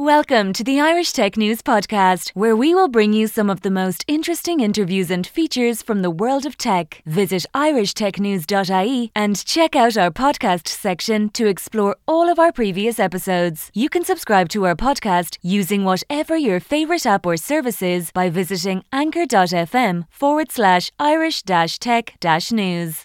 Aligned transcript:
Welcome 0.00 0.52
to 0.52 0.62
the 0.62 0.78
Irish 0.78 1.10
Tech 1.10 1.36
News 1.36 1.60
Podcast, 1.60 2.30
where 2.30 2.54
we 2.54 2.72
will 2.72 2.86
bring 2.86 3.12
you 3.12 3.26
some 3.26 3.50
of 3.50 3.62
the 3.62 3.70
most 3.70 4.04
interesting 4.06 4.60
interviews 4.60 5.10
and 5.10 5.26
features 5.26 5.82
from 5.82 6.02
the 6.02 6.10
world 6.10 6.46
of 6.46 6.56
tech. 6.56 7.02
Visit 7.04 7.44
irishtechnews.ie 7.52 9.10
and 9.16 9.44
check 9.44 9.74
out 9.74 9.96
our 9.96 10.12
podcast 10.12 10.68
section 10.68 11.30
to 11.30 11.48
explore 11.48 11.96
all 12.06 12.28
of 12.28 12.38
our 12.38 12.52
previous 12.52 13.00
episodes. 13.00 13.72
You 13.74 13.88
can 13.88 14.04
subscribe 14.04 14.48
to 14.50 14.66
our 14.66 14.76
podcast 14.76 15.36
using 15.42 15.82
whatever 15.82 16.36
your 16.36 16.60
favourite 16.60 17.04
app 17.04 17.26
or 17.26 17.36
service 17.36 17.82
is 17.82 18.12
by 18.12 18.30
visiting 18.30 18.84
anchor.fm 18.92 20.06
forward 20.12 20.52
slash 20.52 20.92
irish 21.00 21.42
tech 21.42 22.16
news. 22.52 23.04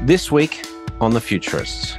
This 0.00 0.32
week 0.32 0.66
on 1.00 1.12
The 1.12 1.20
Futurists. 1.20 1.96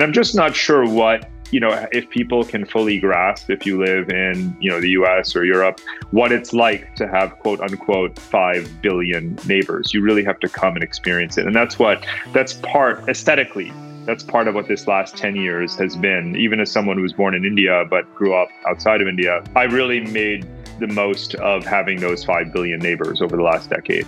I'm 0.00 0.12
just 0.12 0.34
not 0.34 0.54
sure 0.54 0.86
what 0.86 1.26
you 1.50 1.60
know, 1.60 1.86
if 1.92 2.08
people 2.10 2.44
can 2.44 2.64
fully 2.64 2.98
grasp, 2.98 3.50
if 3.50 3.64
you 3.64 3.82
live 3.82 4.10
in, 4.10 4.56
you 4.60 4.70
know, 4.70 4.80
the 4.80 4.90
US 4.90 5.34
or 5.34 5.44
Europe, 5.44 5.80
what 6.10 6.32
it's 6.32 6.52
like 6.52 6.94
to 6.96 7.08
have 7.08 7.38
quote 7.38 7.60
unquote 7.60 8.18
5 8.18 8.82
billion 8.82 9.38
neighbors. 9.46 9.94
You 9.94 10.02
really 10.02 10.24
have 10.24 10.38
to 10.40 10.48
come 10.48 10.74
and 10.74 10.82
experience 10.82 11.38
it. 11.38 11.46
And 11.46 11.54
that's 11.54 11.78
what, 11.78 12.06
that's 12.32 12.54
part 12.54 13.08
aesthetically, 13.08 13.72
that's 14.04 14.22
part 14.22 14.48
of 14.48 14.54
what 14.54 14.68
this 14.68 14.86
last 14.86 15.16
10 15.16 15.36
years 15.36 15.74
has 15.76 15.96
been. 15.96 16.36
Even 16.36 16.60
as 16.60 16.70
someone 16.70 16.96
who 16.96 17.02
was 17.02 17.12
born 17.12 17.34
in 17.34 17.44
India 17.44 17.84
but 17.88 18.12
grew 18.14 18.34
up 18.34 18.48
outside 18.66 19.00
of 19.00 19.08
India, 19.08 19.42
I 19.56 19.64
really 19.64 20.00
made 20.00 20.46
the 20.78 20.86
most 20.86 21.34
of 21.36 21.64
having 21.64 22.00
those 22.00 22.24
5 22.24 22.52
billion 22.52 22.78
neighbors 22.80 23.20
over 23.20 23.36
the 23.36 23.42
last 23.42 23.70
decade. 23.70 24.06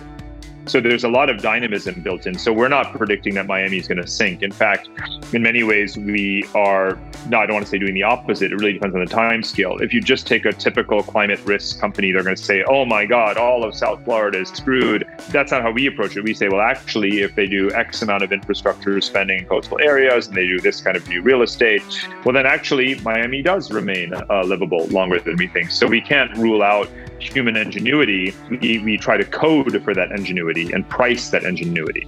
So 0.65 0.79
there's 0.79 1.03
a 1.03 1.09
lot 1.09 1.29
of 1.29 1.41
dynamism 1.41 2.01
built 2.01 2.27
in. 2.27 2.37
So 2.37 2.53
we're 2.53 2.67
not 2.67 2.93
predicting 2.93 3.33
that 3.35 3.47
Miami 3.47 3.77
is 3.77 3.87
going 3.87 3.97
to 3.97 4.07
sink. 4.07 4.43
In 4.43 4.51
fact, 4.51 4.89
in 5.33 5.41
many 5.41 5.63
ways, 5.63 5.97
we 5.97 6.43
are, 6.53 6.99
no, 7.27 7.39
I 7.39 7.45
don't 7.45 7.55
want 7.55 7.65
to 7.65 7.69
say 7.69 7.79
doing 7.79 7.93
the 7.93 8.03
opposite. 8.03 8.51
It 8.51 8.55
really 8.55 8.73
depends 8.73 8.95
on 8.95 9.03
the 9.03 9.11
time 9.11 9.43
scale. 9.43 9.77
If 9.79 9.93
you 9.93 10.01
just 10.01 10.27
take 10.27 10.45
a 10.45 10.53
typical 10.53 11.01
climate 11.03 11.39
risk 11.45 11.79
company, 11.79 12.11
they're 12.11 12.23
going 12.23 12.35
to 12.35 12.43
say, 12.43 12.63
oh 12.63 12.85
my 12.85 13.05
God, 13.05 13.37
all 13.37 13.63
of 13.63 13.75
South 13.75 14.03
Florida 14.03 14.41
is 14.41 14.49
screwed. 14.49 15.07
That's 15.29 15.51
not 15.51 15.61
how 15.61 15.71
we 15.71 15.87
approach 15.87 16.15
it. 16.15 16.23
We 16.23 16.33
say, 16.33 16.47
well, 16.47 16.61
actually, 16.61 17.21
if 17.21 17.35
they 17.35 17.47
do 17.47 17.71
X 17.71 18.01
amount 18.01 18.23
of 18.23 18.31
infrastructure 18.31 19.01
spending 19.01 19.39
in 19.39 19.45
coastal 19.45 19.79
areas 19.81 20.27
and 20.27 20.37
they 20.37 20.47
do 20.47 20.59
this 20.59 20.81
kind 20.81 20.95
of 20.95 21.07
new 21.07 21.21
real 21.21 21.41
estate, 21.41 21.83
well, 22.23 22.33
then 22.33 22.45
actually 22.45 22.95
Miami 23.01 23.41
does 23.41 23.71
remain 23.71 24.13
uh, 24.13 24.43
livable 24.43 24.85
longer 24.87 25.19
than 25.19 25.35
we 25.37 25.47
think. 25.47 25.71
So 25.71 25.87
we 25.87 26.01
can't 26.01 26.35
rule 26.37 26.61
out 26.61 26.89
human 27.21 27.55
ingenuity. 27.55 28.33
We, 28.49 28.79
we 28.79 28.97
try 28.97 29.17
to 29.17 29.25
code 29.25 29.81
for 29.83 29.93
that 29.93 30.11
ingenuity 30.11 30.71
and 30.71 30.87
price 30.87 31.29
that 31.29 31.43
ingenuity. 31.43 32.07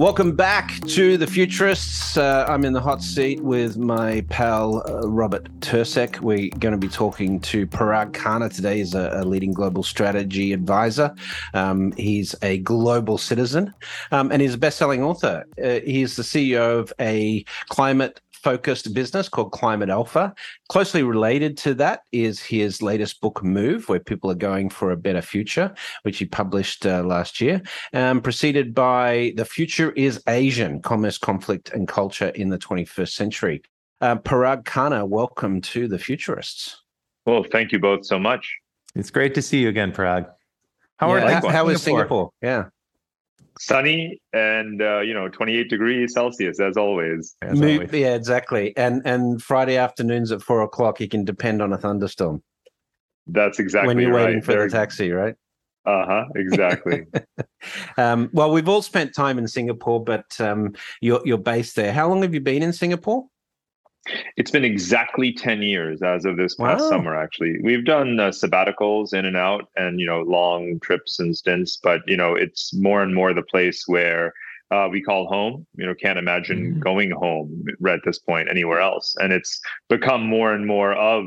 Welcome 0.00 0.34
back 0.34 0.80
to 0.86 1.18
the 1.18 1.26
Futurists. 1.26 2.16
Uh, 2.16 2.46
I'm 2.48 2.64
in 2.64 2.72
the 2.72 2.80
hot 2.80 3.02
seat 3.02 3.42
with 3.42 3.76
my 3.76 4.24
pal 4.30 4.82
uh, 4.88 5.06
Robert 5.06 5.44
Tercek. 5.60 6.20
We're 6.20 6.48
going 6.58 6.72
to 6.72 6.78
be 6.78 6.88
talking 6.88 7.38
to 7.40 7.66
Parag 7.66 8.12
Khanna 8.12 8.50
today. 8.50 8.78
He's 8.78 8.94
a, 8.94 9.10
a 9.12 9.24
leading 9.26 9.52
global 9.52 9.82
strategy 9.82 10.54
advisor. 10.54 11.14
Um, 11.52 11.92
he's 11.98 12.34
a 12.40 12.60
global 12.60 13.18
citizen, 13.18 13.74
um, 14.10 14.32
and 14.32 14.40
he's 14.40 14.54
a 14.54 14.58
best-selling 14.58 15.02
author. 15.02 15.44
Uh, 15.62 15.80
he's 15.84 16.16
the 16.16 16.22
CEO 16.22 16.78
of 16.78 16.94
a 16.98 17.44
climate 17.68 18.22
focused 18.42 18.92
business 18.94 19.28
called 19.28 19.52
Climate 19.52 19.88
Alpha. 19.88 20.34
Closely 20.68 21.02
related 21.02 21.56
to 21.58 21.74
that 21.74 22.00
is 22.12 22.40
his 22.40 22.82
latest 22.82 23.20
book, 23.20 23.42
Move, 23.42 23.88
where 23.88 24.00
people 24.00 24.30
are 24.30 24.36
going 24.36 24.70
for 24.70 24.90
a 24.90 24.96
better 24.96 25.22
future, 25.22 25.74
which 26.02 26.18
he 26.18 26.24
published 26.24 26.86
uh, 26.86 27.02
last 27.02 27.40
year, 27.40 27.62
um, 27.92 28.20
preceded 28.20 28.74
by 28.74 29.32
The 29.36 29.44
Future 29.44 29.92
is 29.92 30.22
Asian 30.28 30.80
Commerce, 30.80 31.18
Conflict, 31.18 31.70
and 31.70 31.86
Culture 31.86 32.28
in 32.28 32.48
the 32.48 32.58
21st 32.58 33.12
Century. 33.12 33.62
Uh, 34.00 34.16
Parag 34.16 34.64
Khanna, 34.64 35.06
welcome 35.06 35.60
to 35.60 35.88
The 35.88 35.98
Futurists. 35.98 36.76
Well, 37.26 37.44
thank 37.44 37.72
you 37.72 37.78
both 37.78 38.06
so 38.06 38.18
much. 38.18 38.56
It's 38.94 39.10
great 39.10 39.34
to 39.34 39.42
see 39.42 39.60
you 39.60 39.68
again, 39.68 39.92
Parag. 39.92 40.26
How, 40.96 41.14
yeah, 41.14 41.24
are, 41.24 41.40
how, 41.40 41.48
how 41.48 41.68
is 41.68 41.82
Singapore? 41.82 42.30
Yeah 42.42 42.66
sunny 43.60 44.18
and 44.32 44.80
uh, 44.80 45.00
you 45.00 45.12
know 45.12 45.28
28 45.28 45.68
degrees 45.68 46.14
celsius 46.14 46.58
as 46.60 46.78
always. 46.78 47.36
as 47.42 47.60
always. 47.60 47.92
yeah 47.92 48.14
exactly 48.14 48.74
and 48.76 49.02
and 49.04 49.42
friday 49.42 49.76
afternoons 49.76 50.32
at 50.32 50.40
four 50.40 50.62
o'clock 50.62 50.98
you 50.98 51.06
can 51.06 51.26
depend 51.26 51.60
on 51.60 51.70
a 51.72 51.76
thunderstorm 51.76 52.42
that's 53.26 53.58
exactly 53.58 53.88
when 53.88 53.98
you're 54.02 54.14
right. 54.14 54.26
waiting 54.26 54.40
for 54.40 54.52
They're... 54.52 54.66
the 54.66 54.70
taxi 54.70 55.10
right 55.10 55.34
uh-huh 55.84 56.24
exactly 56.36 57.04
um, 57.98 58.30
well 58.32 58.50
we've 58.50 58.68
all 58.68 58.80
spent 58.80 59.14
time 59.14 59.36
in 59.36 59.46
singapore 59.46 60.02
but 60.02 60.40
um, 60.40 60.72
you're, 61.02 61.20
you're 61.26 61.38
based 61.38 61.76
there 61.76 61.92
how 61.92 62.08
long 62.08 62.22
have 62.22 62.32
you 62.32 62.40
been 62.40 62.62
in 62.62 62.72
singapore 62.72 63.26
it's 64.36 64.50
been 64.50 64.64
exactly 64.64 65.32
10 65.32 65.62
years 65.62 66.02
as 66.02 66.24
of 66.24 66.36
this 66.36 66.54
past 66.54 66.82
wow. 66.82 66.90
summer, 66.90 67.16
actually. 67.16 67.58
We've 67.62 67.84
done 67.84 68.18
uh, 68.18 68.28
sabbaticals 68.28 69.12
in 69.12 69.24
and 69.24 69.36
out 69.36 69.68
and, 69.76 70.00
you 70.00 70.06
know, 70.06 70.22
long 70.22 70.78
trips 70.80 71.18
and 71.18 71.36
stints, 71.36 71.78
but, 71.82 72.00
you 72.06 72.16
know, 72.16 72.34
it's 72.34 72.74
more 72.74 73.02
and 73.02 73.14
more 73.14 73.32
the 73.32 73.42
place 73.42 73.84
where 73.86 74.32
uh, 74.70 74.88
we 74.90 75.02
call 75.02 75.26
home. 75.26 75.66
You 75.76 75.86
know, 75.86 75.94
can't 75.94 76.18
imagine 76.18 76.72
mm-hmm. 76.72 76.80
going 76.80 77.10
home 77.10 77.64
at 77.88 78.00
this 78.04 78.18
point 78.18 78.48
anywhere 78.48 78.80
else. 78.80 79.14
And 79.18 79.32
it's 79.32 79.60
become 79.88 80.22
more 80.26 80.52
and 80.52 80.66
more 80.66 80.92
of, 80.94 81.24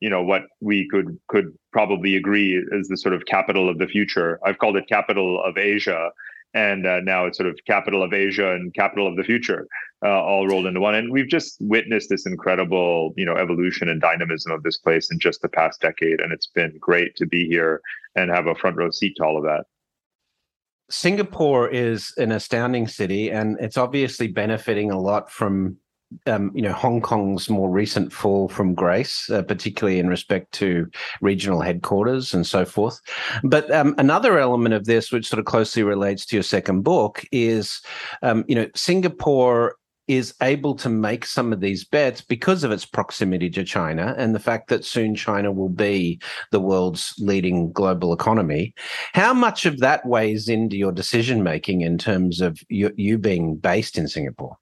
you 0.00 0.10
know, 0.10 0.22
what 0.22 0.42
we 0.60 0.88
could 0.88 1.18
could 1.28 1.56
probably 1.72 2.16
agree 2.16 2.62
is 2.72 2.88
the 2.88 2.96
sort 2.96 3.14
of 3.14 3.24
capital 3.26 3.68
of 3.68 3.78
the 3.78 3.86
future. 3.86 4.38
I've 4.44 4.58
called 4.58 4.76
it 4.76 4.88
capital 4.88 5.42
of 5.42 5.56
Asia 5.56 6.10
and 6.54 6.86
uh, 6.86 7.00
now 7.00 7.26
it's 7.26 7.38
sort 7.38 7.48
of 7.48 7.58
capital 7.66 8.02
of 8.02 8.12
Asia 8.12 8.52
and 8.52 8.74
capital 8.74 9.06
of 9.06 9.16
the 9.16 9.22
future, 9.22 9.66
uh, 10.04 10.08
all 10.08 10.46
rolled 10.46 10.66
into 10.66 10.80
one. 10.80 10.94
And 10.94 11.12
we've 11.12 11.28
just 11.28 11.56
witnessed 11.60 12.08
this 12.10 12.26
incredible, 12.26 13.14
you 13.16 13.24
know, 13.24 13.36
evolution 13.36 13.88
and 13.88 14.00
dynamism 14.00 14.52
of 14.52 14.62
this 14.62 14.78
place 14.78 15.10
in 15.10 15.18
just 15.18 15.42
the 15.42 15.48
past 15.48 15.80
decade, 15.80 16.20
and 16.20 16.32
it's 16.32 16.48
been 16.48 16.76
great 16.80 17.16
to 17.16 17.26
be 17.26 17.46
here 17.46 17.80
and 18.14 18.30
have 18.30 18.46
a 18.46 18.54
front 18.54 18.76
row 18.76 18.90
seat 18.90 19.14
to 19.16 19.24
all 19.24 19.36
of 19.36 19.44
that. 19.44 19.64
Singapore 20.90 21.70
is 21.70 22.12
an 22.18 22.32
astounding 22.32 22.86
city, 22.86 23.30
and 23.30 23.56
it's 23.60 23.78
obviously 23.78 24.28
benefiting 24.28 24.90
a 24.90 25.00
lot 25.00 25.30
from 25.30 25.78
um, 26.26 26.50
you 26.54 26.62
know 26.62 26.72
Hong 26.72 27.00
Kong's 27.00 27.48
more 27.48 27.70
recent 27.70 28.12
fall 28.12 28.48
from 28.48 28.74
grace, 28.74 29.28
uh, 29.30 29.42
particularly 29.42 29.98
in 29.98 30.08
respect 30.08 30.52
to 30.52 30.88
regional 31.20 31.60
headquarters 31.60 32.34
and 32.34 32.46
so 32.46 32.64
forth. 32.64 33.00
But 33.42 33.70
um, 33.70 33.94
another 33.98 34.38
element 34.38 34.74
of 34.74 34.84
this, 34.84 35.12
which 35.12 35.28
sort 35.28 35.40
of 35.40 35.46
closely 35.46 35.82
relates 35.82 36.26
to 36.26 36.36
your 36.36 36.42
second 36.42 36.82
book, 36.82 37.24
is 37.32 37.80
um, 38.22 38.44
you 38.48 38.54
know 38.54 38.68
Singapore 38.74 39.76
is 40.08 40.34
able 40.42 40.74
to 40.74 40.88
make 40.88 41.24
some 41.24 41.52
of 41.52 41.60
these 41.60 41.84
bets 41.84 42.20
because 42.20 42.64
of 42.64 42.72
its 42.72 42.84
proximity 42.84 43.48
to 43.48 43.64
China 43.64 44.14
and 44.18 44.34
the 44.34 44.40
fact 44.40 44.68
that 44.68 44.84
soon 44.84 45.14
China 45.14 45.52
will 45.52 45.68
be 45.68 46.20
the 46.50 46.60
world's 46.60 47.14
leading 47.18 47.72
global 47.72 48.12
economy. 48.12 48.74
How 49.12 49.32
much 49.32 49.64
of 49.64 49.78
that 49.78 50.04
weighs 50.04 50.48
into 50.48 50.76
your 50.76 50.92
decision 50.92 51.42
making 51.42 51.82
in 51.82 51.98
terms 51.98 52.40
of 52.40 52.58
you, 52.68 52.92
you 52.96 53.16
being 53.16 53.56
based 53.56 53.96
in 53.96 54.08
Singapore? 54.08 54.56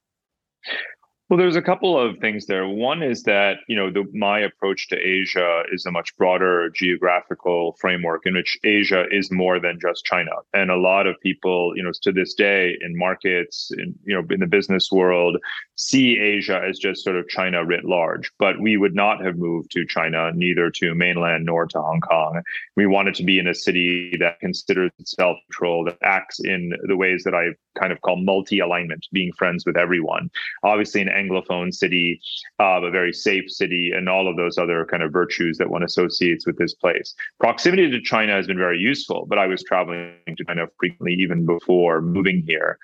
Well, 1.31 1.39
there's 1.39 1.55
a 1.55 1.63
couple 1.63 1.97
of 1.97 2.19
things 2.19 2.47
there. 2.47 2.67
One 2.67 3.05
is 3.05 3.23
that 3.23 3.59
you 3.69 3.77
know 3.77 3.89
the, 3.89 4.05
my 4.13 4.41
approach 4.41 4.89
to 4.89 4.97
Asia 4.99 5.63
is 5.71 5.87
a 5.87 5.93
much 5.93 6.17
broader 6.17 6.71
geographical 6.71 7.77
framework 7.81 8.27
in 8.27 8.35
which 8.35 8.59
Asia 8.65 9.05
is 9.13 9.31
more 9.31 9.61
than 9.61 9.79
just 9.81 10.05
China, 10.05 10.33
and 10.53 10.73
a 10.73 10.77
lot 10.77 11.07
of 11.07 11.15
people, 11.21 11.73
you 11.77 11.85
know, 11.85 11.93
to 12.03 12.11
this 12.11 12.35
day 12.35 12.77
in 12.81 12.99
markets, 12.99 13.71
in 13.79 13.95
you 14.05 14.17
know, 14.17 14.27
in 14.29 14.41
the 14.41 14.49
business 14.49 14.91
world, 14.91 15.37
see 15.77 16.19
Asia 16.19 16.61
as 16.69 16.81
just 16.81 17.05
sort 17.05 17.15
of 17.15 17.29
China 17.29 17.65
writ 17.65 17.85
large. 17.85 18.33
But 18.41 18.61
we 18.61 18.77
would 18.77 18.97
not 18.97 19.25
have 19.25 19.37
moved 19.37 19.71
to 19.71 19.87
China, 19.87 20.33
neither 20.35 20.69
to 20.69 20.97
mainland 20.97 21.47
nor 21.47 21.65
to 21.67 21.81
Hong 21.81 22.01
Kong. 22.01 22.43
We 22.77 22.89
wanted 22.89 23.15
to 23.15 23.23
be 23.23 23.39
in 23.39 23.47
a 23.47 23.55
city 23.55 24.17
that 24.19 24.41
considers 24.41 24.91
itself 24.99 25.37
control, 25.47 25.85
that 25.85 25.99
acts 26.03 26.41
in 26.41 26.73
the 26.89 26.97
ways 26.97 27.23
that 27.23 27.37
I 27.37 27.51
kind 27.79 27.93
of 27.93 28.01
call 28.01 28.17
multi-alignment, 28.17 29.07
being 29.13 29.33
friends 29.33 29.65
with 29.65 29.77
everyone. 29.77 30.29
Obviously, 30.65 31.01
an 31.01 31.20
Anglophone 31.21 31.75
city, 31.75 32.21
uh, 32.59 32.81
a 32.83 32.91
very 32.91 33.13
safe 33.13 33.51
city, 33.51 33.93
and 33.95 34.09
all 34.09 34.29
of 34.29 34.37
those 34.37 34.59
other 34.59 34.87
kind 34.91 35.03
of 35.03 35.13
virtues 35.13 35.59
that 35.59 35.71
one 35.71 35.83
associates 35.83 36.47
with 36.47 36.59
this 36.59 36.75
place. 36.75 37.15
Proximity 37.39 37.91
to 37.91 38.01
China 38.01 38.33
has 38.33 38.47
been 38.47 38.59
very 38.59 38.79
useful, 38.79 39.27
but 39.29 39.39
I 39.39 39.47
was 39.47 39.63
traveling 39.63 40.15
to 40.27 40.45
China 40.45 40.67
frequently 40.79 41.15
even 41.15 41.47
before 41.47 42.01
moving 42.01 42.43
here. 42.47 42.79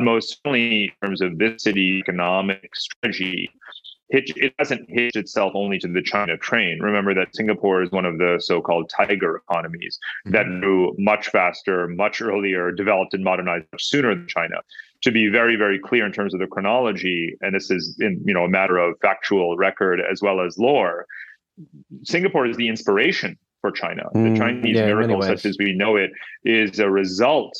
Most 0.00 0.40
only 0.44 0.84
in 0.84 0.90
terms 1.02 1.20
of 1.20 1.38
this 1.38 1.62
city 1.62 1.98
economic 2.00 2.74
strategy, 2.74 3.48
hitch, 4.08 4.32
it 4.36 4.54
hasn't 4.58 4.88
hitched 4.88 5.16
itself 5.16 5.52
only 5.54 5.78
to 5.78 5.88
the 5.88 6.02
China 6.02 6.36
train. 6.36 6.80
Remember 6.80 7.14
that 7.14 7.34
Singapore 7.34 7.82
is 7.82 7.90
one 7.90 8.04
of 8.04 8.18
the 8.18 8.40
so-called 8.42 8.90
tiger 8.90 9.36
economies 9.36 9.98
mm-hmm. 10.26 10.32
that 10.32 10.46
grew 10.60 10.94
much 10.98 11.28
faster, 11.28 11.88
much 11.88 12.20
earlier, 12.20 12.72
developed 12.72 13.14
and 13.14 13.24
modernized 13.24 13.66
much 13.72 13.84
sooner 13.84 14.14
than 14.14 14.26
China 14.26 14.56
to 15.04 15.12
be 15.12 15.28
very, 15.28 15.56
very 15.56 15.78
clear 15.78 16.04
in 16.04 16.12
terms 16.12 16.34
of 16.34 16.40
the 16.40 16.46
chronology, 16.46 17.36
and 17.40 17.54
this 17.54 17.70
is 17.70 17.96
in 18.00 18.22
you 18.26 18.34
know 18.34 18.44
a 18.44 18.48
matter 18.48 18.78
of 18.78 18.94
factual 19.00 19.56
record 19.56 20.00
as 20.00 20.20
well 20.20 20.40
as 20.40 20.58
lore. 20.58 21.06
Singapore 22.02 22.46
is 22.46 22.56
the 22.56 22.68
inspiration 22.68 23.38
for 23.60 23.70
China. 23.70 24.02
Mm, 24.14 24.32
the 24.32 24.38
Chinese 24.38 24.76
yeah, 24.76 24.86
miracle, 24.86 25.22
such 25.22 25.44
as 25.46 25.56
we 25.58 25.72
know 25.74 25.96
it, 25.96 26.10
is 26.44 26.78
a 26.80 26.90
result 26.90 27.54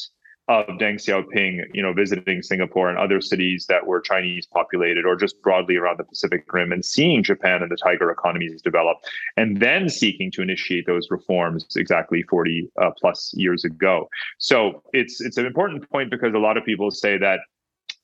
of 0.49 0.67
Deng 0.67 0.97
Xiaoping, 0.97 1.65
you 1.73 1.83
know, 1.83 1.95
visiting 1.95 2.43
Singapore 2.43 2.91
and 2.91 2.99
other 2.99 3.21
cities 3.21 3.65
that 3.69 3.87
were 3.87 4.01
Chinese 4.01 4.47
populated 4.47 5.07
or 5.07 5.17
just 5.17 5.41
broadly 5.41 5.77
around 5.77 5.99
the 5.99 6.05
Pacific 6.05 6.45
Rim 6.53 6.71
and 6.71 6.85
seeing 6.85 7.23
Japan 7.23 7.63
and 7.63 7.71
the 7.71 7.77
tiger 7.77 8.11
economies 8.11 8.61
develop 8.61 8.99
and 9.39 9.59
then 9.59 9.89
seeking 9.89 10.31
to 10.33 10.43
initiate 10.43 10.87
those 10.87 11.11
reforms 11.11 11.67
exactly 11.77 12.23
40 12.25 12.69
uh, 12.81 12.91
plus 13.01 13.33
years 13.35 13.65
ago. 13.65 14.09
So 14.39 14.83
it's 14.93 15.21
it's 15.23 15.39
an 15.39 15.47
important 15.47 15.89
point 15.91 16.11
because 16.11 16.35
a 16.35 16.39
lot 16.39 16.59
of 16.59 16.65
people 16.65 16.91
say 16.91 17.17
that 17.19 17.41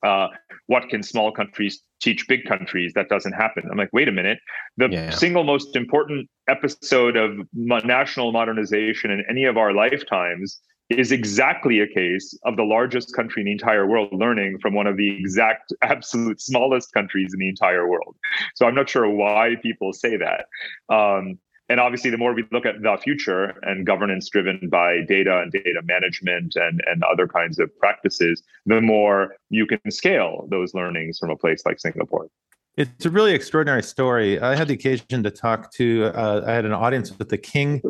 uh, 0.03 0.27
what 0.65 0.89
can 0.89 1.03
small 1.03 1.31
countries 1.31 1.83
teach 2.01 2.27
big 2.27 2.45
countries? 2.45 2.93
That 2.95 3.07
doesn't 3.07 3.33
happen. 3.33 3.63
I'm 3.69 3.77
like, 3.77 3.93
wait 3.93 4.07
a 4.07 4.11
minute. 4.11 4.39
The 4.77 4.89
yeah. 4.89 5.09
single 5.11 5.43
most 5.43 5.75
important 5.75 6.27
episode 6.47 7.15
of 7.15 7.37
national 7.53 8.31
modernization 8.31 9.11
in 9.11 9.23
any 9.29 9.43
of 9.43 9.57
our 9.57 9.73
lifetimes 9.73 10.59
is 10.99 11.11
exactly 11.11 11.79
a 11.79 11.87
case 11.87 12.37
of 12.43 12.57
the 12.57 12.63
largest 12.63 13.15
country 13.15 13.41
in 13.41 13.45
the 13.45 13.51
entire 13.51 13.87
world 13.87 14.09
learning 14.11 14.57
from 14.59 14.73
one 14.73 14.87
of 14.87 14.97
the 14.97 15.17
exact 15.19 15.73
absolute 15.81 16.41
smallest 16.41 16.91
countries 16.93 17.33
in 17.33 17.39
the 17.39 17.49
entire 17.49 17.87
world. 17.87 18.15
So 18.55 18.65
I'm 18.65 18.75
not 18.75 18.89
sure 18.89 19.09
why 19.09 19.55
people 19.61 19.93
say 19.93 20.17
that. 20.17 20.45
Um, 20.93 21.39
and 21.69 21.79
obviously, 21.79 22.09
the 22.09 22.17
more 22.17 22.33
we 22.33 22.43
look 22.51 22.65
at 22.65 22.81
the 22.81 22.97
future 23.01 23.57
and 23.61 23.85
governance 23.85 24.27
driven 24.29 24.67
by 24.69 25.01
data 25.07 25.39
and 25.39 25.51
data 25.53 25.81
management 25.85 26.57
and, 26.57 26.81
and 26.85 27.01
other 27.05 27.27
kinds 27.27 27.59
of 27.59 27.69
practices, 27.79 28.43
the 28.65 28.81
more 28.81 29.35
you 29.49 29.65
can 29.65 29.79
scale 29.89 30.47
those 30.49 30.73
learnings 30.73 31.17
from 31.17 31.29
a 31.29 31.37
place 31.37 31.65
like 31.65 31.79
Singapore. 31.79 32.27
It's 32.75 33.05
a 33.05 33.09
really 33.09 33.33
extraordinary 33.33 33.83
story. 33.83 34.37
I 34.39 34.55
had 34.55 34.67
the 34.67 34.73
occasion 34.73 35.23
to 35.23 35.31
talk 35.31 35.71
to, 35.75 36.11
uh, 36.13 36.43
I 36.45 36.51
had 36.51 36.65
an 36.65 36.73
audience 36.73 37.17
with 37.17 37.29
the 37.29 37.37
king 37.37 37.81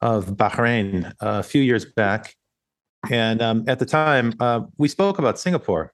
of 0.00 0.26
Bahrain 0.36 1.06
uh, 1.20 1.40
a 1.40 1.42
few 1.42 1.62
years 1.62 1.84
back. 1.84 2.36
And 3.10 3.42
um, 3.42 3.64
at 3.66 3.78
the 3.78 3.86
time, 3.86 4.34
uh, 4.40 4.60
we 4.78 4.88
spoke 4.88 5.18
about 5.18 5.38
Singapore 5.38 5.92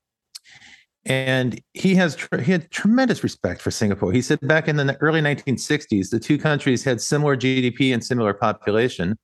and 1.06 1.60
he 1.72 1.94
has 1.94 2.16
he 2.42 2.52
had 2.52 2.70
tremendous 2.70 3.22
respect 3.22 3.62
for 3.62 3.70
Singapore. 3.70 4.12
He 4.12 4.20
said 4.20 4.38
back 4.42 4.68
in 4.68 4.76
the 4.76 4.96
early 5.00 5.20
1960s, 5.20 6.10
the 6.10 6.20
two 6.20 6.38
countries 6.38 6.84
had 6.84 7.00
similar 7.00 7.36
GDP 7.36 7.94
and 7.94 8.04
similar 8.04 8.34
population, 8.34 9.18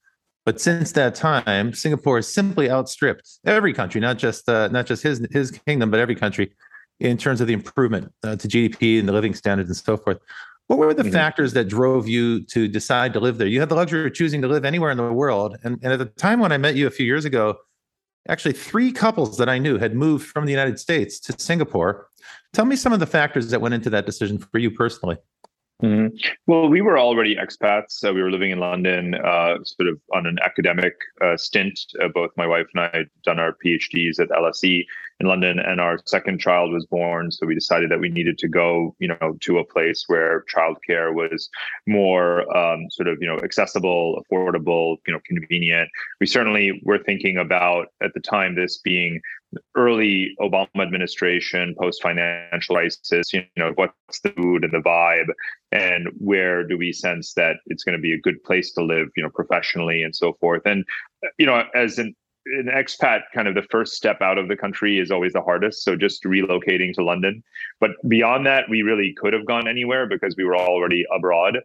but 0.46 0.60
since 0.60 0.92
that 0.92 1.14
time, 1.14 1.74
Singapore 1.74 2.16
has 2.16 2.32
simply 2.32 2.70
outstripped 2.70 3.28
every 3.44 3.74
country, 3.74 4.00
not 4.00 4.16
just 4.16 4.48
uh, 4.48 4.68
not 4.68 4.86
just 4.86 5.02
his 5.02 5.26
his 5.30 5.50
kingdom, 5.50 5.90
but 5.90 6.00
every 6.00 6.14
country, 6.14 6.52
in 7.00 7.18
terms 7.18 7.40
of 7.42 7.46
the 7.46 7.52
improvement 7.52 8.10
uh, 8.24 8.36
to 8.36 8.48
GDP 8.48 8.98
and 8.98 9.08
the 9.08 9.12
living 9.12 9.34
standards 9.34 9.68
and 9.68 9.76
so 9.76 9.96
forth. 9.98 10.18
What 10.68 10.80
were 10.80 10.92
the 10.94 11.04
mm-hmm. 11.04 11.12
factors 11.12 11.52
that 11.52 11.68
drove 11.68 12.08
you 12.08 12.42
to 12.46 12.66
decide 12.66 13.12
to 13.12 13.20
live 13.20 13.38
there? 13.38 13.46
You 13.46 13.60
had 13.60 13.68
the 13.68 13.76
luxury 13.76 14.04
of 14.04 14.14
choosing 14.14 14.42
to 14.42 14.48
live 14.48 14.64
anywhere 14.64 14.90
in 14.90 14.96
the 14.96 15.12
world, 15.12 15.58
and, 15.62 15.78
and 15.82 15.92
at 15.92 15.98
the 15.98 16.06
time 16.06 16.40
when 16.40 16.52
I 16.52 16.56
met 16.56 16.74
you 16.74 16.86
a 16.86 16.90
few 16.90 17.06
years 17.06 17.24
ago, 17.24 17.56
actually 18.28 18.52
three 18.52 18.92
couples 18.92 19.36
that 19.38 19.48
I 19.48 19.58
knew 19.58 19.78
had 19.78 19.94
moved 19.94 20.26
from 20.26 20.46
the 20.46 20.52
United 20.52 20.78
States 20.78 21.20
to 21.20 21.34
Singapore. 21.38 22.08
Tell 22.52 22.64
me 22.64 22.76
some 22.76 22.92
of 22.92 23.00
the 23.00 23.06
factors 23.06 23.50
that 23.50 23.60
went 23.60 23.74
into 23.74 23.90
that 23.90 24.06
decision 24.06 24.38
for 24.38 24.58
you 24.58 24.70
personally. 24.70 25.16
Mm-hmm. 25.82 26.16
Well, 26.46 26.68
we 26.68 26.80
were 26.80 26.98
already 26.98 27.36
expats. 27.36 27.90
So 27.90 28.14
we 28.14 28.22
were 28.22 28.30
living 28.30 28.50
in 28.50 28.60
London, 28.60 29.14
uh, 29.14 29.56
sort 29.62 29.88
of 29.88 30.00
on 30.14 30.26
an 30.26 30.38
academic 30.42 30.94
uh, 31.22 31.36
stint. 31.36 31.78
Uh, 32.02 32.08
both 32.08 32.30
my 32.36 32.46
wife 32.46 32.66
and 32.74 32.84
I 32.84 32.96
had 32.96 33.10
done 33.24 33.38
our 33.38 33.54
PhDs 33.64 34.18
at 34.18 34.30
LSE 34.30 34.86
in 35.20 35.26
London, 35.26 35.58
and 35.58 35.80
our 35.80 35.98
second 36.06 36.40
child 36.40 36.72
was 36.72 36.86
born. 36.86 37.30
So 37.30 37.46
we 37.46 37.54
decided 37.54 37.90
that 37.90 38.00
we 38.00 38.08
needed 38.08 38.38
to 38.38 38.48
go, 38.48 38.94
you 38.98 39.08
know, 39.08 39.36
to 39.40 39.58
a 39.58 39.64
place 39.64 40.04
where 40.06 40.44
childcare 40.54 41.12
was 41.12 41.50
more 41.86 42.56
um, 42.56 42.86
sort 42.90 43.08
of, 43.08 43.18
you 43.20 43.26
know, 43.26 43.38
accessible, 43.42 44.22
affordable, 44.22 44.96
you 45.06 45.12
know, 45.12 45.20
convenient. 45.26 45.90
We 46.20 46.26
certainly 46.26 46.80
were 46.84 46.98
thinking 46.98 47.36
about 47.36 47.88
at 48.02 48.14
the 48.14 48.20
time 48.20 48.54
this 48.54 48.78
being 48.78 49.20
early 49.74 50.34
Obama 50.40 50.82
administration, 50.82 51.74
post 51.78 52.02
financial 52.02 52.76
crisis, 52.76 53.32
you 53.32 53.44
know, 53.56 53.72
what's 53.74 54.20
the 54.20 54.32
mood 54.36 54.64
and 54.64 54.72
the 54.72 54.78
vibe, 54.78 55.28
and 55.72 56.08
where 56.18 56.66
do 56.66 56.76
we 56.76 56.92
sense 56.92 57.34
that 57.34 57.56
it's 57.66 57.84
going 57.84 57.96
to 57.96 58.02
be 58.02 58.12
a 58.12 58.20
good 58.20 58.42
place 58.44 58.72
to 58.72 58.82
live, 58.82 59.08
you 59.16 59.22
know, 59.22 59.30
professionally 59.30 60.02
and 60.02 60.14
so 60.14 60.34
forth. 60.34 60.62
And, 60.64 60.84
you 61.38 61.46
know, 61.46 61.64
as 61.74 61.98
an 61.98 62.14
an 62.48 62.70
expat 62.72 63.22
kind 63.34 63.48
of 63.48 63.54
the 63.54 63.66
first 63.70 63.94
step 63.94 64.22
out 64.22 64.38
of 64.38 64.46
the 64.46 64.56
country 64.56 65.00
is 65.00 65.10
always 65.10 65.32
the 65.32 65.42
hardest 65.42 65.82
so 65.82 65.96
just 65.96 66.22
relocating 66.22 66.94
to 66.94 67.02
london. 67.02 67.42
But 67.80 67.90
beyond 68.06 68.46
that 68.46 68.68
we 68.68 68.82
really 68.82 69.14
could 69.18 69.32
have 69.32 69.46
gone 69.46 69.66
anywhere 69.66 70.06
because 70.06 70.36
we 70.36 70.44
were 70.44 70.56
already 70.56 71.04
abroad. 71.12 71.58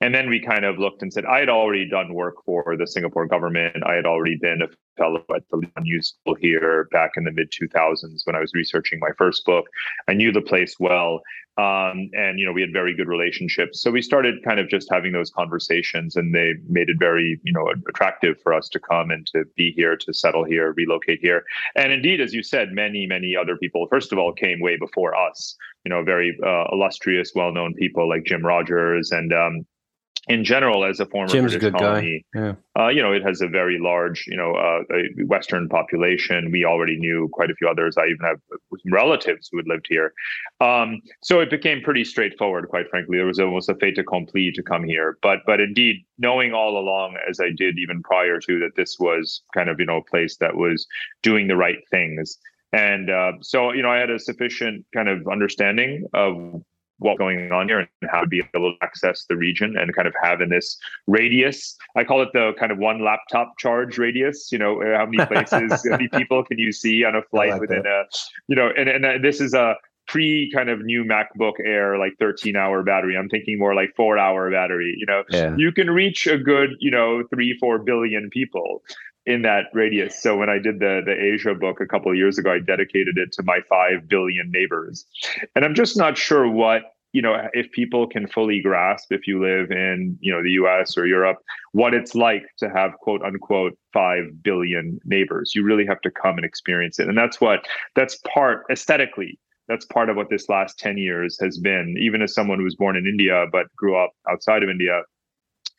And 0.00 0.12
then 0.12 0.28
we 0.28 0.40
kind 0.40 0.64
of 0.64 0.78
looked 0.78 1.02
and 1.02 1.12
said 1.12 1.26
i 1.26 1.38
had 1.38 1.48
already 1.48 1.88
done 1.88 2.12
work 2.12 2.44
for 2.44 2.76
the 2.76 2.88
singapore 2.88 3.26
government. 3.26 3.76
I 3.86 3.94
had 3.94 4.04
already 4.04 4.36
been 4.36 4.62
a 4.62 4.68
fellow 4.96 5.24
at 5.34 5.42
the 5.50 5.62
New 5.80 6.02
School 6.02 6.34
here 6.40 6.88
back 6.92 7.12
in 7.16 7.24
the 7.24 7.32
mid 7.32 7.50
2000s 7.50 8.22
when 8.24 8.36
I 8.36 8.40
was 8.40 8.52
researching 8.54 8.98
my 9.00 9.10
first 9.16 9.44
book. 9.44 9.66
I 10.08 10.14
knew 10.14 10.32
the 10.32 10.40
place 10.40 10.76
well, 10.78 11.20
um, 11.58 12.10
and 12.12 12.38
you 12.38 12.46
know 12.46 12.52
we 12.52 12.60
had 12.60 12.72
very 12.72 12.94
good 12.94 13.08
relationships. 13.08 13.82
So 13.82 13.90
we 13.90 14.02
started 14.02 14.42
kind 14.44 14.60
of 14.60 14.68
just 14.68 14.88
having 14.90 15.12
those 15.12 15.30
conversations, 15.30 16.16
and 16.16 16.34
they 16.34 16.54
made 16.68 16.88
it 16.88 16.98
very 16.98 17.40
you 17.44 17.52
know 17.52 17.70
attractive 17.88 18.40
for 18.42 18.52
us 18.52 18.68
to 18.70 18.80
come 18.80 19.10
and 19.10 19.26
to 19.28 19.44
be 19.56 19.72
here, 19.72 19.96
to 19.96 20.12
settle 20.12 20.44
here, 20.44 20.72
relocate 20.76 21.20
here. 21.20 21.44
And 21.74 21.92
indeed, 21.92 22.20
as 22.20 22.34
you 22.34 22.42
said, 22.42 22.72
many 22.72 23.06
many 23.06 23.36
other 23.36 23.56
people 23.56 23.86
first 23.88 24.12
of 24.12 24.18
all 24.18 24.32
came 24.32 24.60
way 24.60 24.76
before 24.76 25.16
us. 25.16 25.56
You 25.84 25.90
know, 25.90 26.02
very 26.02 26.36
uh, 26.44 26.64
illustrious, 26.72 27.32
well-known 27.34 27.74
people 27.74 28.08
like 28.08 28.24
Jim 28.24 28.44
Rogers 28.44 29.12
and 29.12 29.32
um, 29.32 29.64
in 30.28 30.44
general, 30.44 30.84
as 30.84 30.98
a 30.98 31.06
former 31.06 31.28
Jim's 31.28 31.52
British 31.52 31.68
a 31.68 31.78
colony. 31.78 32.24
Yeah. 32.34 32.54
Uh, 32.78 32.88
you 32.88 33.00
know, 33.00 33.12
it 33.12 33.22
has 33.22 33.40
a 33.40 33.48
very 33.48 33.78
large, 33.80 34.24
you 34.26 34.36
know, 34.36 34.54
uh, 34.54 34.82
Western 35.26 35.68
population. 35.68 36.50
We 36.50 36.64
already 36.64 36.98
knew 36.98 37.28
quite 37.32 37.50
a 37.50 37.54
few 37.54 37.68
others. 37.68 37.96
I 37.96 38.06
even 38.06 38.24
have 38.24 38.40
relatives 38.90 39.48
who 39.50 39.58
had 39.58 39.68
lived 39.68 39.86
here. 39.88 40.12
Um, 40.60 41.00
so 41.22 41.40
it 41.40 41.50
became 41.50 41.80
pretty 41.80 42.04
straightforward, 42.04 42.68
quite 42.68 42.88
frankly. 42.90 43.18
There 43.18 43.26
was 43.26 43.38
almost 43.38 43.68
a 43.68 43.76
fait 43.76 43.98
accompli 43.98 44.50
to 44.52 44.62
come 44.62 44.82
here. 44.82 45.16
But 45.22 45.40
but 45.46 45.60
indeed, 45.60 46.04
knowing 46.18 46.52
all 46.52 46.76
along, 46.76 47.16
as 47.28 47.38
I 47.40 47.50
did 47.56 47.78
even 47.78 48.02
prior 48.02 48.40
to 48.40 48.58
that, 48.60 48.74
this 48.74 48.96
was 48.98 49.42
kind 49.54 49.68
of 49.68 49.78
you 49.78 49.86
know 49.86 49.98
a 49.98 50.04
place 50.04 50.36
that 50.38 50.56
was 50.56 50.86
doing 51.22 51.46
the 51.46 51.56
right 51.56 51.78
things. 51.90 52.38
And 52.72 53.10
uh, 53.10 53.32
so, 53.42 53.72
you 53.72 53.82
know, 53.82 53.90
I 53.90 53.98
had 53.98 54.10
a 54.10 54.18
sufficient 54.18 54.84
kind 54.92 55.08
of 55.08 55.26
understanding 55.28 56.06
of 56.12 56.60
what's 56.98 57.18
going 57.18 57.52
on 57.52 57.68
here 57.68 57.80
and 57.80 57.88
how 58.10 58.20
to 58.20 58.26
be 58.26 58.42
able 58.54 58.72
to 58.72 58.76
access 58.82 59.24
the 59.28 59.36
region 59.36 59.76
and 59.76 59.94
kind 59.94 60.08
of 60.08 60.14
have 60.22 60.40
in 60.40 60.48
this 60.48 60.78
radius. 61.06 61.76
I 61.96 62.04
call 62.04 62.22
it 62.22 62.28
the 62.32 62.52
kind 62.58 62.72
of 62.72 62.78
one 62.78 63.04
laptop 63.04 63.58
charge 63.58 63.98
radius. 63.98 64.50
You 64.50 64.58
know, 64.58 64.80
how 64.96 65.06
many 65.06 65.24
places, 65.26 65.86
how 65.90 65.96
many 65.96 66.08
people 66.08 66.44
can 66.44 66.58
you 66.58 66.72
see 66.72 67.04
on 67.04 67.16
a 67.16 67.22
flight 67.22 67.52
like 67.52 67.60
within 67.60 67.82
that. 67.82 67.88
a, 67.88 68.04
you 68.48 68.56
know, 68.56 68.70
and 68.76 68.88
and 68.88 69.04
uh, 69.04 69.12
this 69.22 69.40
is 69.40 69.54
a 69.54 69.76
pre 70.06 70.50
kind 70.54 70.70
of 70.70 70.84
new 70.84 71.04
MacBook 71.04 71.54
Air 71.64 71.98
like 71.98 72.12
13 72.18 72.56
hour 72.56 72.82
battery. 72.82 73.16
I'm 73.16 73.28
thinking 73.28 73.58
more 73.58 73.74
like 73.74 73.90
four 73.96 74.18
hour 74.18 74.50
battery. 74.50 74.94
You 74.96 75.06
know, 75.06 75.24
yeah. 75.30 75.54
you 75.56 75.72
can 75.72 75.90
reach 75.90 76.26
a 76.26 76.38
good 76.38 76.70
you 76.80 76.90
know 76.90 77.22
three 77.32 77.56
four 77.58 77.78
billion 77.78 78.30
people 78.30 78.82
in 79.26 79.42
that 79.42 79.64
radius. 79.72 80.22
So 80.22 80.36
when 80.36 80.48
I 80.48 80.58
did 80.58 80.78
the 80.78 81.02
the 81.04 81.12
Asia 81.12 81.54
book 81.54 81.80
a 81.80 81.86
couple 81.86 82.10
of 82.10 82.16
years 82.16 82.38
ago, 82.38 82.52
I 82.52 82.60
dedicated 82.60 83.18
it 83.18 83.32
to 83.32 83.42
my 83.42 83.60
five 83.68 84.08
billion 84.08 84.50
neighbors, 84.50 85.04
and 85.54 85.64
I'm 85.64 85.74
just 85.74 85.96
not 85.96 86.16
sure 86.16 86.48
what 86.48 86.82
you 87.12 87.22
know 87.22 87.48
if 87.52 87.70
people 87.72 88.06
can 88.06 88.26
fully 88.26 88.60
grasp 88.60 89.10
if 89.10 89.26
you 89.26 89.42
live 89.42 89.70
in 89.70 90.16
you 90.20 90.32
know 90.32 90.42
the 90.42 90.52
US 90.52 90.96
or 90.96 91.06
Europe 91.06 91.38
what 91.72 91.92
it's 91.94 92.14
like 92.14 92.44
to 92.58 92.68
have 92.68 92.92
quote 93.00 93.22
unquote 93.22 93.76
5 93.92 94.42
billion 94.42 94.98
neighbors. 95.04 95.52
You 95.54 95.62
really 95.62 95.86
have 95.86 96.00
to 96.02 96.10
come 96.10 96.36
and 96.36 96.44
experience 96.44 96.98
it. 96.98 97.08
And 97.08 97.18
that's 97.18 97.40
what 97.40 97.66
that's 97.94 98.18
part 98.32 98.64
aesthetically 98.70 99.38
that's 99.68 99.84
part 99.84 100.08
of 100.08 100.16
what 100.16 100.30
this 100.30 100.48
last 100.48 100.78
10 100.78 100.96
years 100.96 101.36
has 101.40 101.58
been. 101.58 101.96
Even 101.98 102.22
as 102.22 102.32
someone 102.32 102.58
who 102.58 102.64
was 102.64 102.76
born 102.76 102.96
in 102.96 103.06
India 103.06 103.46
but 103.50 103.66
grew 103.74 103.96
up 103.96 104.12
outside 104.30 104.62
of 104.62 104.68
India 104.68 105.02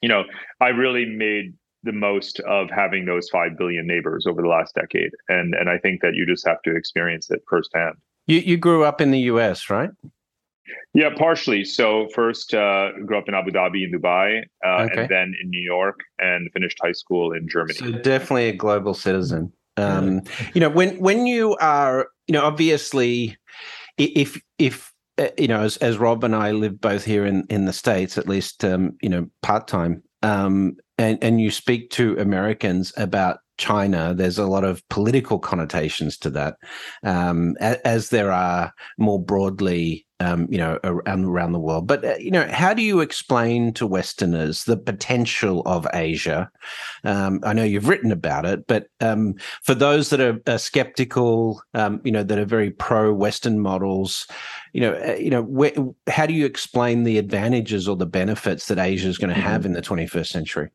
you 0.01 0.09
know 0.09 0.23
I 0.61 0.69
really 0.69 1.05
made 1.05 1.53
the 1.83 1.91
most 1.91 2.39
of 2.41 2.69
having 2.69 3.05
those 3.05 3.29
5 3.29 3.57
billion 3.57 3.87
neighbors 3.87 4.25
over 4.27 4.41
the 4.41 4.47
last 4.47 4.75
decade 4.75 5.11
and 5.29 5.53
and 5.53 5.69
I 5.69 5.77
think 5.77 6.01
that 6.01 6.15
you 6.15 6.25
just 6.25 6.45
have 6.47 6.61
to 6.63 6.75
experience 6.75 7.29
it 7.29 7.41
firsthand 7.47 7.95
you 8.25 8.39
you 8.39 8.57
grew 8.57 8.83
up 8.83 9.01
in 9.01 9.11
the 9.11 9.19
US 9.19 9.69
right 9.69 9.91
yeah, 10.93 11.09
partially. 11.15 11.63
So 11.63 12.07
first 12.13 12.53
uh, 12.53 12.91
grew 13.05 13.17
up 13.17 13.27
in 13.27 13.33
Abu 13.33 13.51
Dhabi 13.51 13.83
and 13.83 13.93
Dubai, 13.93 14.43
uh, 14.65 14.83
okay. 14.83 15.01
and 15.01 15.09
then 15.09 15.33
in 15.41 15.49
New 15.49 15.61
York, 15.61 15.99
and 16.19 16.51
finished 16.51 16.77
high 16.81 16.91
school 16.91 17.31
in 17.31 17.47
Germany. 17.47 17.75
So 17.75 17.91
definitely 17.91 18.49
a 18.49 18.53
global 18.53 18.93
citizen. 18.93 19.53
Um, 19.77 20.21
you 20.53 20.61
know, 20.61 20.69
when 20.69 20.97
when 20.97 21.27
you 21.27 21.55
are, 21.57 22.07
you 22.27 22.33
know, 22.33 22.43
obviously, 22.43 23.37
if 23.97 24.41
if 24.57 24.91
uh, 25.17 25.27
you 25.37 25.47
know, 25.47 25.61
as 25.61 25.77
as 25.77 25.97
Rob 25.97 26.23
and 26.23 26.35
I 26.35 26.51
live 26.51 26.81
both 26.81 27.05
here 27.05 27.25
in 27.25 27.45
in 27.49 27.65
the 27.65 27.73
states, 27.73 28.17
at 28.17 28.27
least, 28.27 28.65
um, 28.65 28.97
you 29.01 29.09
know, 29.09 29.27
part 29.43 29.67
time, 29.67 30.03
um, 30.23 30.77
and 30.97 31.17
and 31.21 31.41
you 31.41 31.51
speak 31.51 31.89
to 31.91 32.17
Americans 32.17 32.93
about 32.97 33.39
China, 33.57 34.13
there's 34.13 34.37
a 34.37 34.45
lot 34.45 34.63
of 34.63 34.87
political 34.89 35.39
connotations 35.39 36.17
to 36.19 36.29
that, 36.29 36.57
um, 37.03 37.55
as, 37.59 37.77
as, 37.77 38.09
there 38.09 38.31
are 38.31 38.71
more 38.99 39.19
broadly 39.19 40.07
um, 40.19 40.47
you 40.49 40.57
know, 40.57 40.79
around, 40.83 41.25
around 41.25 41.51
the 41.51 41.59
world. 41.59 41.87
But, 41.87 42.03
uh, 42.03 42.15
you 42.15 42.31
know, 42.31 42.47
how 42.47 42.73
do 42.73 42.81
you 42.81 43.01
explain 43.01 43.71
to 43.73 43.85
Westerners 43.85 44.63
the 44.63 44.77
potential 44.77 45.61
of 45.65 45.87
Asia? 45.93 46.49
Um, 47.03 47.39
I 47.43 47.53
know 47.53 47.63
you've 47.63 47.87
written 47.87 48.11
about 48.11 48.45
it, 48.45 48.65
but 48.67 48.87
um, 48.99 49.35
for 49.61 49.75
those 49.75 50.09
that 50.09 50.19
are, 50.19 50.39
are 50.47 50.57
skeptical, 50.57 51.61
um, 51.75 52.01
you 52.03 52.11
know, 52.11 52.23
that 52.23 52.39
are 52.39 52.45
very 52.45 52.71
pro 52.71 53.13
Western 53.13 53.59
models, 53.59 54.27
you 54.73 54.81
know, 54.81 54.93
uh, 54.93 55.13
you 55.13 55.29
know, 55.29 55.43
where, 55.43 55.73
how 56.07 56.25
do 56.25 56.33
you 56.33 56.45
explain 56.45 57.03
the 57.03 57.19
advantages 57.19 57.87
or 57.87 57.95
the 57.95 58.07
benefits 58.07 58.67
that 58.67 58.79
Asia 58.79 59.07
is 59.07 59.19
going 59.19 59.29
to 59.29 59.39
mm-hmm. 59.39 59.49
have 59.49 59.65
in 59.65 59.73
the 59.73 59.81
21st 59.81 60.27
century? 60.27 60.69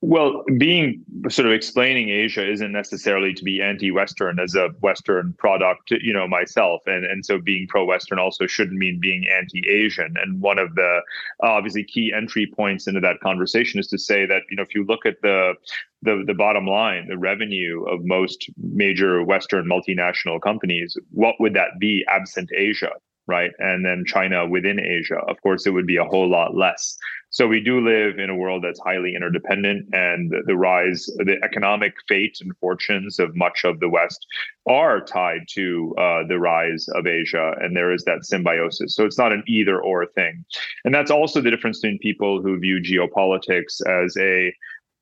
Well, 0.00 0.44
being 0.56 1.04
sort 1.28 1.46
of 1.46 1.52
explaining 1.52 2.08
Asia 2.08 2.50
isn't 2.50 2.72
necessarily 2.72 3.34
to 3.34 3.44
be 3.44 3.60
anti-Western 3.60 4.40
as 4.40 4.54
a 4.54 4.68
Western 4.80 5.34
product, 5.34 5.90
you 5.90 6.14
know, 6.14 6.26
myself, 6.26 6.80
and 6.86 7.04
and 7.04 7.24
so 7.24 7.38
being 7.38 7.66
pro-Western 7.68 8.18
also 8.18 8.46
shouldn't 8.46 8.78
mean 8.78 8.98
being 8.98 9.26
anti-Asian. 9.28 10.14
And 10.22 10.40
one 10.40 10.58
of 10.58 10.74
the 10.74 11.00
obviously 11.42 11.84
key 11.84 12.14
entry 12.16 12.50
points 12.56 12.86
into 12.86 13.00
that 13.00 13.20
conversation 13.20 13.78
is 13.78 13.88
to 13.88 13.98
say 13.98 14.24
that 14.24 14.42
you 14.48 14.56
know 14.56 14.62
if 14.62 14.74
you 14.74 14.84
look 14.86 15.04
at 15.04 15.20
the 15.20 15.52
the, 16.02 16.24
the 16.26 16.34
bottom 16.34 16.66
line, 16.66 17.08
the 17.08 17.18
revenue 17.18 17.84
of 17.84 18.02
most 18.02 18.48
major 18.56 19.22
Western 19.22 19.66
multinational 19.66 20.40
companies, 20.40 20.96
what 21.10 21.34
would 21.40 21.52
that 21.52 21.78
be 21.78 22.06
absent 22.08 22.48
Asia? 22.56 22.92
right? 23.30 23.52
And 23.60 23.84
then 23.84 24.04
China 24.04 24.46
within 24.46 24.80
Asia, 24.80 25.18
of 25.28 25.40
course, 25.40 25.64
it 25.64 25.70
would 25.70 25.86
be 25.86 25.96
a 25.96 26.04
whole 26.04 26.28
lot 26.28 26.56
less. 26.56 26.98
So 27.32 27.46
we 27.46 27.60
do 27.60 27.80
live 27.80 28.18
in 28.18 28.28
a 28.28 28.34
world 28.34 28.64
that's 28.64 28.80
highly 28.80 29.14
interdependent, 29.14 29.88
and 29.92 30.32
the, 30.46 30.56
rise, 30.56 31.06
the 31.18 31.36
economic 31.44 31.94
fate 32.08 32.38
and 32.40 32.56
fortunes 32.58 33.20
of 33.20 33.36
much 33.36 33.64
of 33.64 33.78
the 33.78 33.88
West 33.88 34.26
are 34.68 35.00
tied 35.00 35.46
to 35.50 35.94
uh, 35.96 36.26
the 36.26 36.40
rise 36.40 36.88
of 36.88 37.06
Asia, 37.06 37.54
and 37.60 37.76
there 37.76 37.92
is 37.92 38.02
that 38.04 38.24
symbiosis. 38.24 38.96
So 38.96 39.04
it's 39.04 39.18
not 39.18 39.32
an 39.32 39.44
either 39.46 39.80
or 39.80 40.06
thing, 40.06 40.44
and 40.84 40.92
that's 40.92 41.12
also 41.12 41.40
the 41.40 41.50
difference 41.50 41.80
between 41.80 41.98
people 42.00 42.42
who 42.42 42.58
view 42.58 42.80
geopolitics 42.80 43.80
as 43.86 44.16
a 44.16 44.52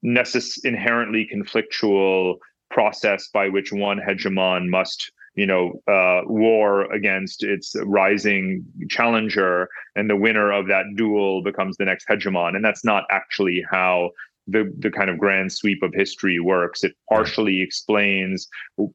necess- 0.05 0.65
inherently 0.65 1.27
conflictual 1.33 2.37
process 2.71 3.29
by 3.29 3.49
which 3.49 3.73
one 3.73 3.99
hegemon 3.99 4.69
must 4.69 5.11
you 5.39 5.47
know 5.47 5.81
uh, 5.87 6.23
war 6.27 6.93
against 6.93 7.45
its 7.45 7.77
rising 7.85 8.65
challenger 8.91 9.69
and 9.95 10.11
the 10.11 10.17
winner 10.17 10.51
of 10.51 10.67
that 10.67 10.85
duel 10.97 11.43
becomes 11.43 11.77
the 11.77 11.85
next 11.85 12.09
hegemon. 12.09 12.57
And 12.57 12.65
that's 12.65 12.85
not 12.85 13.05
actually 13.11 13.65
how 13.71 14.11
the, 14.49 14.73
the 14.79 14.91
kind 14.91 15.11
of 15.11 15.19
grand 15.19 15.53
sweep 15.53 15.83
of 15.83 15.93
history 15.95 16.41
works. 16.41 16.83
It 16.83 16.95
partially 17.09 17.61
explains 17.61 18.49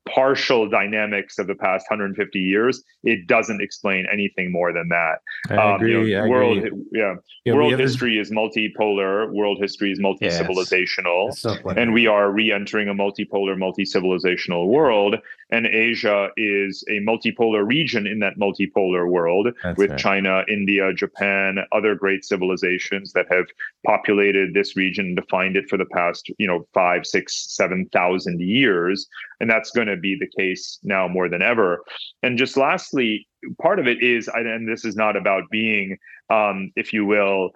partial 0.09 0.67
dynamics 0.67 1.37
of 1.37 1.47
the 1.47 1.55
past 1.55 1.85
150 1.89 2.39
years. 2.39 2.83
It 3.03 3.27
doesn't 3.27 3.61
explain 3.61 4.07
anything 4.11 4.51
more 4.51 4.73
than 4.73 4.89
that. 4.89 5.19
I 5.49 5.75
agree. 5.75 5.95
Um, 5.95 6.07
you 6.07 6.17
know, 6.17 6.23
I 6.23 6.27
world, 6.27 6.57
agree. 6.57 6.71
yeah, 6.91 7.15
yeah 7.45 7.53
world 7.53 7.79
history 7.79 8.17
is 8.17 8.31
multipolar. 8.31 9.31
World 9.31 9.59
history 9.61 9.91
is 9.91 9.99
multi-civilizational, 9.99 11.27
yes. 11.43 11.77
and 11.77 11.93
we 11.93 12.07
are 12.07 12.31
re-entering 12.31 12.89
a 12.89 12.93
multipolar, 12.93 13.57
multi-civilizational 13.57 14.67
world. 14.67 15.15
And 15.51 15.67
Asia 15.67 16.29
is 16.35 16.83
a 16.89 16.99
multipolar 17.01 17.67
region 17.67 18.07
in 18.07 18.19
that 18.19 18.39
multipolar 18.39 19.07
world, 19.07 19.49
That's 19.61 19.77
with 19.77 19.91
right. 19.91 19.99
China, 19.99 20.43
India, 20.47 20.91
Japan, 20.93 21.59
other 21.71 21.93
great 21.93 22.25
civilizations 22.25 23.13
that 23.13 23.27
have 23.29 23.45
populated 23.85 24.55
this 24.55 24.75
region 24.75 25.07
and 25.07 25.15
defined 25.15 25.42
it 25.55 25.69
for 25.69 25.77
the 25.77 25.85
past, 25.85 26.31
you 26.37 26.47
know, 26.47 26.65
five, 26.73 27.05
six, 27.05 27.55
seven 27.55 27.87
thousand 27.91 28.41
years. 28.41 29.07
And 29.39 29.49
that's 29.49 29.71
going 29.71 29.87
to 29.87 29.97
be 29.97 30.17
the 30.19 30.29
case 30.37 30.79
now 30.83 31.07
more 31.07 31.29
than 31.29 31.41
ever. 31.41 31.83
And 32.23 32.37
just 32.37 32.57
lastly, 32.57 33.27
part 33.61 33.79
of 33.79 33.87
it 33.87 34.01
is, 34.01 34.27
and 34.27 34.67
this 34.67 34.85
is 34.85 34.95
not 34.95 35.15
about 35.15 35.43
being, 35.51 35.97
um, 36.29 36.71
if 36.75 36.93
you 36.93 37.05
will, 37.05 37.51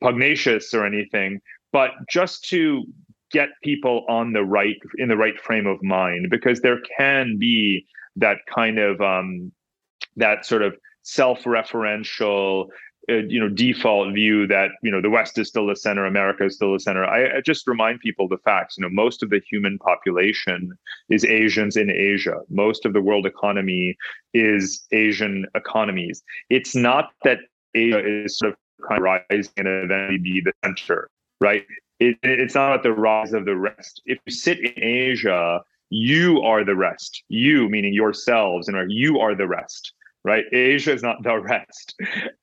pugnacious 0.00 0.74
or 0.74 0.84
anything, 0.84 1.40
but 1.72 1.90
just 2.08 2.44
to 2.50 2.84
get 3.32 3.48
people 3.62 4.04
on 4.08 4.32
the 4.32 4.42
right 4.42 4.76
in 4.98 5.08
the 5.08 5.16
right 5.16 5.40
frame 5.40 5.66
of 5.66 5.82
mind 5.82 6.26
because 6.30 6.60
there 6.60 6.80
can 6.98 7.36
be 7.38 7.86
that 8.16 8.38
kind 8.52 8.78
of 8.78 9.00
um, 9.00 9.52
that 10.16 10.44
sort 10.44 10.62
of 10.62 10.76
self-referential 11.02 12.66
Uh, 13.08 13.14
you 13.28 13.40
know 13.40 13.48
default 13.48 14.12
view 14.12 14.46
that 14.46 14.72
you 14.82 14.90
know 14.90 15.00
the 15.00 15.08
west 15.08 15.38
is 15.38 15.48
still 15.48 15.66
the 15.66 15.74
center 15.74 16.04
america 16.04 16.44
is 16.44 16.56
still 16.56 16.74
the 16.74 16.78
center. 16.78 17.02
I, 17.02 17.38
I, 17.38 17.40
just 17.40 17.66
remind 17.66 18.00
people 18.00 18.28
the 18.28 18.36
facts 18.44 18.76
you 18.76 18.82
know 18.82 18.90
most 18.90 19.22
of 19.22 19.30
the 19.30 19.40
human 19.50 19.78
population 19.78 20.76
is 21.08 21.24
asians 21.24 21.78
in 21.78 21.90
asia. 21.90 22.40
Most 22.50 22.84
of 22.84 22.92
the 22.92 23.00
world 23.00 23.24
economy 23.24 23.96
is 24.34 24.86
asian 24.92 25.46
economies. 25.54 26.22
It's 26.50 26.76
not 26.76 27.12
that 27.24 27.38
asia 27.74 28.24
is 28.24 28.38
sort 28.38 28.52
of 28.52 28.58
kind 28.86 28.98
of 28.98 29.04
rising 29.04 29.52
and 29.56 29.66
eventually 29.66 30.18
be 30.18 30.42
the 30.44 30.52
center 30.62 31.08
right? 31.40 31.64
It, 32.00 32.18
it's 32.22 32.54
not 32.54 32.82
the 32.82 32.92
rise 32.92 33.32
of 33.32 33.46
the 33.46 33.56
rest. 33.56 34.02
If 34.04 34.18
you 34.26 34.32
sit 34.32 34.58
in 34.60 34.74
asia 34.76 35.62
you 35.90 36.40
are 36.42 36.64
the 36.64 36.76
rest. 36.76 37.24
You 37.28 37.68
meaning 37.68 37.92
yourselves 37.92 38.68
and 38.68 38.90
you 38.90 39.18
are 39.18 39.34
the 39.34 39.48
rest 39.48 39.92
right? 40.24 40.44
Asia 40.52 40.92
is 40.92 41.02
not 41.02 41.22
the 41.22 41.38
rest. 41.40 41.94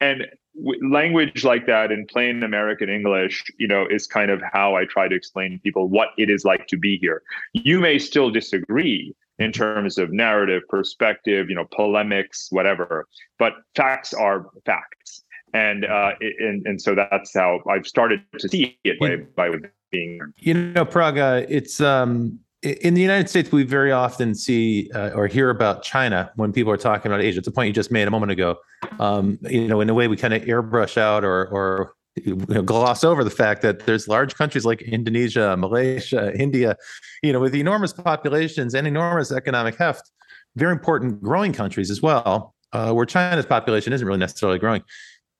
And 0.01 0.25
w- 0.55 0.91
language 0.91 1.43
like 1.43 1.65
that 1.67 1.91
in 1.91 2.05
plain 2.07 2.43
American 2.43 2.89
English, 2.89 3.43
you 3.57 3.67
know, 3.67 3.85
is 3.89 4.07
kind 4.07 4.31
of 4.31 4.41
how 4.51 4.75
I 4.75 4.85
try 4.85 5.07
to 5.07 5.15
explain 5.15 5.51
to 5.53 5.59
people 5.59 5.87
what 5.87 6.09
it 6.17 6.29
is 6.29 6.45
like 6.45 6.67
to 6.67 6.77
be 6.77 6.97
here. 6.97 7.21
You 7.53 7.79
may 7.79 7.99
still 7.99 8.31
disagree 8.31 9.13
in 9.39 9.51
terms 9.51 9.97
of 9.97 10.11
narrative, 10.11 10.63
perspective, 10.67 11.49
you 11.49 11.55
know, 11.55 11.67
polemics, 11.71 12.47
whatever, 12.51 13.07
but 13.37 13.53
facts 13.75 14.13
are 14.13 14.47
facts. 14.65 15.23
And 15.53 15.85
uh, 15.85 16.11
and 16.19 16.67
and 16.67 16.81
so 16.81 16.93
that's 16.93 17.33
how 17.33 17.61
I've 17.69 17.87
started 17.87 18.21
to 18.37 18.49
see 18.49 18.77
it 18.83 18.99
by, 18.99 19.15
by 19.49 19.57
being. 19.91 20.19
You 20.37 20.55
know, 20.55 20.83
Parag, 20.85 21.45
it's 21.49 21.79
um 21.79 22.39
in 22.63 22.93
the 22.95 23.01
United 23.01 23.29
States, 23.29 23.51
we 23.51 23.63
very 23.63 23.91
often 23.91 24.33
see 24.33 24.89
uh, 24.93 25.11
or 25.11 25.27
hear 25.27 25.49
about 25.49 25.83
China 25.83 26.31
when 26.35 26.51
people 26.51 26.71
are 26.71 26.77
talking 26.77 27.11
about 27.11 27.21
Asia. 27.21 27.39
It's 27.39 27.47
a 27.47 27.51
point 27.51 27.67
you 27.67 27.73
just 27.73 27.91
made 27.91 28.07
a 28.07 28.11
moment 28.11 28.31
ago. 28.31 28.55
Um, 28.99 29.37
you 29.43 29.67
know, 29.67 29.79
in 29.81 29.89
a 29.89 29.93
way, 29.93 30.07
we 30.07 30.17
kind 30.17 30.33
of 30.33 30.41
airbrush 30.43 30.97
out 30.97 31.23
or 31.23 31.47
or 31.47 31.93
you 32.25 32.35
know, 32.49 32.63
gloss 32.63 33.03
over 33.03 33.23
the 33.23 33.29
fact 33.29 33.61
that 33.61 33.85
there's 33.85 34.07
large 34.07 34.35
countries 34.35 34.65
like 34.65 34.81
Indonesia, 34.81 35.55
Malaysia, 35.57 36.33
India, 36.39 36.75
you 37.21 37.31
know, 37.31 37.39
with 37.39 37.53
enormous 37.53 37.93
populations 37.93 38.73
and 38.73 38.87
enormous 38.87 39.31
economic 39.31 39.75
heft, 39.75 40.11
very 40.55 40.71
important 40.71 41.21
growing 41.21 41.53
countries 41.53 41.91
as 41.91 42.01
well, 42.01 42.55
uh, 42.73 42.91
where 42.91 43.05
China's 43.05 43.45
population 43.45 43.93
isn't 43.93 44.07
really 44.07 44.19
necessarily 44.19 44.57
growing. 44.57 44.83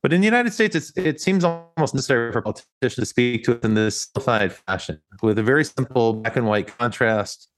But 0.07 0.13
in 0.13 0.21
the 0.21 0.25
United 0.25 0.53
States, 0.53 0.93
it 0.95 1.19
seems 1.19 1.43
almost 1.43 1.93
necessary 1.93 2.31
for 2.31 2.41
politicians 2.41 2.95
to 2.95 3.05
speak 3.05 3.43
to 3.43 3.51
it 3.51 3.65
in 3.65 3.73
this 3.73 4.03
simplified 4.03 4.53
fashion 4.53 5.01
with 5.21 5.37
a 5.37 5.43
very 5.43 5.65
simple 5.65 6.13
black 6.13 6.37
and 6.37 6.47
white 6.47 6.77
contrast. 6.77 7.49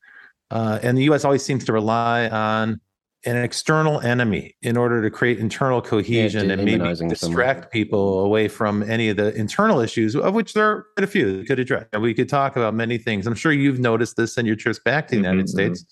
Uh, 0.49 0.79
and 0.81 0.97
the 0.97 1.03
U.S. 1.03 1.23
always 1.23 1.45
seems 1.45 1.63
to 1.65 1.73
rely 1.73 2.27
on 2.27 2.81
an 3.23 3.37
external 3.37 4.01
enemy 4.01 4.55
in 4.63 4.77
order 4.77 4.99
to 4.99 5.11
create 5.11 5.37
internal 5.37 5.79
cohesion 5.79 6.47
yeah, 6.47 6.53
and 6.53 6.65
maybe 6.65 7.07
distract 7.07 7.71
people 7.71 8.21
away 8.21 8.47
from 8.47 8.81
any 8.81 9.09
of 9.09 9.17
the 9.17 9.31
internal 9.35 9.79
issues, 9.79 10.15
of 10.15 10.33
which 10.33 10.55
there 10.55 10.71
are 10.71 10.85
quite 10.97 11.03
a 11.03 11.07
few 11.07 11.37
that 11.37 11.45
could 11.45 11.59
address. 11.59 11.85
And 11.93 12.01
We 12.01 12.15
could 12.15 12.29
talk 12.29 12.55
about 12.55 12.73
many 12.73 12.97
things. 12.97 13.27
I'm 13.27 13.35
sure 13.35 13.51
you've 13.51 13.79
noticed 13.79 14.17
this 14.17 14.39
in 14.39 14.47
your 14.47 14.55
trips 14.55 14.79
back 14.79 15.07
to 15.09 15.11
the 15.11 15.17
United 15.17 15.45
mm-hmm. 15.45 15.75
States. 15.75 15.85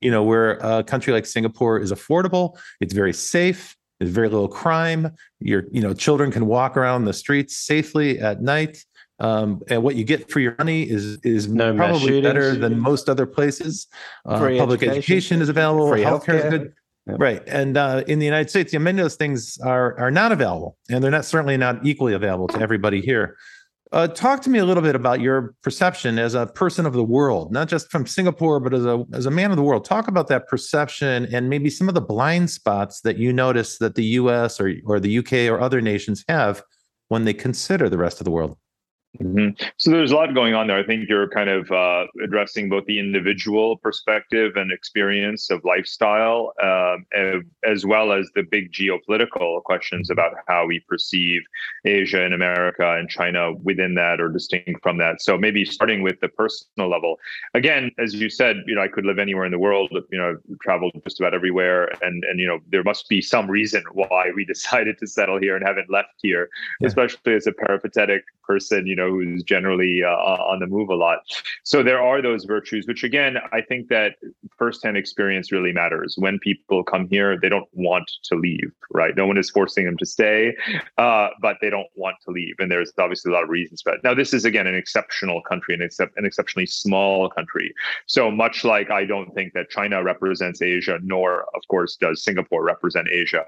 You 0.00 0.10
know, 0.10 0.22
where 0.22 0.52
a 0.62 0.82
country 0.82 1.12
like 1.12 1.26
Singapore 1.26 1.78
is 1.78 1.92
affordable, 1.92 2.56
it's 2.80 2.94
very 2.94 3.12
safe, 3.12 3.76
there's 3.98 4.10
very 4.10 4.28
little 4.28 4.48
crime. 4.48 5.14
Your, 5.40 5.64
you 5.70 5.80
know, 5.80 5.92
children 5.92 6.30
can 6.30 6.46
walk 6.46 6.76
around 6.76 7.04
the 7.04 7.12
streets 7.12 7.56
safely 7.56 8.18
at 8.18 8.42
night. 8.42 8.84
Um, 9.20 9.62
and 9.68 9.82
what 9.82 9.96
you 9.96 10.04
get 10.04 10.30
for 10.30 10.38
your 10.38 10.54
money 10.58 10.88
is 10.88 11.18
is 11.24 11.48
no 11.48 11.74
probably 11.74 12.20
better 12.20 12.54
than 12.54 12.78
most 12.78 13.08
other 13.08 13.26
places. 13.26 13.88
Uh, 14.24 14.38
public 14.38 14.82
education, 14.82 14.98
education, 14.98 15.42
is 15.42 15.48
available. 15.48 15.88
Free 15.88 16.02
healthcare, 16.02 16.40
healthcare. 16.40 16.44
is 16.44 16.50
good. 16.50 16.74
Yep. 17.08 17.16
Right, 17.20 17.42
and 17.46 17.76
uh, 17.78 18.04
in 18.06 18.18
the 18.18 18.26
United 18.26 18.50
States, 18.50 18.70
yeah, 18.72 18.80
many 18.80 19.00
of 19.00 19.04
those 19.04 19.16
things 19.16 19.58
are 19.64 19.98
are 19.98 20.10
not 20.10 20.30
available, 20.30 20.76
and 20.90 21.02
they're 21.02 21.10
not 21.10 21.24
certainly 21.24 21.56
not 21.56 21.84
equally 21.84 22.12
available 22.12 22.46
to 22.48 22.60
everybody 22.60 23.00
here. 23.00 23.36
Uh, 23.90 24.06
talk 24.06 24.42
to 24.42 24.50
me 24.50 24.58
a 24.58 24.64
little 24.64 24.82
bit 24.82 24.94
about 24.94 25.20
your 25.20 25.54
perception 25.62 26.18
as 26.18 26.34
a 26.34 26.46
person 26.46 26.84
of 26.84 26.92
the 26.92 27.04
world, 27.04 27.50
not 27.52 27.68
just 27.68 27.90
from 27.90 28.06
Singapore, 28.06 28.60
but 28.60 28.74
as 28.74 28.84
a 28.84 29.04
as 29.14 29.24
a 29.24 29.30
man 29.30 29.50
of 29.50 29.56
the 29.56 29.62
world. 29.62 29.84
Talk 29.84 30.08
about 30.08 30.28
that 30.28 30.46
perception 30.46 31.26
and 31.32 31.48
maybe 31.48 31.70
some 31.70 31.88
of 31.88 31.94
the 31.94 32.00
blind 32.00 32.50
spots 32.50 33.00
that 33.00 33.16
you 33.16 33.32
notice 33.32 33.78
that 33.78 33.94
the 33.94 34.04
U.S. 34.04 34.60
or 34.60 34.74
or 34.84 35.00
the 35.00 35.10
U.K. 35.10 35.48
or 35.48 35.60
other 35.60 35.80
nations 35.80 36.22
have 36.28 36.62
when 37.08 37.24
they 37.24 37.32
consider 37.32 37.88
the 37.88 37.96
rest 37.96 38.20
of 38.20 38.26
the 38.26 38.30
world. 38.30 38.58
Mm-hmm. 39.20 39.60
So 39.78 39.90
there's 39.90 40.12
a 40.12 40.16
lot 40.16 40.34
going 40.34 40.54
on 40.54 40.66
there. 40.66 40.78
I 40.78 40.84
think 40.84 41.08
you're 41.08 41.28
kind 41.28 41.48
of 41.48 41.70
uh, 41.72 42.04
addressing 42.22 42.68
both 42.68 42.84
the 42.84 43.00
individual 43.00 43.76
perspective 43.76 44.52
and 44.56 44.70
experience 44.70 45.50
of 45.50 45.64
lifestyle, 45.64 46.52
um, 46.62 47.06
as 47.64 47.86
well 47.86 48.12
as 48.12 48.28
the 48.34 48.42
big 48.42 48.70
geopolitical 48.70 49.62
questions 49.64 50.10
about 50.10 50.34
how 50.46 50.66
we 50.66 50.80
perceive 50.80 51.40
Asia 51.84 52.22
and 52.22 52.34
America 52.34 52.96
and 52.96 53.08
China 53.08 53.54
within 53.54 53.94
that 53.94 54.20
or 54.20 54.28
distinct 54.28 54.82
from 54.82 54.98
that. 54.98 55.20
So 55.22 55.36
maybe 55.38 55.64
starting 55.64 56.02
with 56.02 56.20
the 56.20 56.28
personal 56.28 56.88
level. 56.88 57.16
Again, 57.54 57.90
as 57.98 58.14
you 58.14 58.28
said, 58.30 58.58
you 58.66 58.74
know, 58.74 58.82
I 58.82 58.88
could 58.88 59.06
live 59.06 59.18
anywhere 59.18 59.46
in 59.46 59.52
the 59.52 59.58
world. 59.58 59.90
You 60.12 60.18
know, 60.18 60.36
I've 60.36 60.58
traveled 60.60 60.92
just 61.04 61.18
about 61.18 61.34
everywhere, 61.34 61.90
and 62.02 62.22
and 62.24 62.38
you 62.38 62.46
know, 62.46 62.58
there 62.70 62.84
must 62.84 63.08
be 63.08 63.20
some 63.20 63.50
reason 63.50 63.82
why 63.92 64.30
we 64.36 64.44
decided 64.58 64.98
to 64.98 65.06
settle 65.06 65.40
here 65.40 65.56
and 65.56 65.66
haven't 65.66 65.90
left 65.90 66.14
here, 66.18 66.48
yeah. 66.80 66.88
especially 66.88 67.34
as 67.34 67.46
a 67.46 67.52
peripatetic 67.52 68.22
person. 68.44 68.86
You 68.86 68.96
know, 68.98 69.10
who's 69.10 69.42
generally 69.42 70.02
uh, 70.04 70.08
on 70.08 70.58
the 70.60 70.66
move 70.66 70.90
a 70.90 70.94
lot. 70.94 71.20
So 71.64 71.82
there 71.82 72.02
are 72.02 72.20
those 72.20 72.44
virtues, 72.44 72.86
which 72.86 73.04
again, 73.04 73.38
I 73.52 73.60
think 73.62 73.88
that 73.88 74.16
firsthand 74.58 74.96
experience 74.96 75.52
really 75.52 75.72
matters. 75.72 76.16
When 76.18 76.38
people 76.40 76.84
come 76.84 77.08
here, 77.08 77.38
they 77.40 77.48
don't 77.48 77.68
want 77.72 78.10
to 78.24 78.34
leave, 78.36 78.70
right? 78.90 79.16
No 79.16 79.26
one 79.26 79.38
is 79.38 79.50
forcing 79.50 79.84
them 79.86 79.96
to 79.98 80.06
stay, 80.06 80.56
uh, 80.98 81.28
but 81.40 81.56
they 81.60 81.70
don't 81.70 81.88
want 81.94 82.16
to 82.24 82.30
leave. 82.32 82.54
And 82.58 82.70
there's 82.70 82.92
obviously 82.98 83.30
a 83.30 83.34
lot 83.34 83.44
of 83.44 83.48
reasons 83.48 83.82
for 83.82 83.94
it. 83.94 84.00
Now, 84.04 84.14
this 84.14 84.34
is 84.34 84.44
again 84.44 84.66
an 84.66 84.74
exceptional 84.74 85.40
country, 85.42 85.74
an, 85.74 85.82
except, 85.82 86.16
an 86.16 86.24
exceptionally 86.24 86.66
small 86.66 87.30
country. 87.30 87.72
So 88.06 88.30
much 88.30 88.64
like 88.64 88.90
I 88.90 89.04
don't 89.04 89.32
think 89.34 89.52
that 89.54 89.70
China 89.70 90.02
represents 90.02 90.60
Asia, 90.60 90.98
nor 91.02 91.42
of 91.54 91.62
course 91.68 91.96
does 91.96 92.24
Singapore 92.24 92.64
represent 92.64 93.08
Asia. 93.10 93.44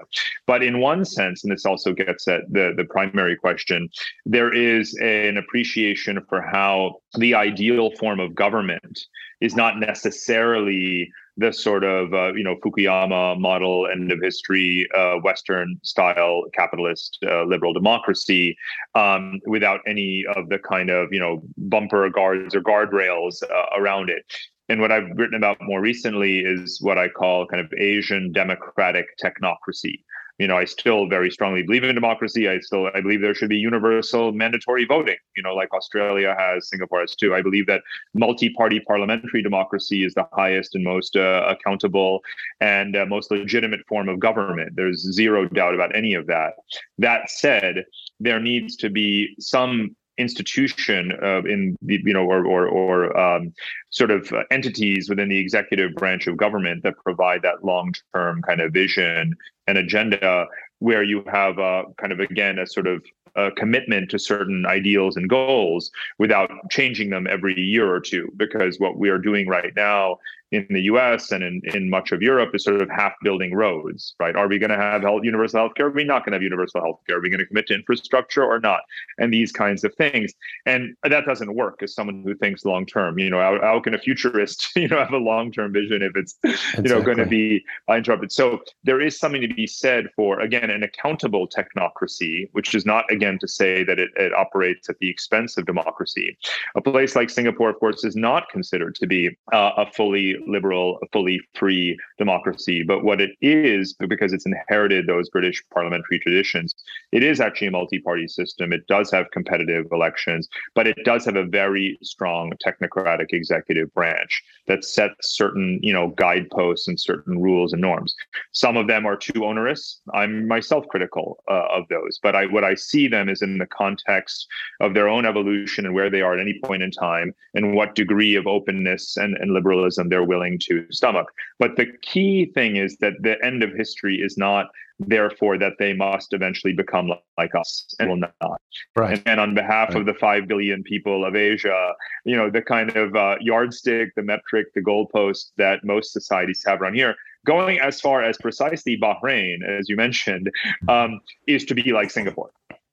But 0.47 0.63
in 0.63 0.79
one 0.79 1.05
sense, 1.05 1.43
and 1.43 1.51
this 1.51 1.65
also 1.65 1.93
gets 1.93 2.27
at 2.27 2.41
the, 2.51 2.73
the 2.75 2.85
primary 2.85 3.35
question, 3.35 3.89
there 4.25 4.53
is 4.53 4.95
an 5.01 5.37
appreciation 5.41 6.19
for 6.29 6.41
how 6.41 6.95
the 7.17 7.33
ideal 7.33 7.91
form 7.99 8.19
of 8.19 8.35
government 8.35 8.99
is 9.41 9.55
not 9.55 9.79
necessarily 9.79 11.11
the 11.37 11.51
sort 11.51 11.83
of 11.83 12.13
uh, 12.13 12.33
you 12.33 12.43
know 12.43 12.55
Fukuyama 12.57 13.39
model 13.39 13.87
end 13.87 14.11
of 14.11 14.19
history 14.21 14.87
uh, 14.95 15.15
Western 15.15 15.79
style 15.83 16.43
capitalist 16.53 17.17
uh, 17.25 17.43
liberal 17.43 17.73
democracy 17.73 18.55
um, 18.95 19.39
without 19.45 19.79
any 19.87 20.25
of 20.35 20.49
the 20.49 20.59
kind 20.59 20.89
of 20.89 21.11
you 21.11 21.19
know 21.19 21.41
bumper 21.57 22.09
guards 22.09 22.55
or 22.55 22.61
guardrails 22.61 23.43
uh, 23.43 23.65
around 23.77 24.09
it. 24.09 24.25
And 24.69 24.79
what 24.79 24.91
I've 24.91 25.09
written 25.15 25.35
about 25.35 25.57
more 25.61 25.81
recently 25.81 26.39
is 26.39 26.79
what 26.81 26.97
I 26.97 27.09
call 27.09 27.45
kind 27.47 27.59
of 27.59 27.73
Asian 27.77 28.31
democratic 28.31 29.05
technocracy, 29.21 30.03
you 30.41 30.47
know, 30.47 30.57
I 30.57 30.65
still 30.65 31.07
very 31.07 31.29
strongly 31.29 31.61
believe 31.61 31.83
in 31.83 31.93
democracy. 31.93 32.49
I 32.49 32.59
still 32.61 32.89
I 32.95 33.01
believe 33.01 33.21
there 33.21 33.35
should 33.35 33.49
be 33.49 33.57
universal 33.57 34.31
mandatory 34.31 34.85
voting, 34.85 35.17
you 35.37 35.43
know, 35.43 35.53
like 35.53 35.71
Australia 35.71 36.35
has, 36.35 36.67
Singapore 36.67 37.01
has 37.01 37.15
too. 37.15 37.35
I 37.35 37.43
believe 37.43 37.67
that 37.67 37.83
multi-party 38.15 38.79
parliamentary 38.79 39.43
democracy 39.43 40.03
is 40.03 40.15
the 40.15 40.27
highest 40.33 40.73
and 40.73 40.83
most 40.83 41.15
uh, 41.15 41.45
accountable 41.47 42.21
and 42.59 42.95
uh, 42.95 43.05
most 43.05 43.29
legitimate 43.29 43.81
form 43.87 44.09
of 44.09 44.19
government. 44.19 44.75
There's 44.75 44.99
zero 45.13 45.47
doubt 45.47 45.75
about 45.75 45.95
any 45.95 46.15
of 46.15 46.25
that. 46.25 46.53
That 46.97 47.29
said, 47.29 47.85
there 48.19 48.39
needs 48.39 48.75
to 48.77 48.89
be 48.89 49.35
some 49.39 49.95
institution 50.17 51.11
uh, 51.23 51.41
in 51.43 51.75
the 51.81 51.99
you 52.03 52.13
know 52.13 52.25
or 52.25 52.45
or, 52.45 52.67
or 52.67 53.17
um, 53.17 53.53
sort 53.89 54.11
of 54.11 54.31
uh, 54.31 54.43
entities 54.51 55.09
within 55.09 55.29
the 55.29 55.37
executive 55.37 55.93
branch 55.95 56.27
of 56.27 56.37
government 56.37 56.83
that 56.83 56.93
provide 57.03 57.41
that 57.41 57.63
long 57.63 57.93
term 58.13 58.41
kind 58.41 58.61
of 58.61 58.73
vision 58.73 59.35
and 59.67 59.77
agenda 59.77 60.45
where 60.79 61.03
you 61.03 61.23
have 61.31 61.57
a 61.59 61.83
kind 61.97 62.11
of 62.11 62.19
again 62.19 62.59
a 62.59 62.67
sort 62.67 62.87
of 62.87 63.03
a 63.35 63.51
commitment 63.51 64.09
to 64.11 64.19
certain 64.19 64.65
ideals 64.65 65.15
and 65.15 65.29
goals 65.29 65.89
without 66.19 66.49
changing 66.69 67.09
them 67.09 67.27
every 67.27 67.57
year 67.59 67.89
or 67.89 67.99
two. 67.99 68.29
Because 68.35 68.79
what 68.79 68.97
we 68.97 69.09
are 69.09 69.17
doing 69.17 69.47
right 69.47 69.73
now 69.75 70.17
in 70.51 70.67
the 70.69 70.81
US 70.81 71.31
and 71.31 71.43
in, 71.43 71.61
in 71.73 71.89
much 71.89 72.11
of 72.11 72.21
Europe 72.21 72.53
is 72.53 72.65
sort 72.65 72.81
of 72.81 72.89
half 72.89 73.13
building 73.23 73.53
roads, 73.53 74.15
right? 74.19 74.35
Are 74.35 74.47
we 74.47 74.59
going 74.59 74.69
to 74.69 74.77
have 74.77 75.01
health, 75.01 75.23
universal 75.23 75.61
health 75.61 75.75
care? 75.75 75.87
Are 75.87 75.91
we 75.91 76.03
not 76.03 76.25
going 76.25 76.31
to 76.31 76.35
have 76.35 76.43
universal 76.43 76.81
health 76.81 76.99
care? 77.07 77.17
Are 77.17 77.21
we 77.21 77.29
going 77.29 77.39
to 77.39 77.45
commit 77.45 77.67
to 77.67 77.75
infrastructure 77.75 78.43
or 78.43 78.59
not? 78.59 78.81
And 79.17 79.33
these 79.33 79.51
kinds 79.51 79.85
of 79.85 79.95
things. 79.95 80.33
And 80.65 80.95
that 81.03 81.25
doesn't 81.25 81.55
work 81.55 81.81
as 81.81 81.95
someone 81.95 82.23
who 82.23 82.35
thinks 82.35 82.65
long 82.65 82.85
term. 82.85 83.17
You 83.17 83.29
know, 83.29 83.39
how, 83.39 83.59
how, 83.61 83.79
can 83.79 83.93
a 83.93 83.97
futurist, 83.97 84.67
you 84.75 84.89
know, 84.89 84.97
have 84.97 85.13
a 85.13 85.17
long 85.17 85.51
term 85.51 85.71
vision 85.71 86.01
if 86.01 86.15
it's, 86.15 86.35
exactly. 86.43 86.83
you 86.83 86.89
know, 86.89 87.01
going 87.01 87.17
to 87.17 87.25
be 87.25 87.63
interrupted? 87.89 88.31
So 88.33 88.61
there 88.83 88.99
is 88.99 89.17
something 89.17 89.41
to 89.41 89.53
be 89.53 89.67
said 89.67 90.09
for, 90.17 90.41
again, 90.41 90.69
an 90.69 90.83
accountable 90.83 91.47
technocracy, 91.47 92.49
which 92.51 92.75
is 92.75 92.85
not, 92.85 93.09
again, 93.09 93.39
to 93.39 93.47
say 93.47 93.85
that 93.85 93.99
it, 93.99 94.09
it 94.17 94.33
operates 94.33 94.89
at 94.89 94.97
the 94.99 95.09
expense 95.09 95.57
of 95.57 95.65
democracy. 95.65 96.37
A 96.75 96.81
place 96.81 97.15
like 97.15 97.29
Singapore, 97.29 97.69
of 97.69 97.79
course, 97.79 98.03
is 98.03 98.17
not 98.17 98.49
considered 98.49 98.95
to 98.95 99.07
be 99.07 99.29
uh, 99.53 99.71
a 99.77 99.91
fully 99.93 100.40
liberal, 100.47 100.99
fully 101.11 101.39
free 101.55 101.97
democracy. 102.17 102.83
But 102.83 103.03
what 103.03 103.21
it 103.21 103.31
is, 103.41 103.93
because 103.93 104.33
it's 104.33 104.45
inherited 104.45 105.07
those 105.07 105.29
British 105.29 105.63
parliamentary 105.73 106.19
traditions, 106.19 106.75
it 107.11 107.23
is 107.23 107.39
actually 107.39 107.67
a 107.67 107.71
multi 107.71 107.99
party 107.99 108.27
system. 108.27 108.73
It 108.73 108.87
does 108.87 109.11
have 109.11 109.31
competitive 109.31 109.85
elections, 109.91 110.47
but 110.75 110.87
it 110.87 110.97
does 111.03 111.25
have 111.25 111.35
a 111.35 111.45
very 111.45 111.97
strong 112.01 112.51
technocratic 112.65 113.33
executive 113.33 113.93
branch 113.93 114.43
that 114.67 114.83
sets 114.83 115.35
certain 115.35 115.79
you 115.81 115.93
know, 115.93 116.09
guideposts 116.09 116.87
and 116.87 116.99
certain 116.99 117.41
rules 117.41 117.73
and 117.73 117.81
norms. 117.81 118.15
Some 118.51 118.77
of 118.77 118.87
them 118.87 119.05
are 119.05 119.17
too 119.17 119.45
onerous. 119.45 120.01
I'm 120.13 120.47
myself 120.47 120.85
critical 120.89 121.43
uh, 121.49 121.67
of 121.71 121.87
those, 121.89 122.19
but 122.21 122.35
I, 122.35 122.45
what 122.45 122.63
I 122.63 122.75
see 122.75 123.07
them 123.07 123.29
is 123.29 123.41
in 123.41 123.57
the 123.57 123.65
context 123.65 124.47
of 124.79 124.93
their 124.93 125.07
own 125.07 125.25
evolution 125.25 125.85
and 125.85 125.93
where 125.93 126.09
they 126.09 126.21
are 126.21 126.33
at 126.33 126.39
any 126.39 126.59
point 126.63 126.83
in 126.83 126.91
time 126.91 127.33
and 127.53 127.73
what 127.75 127.95
degree 127.95 128.35
of 128.35 128.47
openness 128.47 129.17
and, 129.17 129.35
and 129.37 129.53
liberalism 129.53 130.09
they're 130.09 130.23
willing 130.33 130.59
to 130.67 130.85
stomach. 130.91 131.27
But 131.59 131.71
the 131.75 131.87
key 132.01 132.35
thing 132.57 132.77
is 132.85 132.91
that 132.97 133.13
the 133.27 133.35
end 133.43 133.63
of 133.63 133.69
history 133.83 134.15
is 134.27 134.37
not 134.37 134.65
therefore 135.07 135.57
that 135.57 135.73
they 135.79 135.93
must 135.93 136.33
eventually 136.33 136.73
become 136.73 137.11
like 137.37 137.55
us 137.55 137.71
and 137.99 138.09
will 138.09 138.17
not. 138.17 138.61
Right. 138.95 139.17
And, 139.17 139.27
and 139.31 139.39
on 139.39 139.55
behalf 139.55 139.89
right. 139.89 139.97
of 139.97 140.05
the 140.05 140.13
5 140.13 140.47
billion 140.47 140.83
people 140.83 141.25
of 141.25 141.35
Asia, 141.35 141.93
you 142.25 142.35
know, 142.37 142.49
the 142.49 142.61
kind 142.61 142.95
of 142.95 143.15
uh, 143.15 143.35
yardstick, 143.41 144.13
the 144.15 144.23
metric, 144.23 144.67
the 144.75 144.81
goalpost 144.81 145.51
that 145.57 145.83
most 145.83 146.13
societies 146.13 146.63
have 146.65 146.81
around 146.81 146.95
here, 146.95 147.15
going 147.45 147.79
as 147.79 147.99
far 147.99 148.23
as 148.23 148.37
precisely 148.37 148.97
Bahrain, 148.97 149.57
as 149.67 149.89
you 149.89 149.95
mentioned, 149.95 150.49
um, 150.87 151.19
is 151.47 151.65
to 151.65 151.73
be 151.73 151.91
like 151.91 152.11
Singapore 152.11 152.51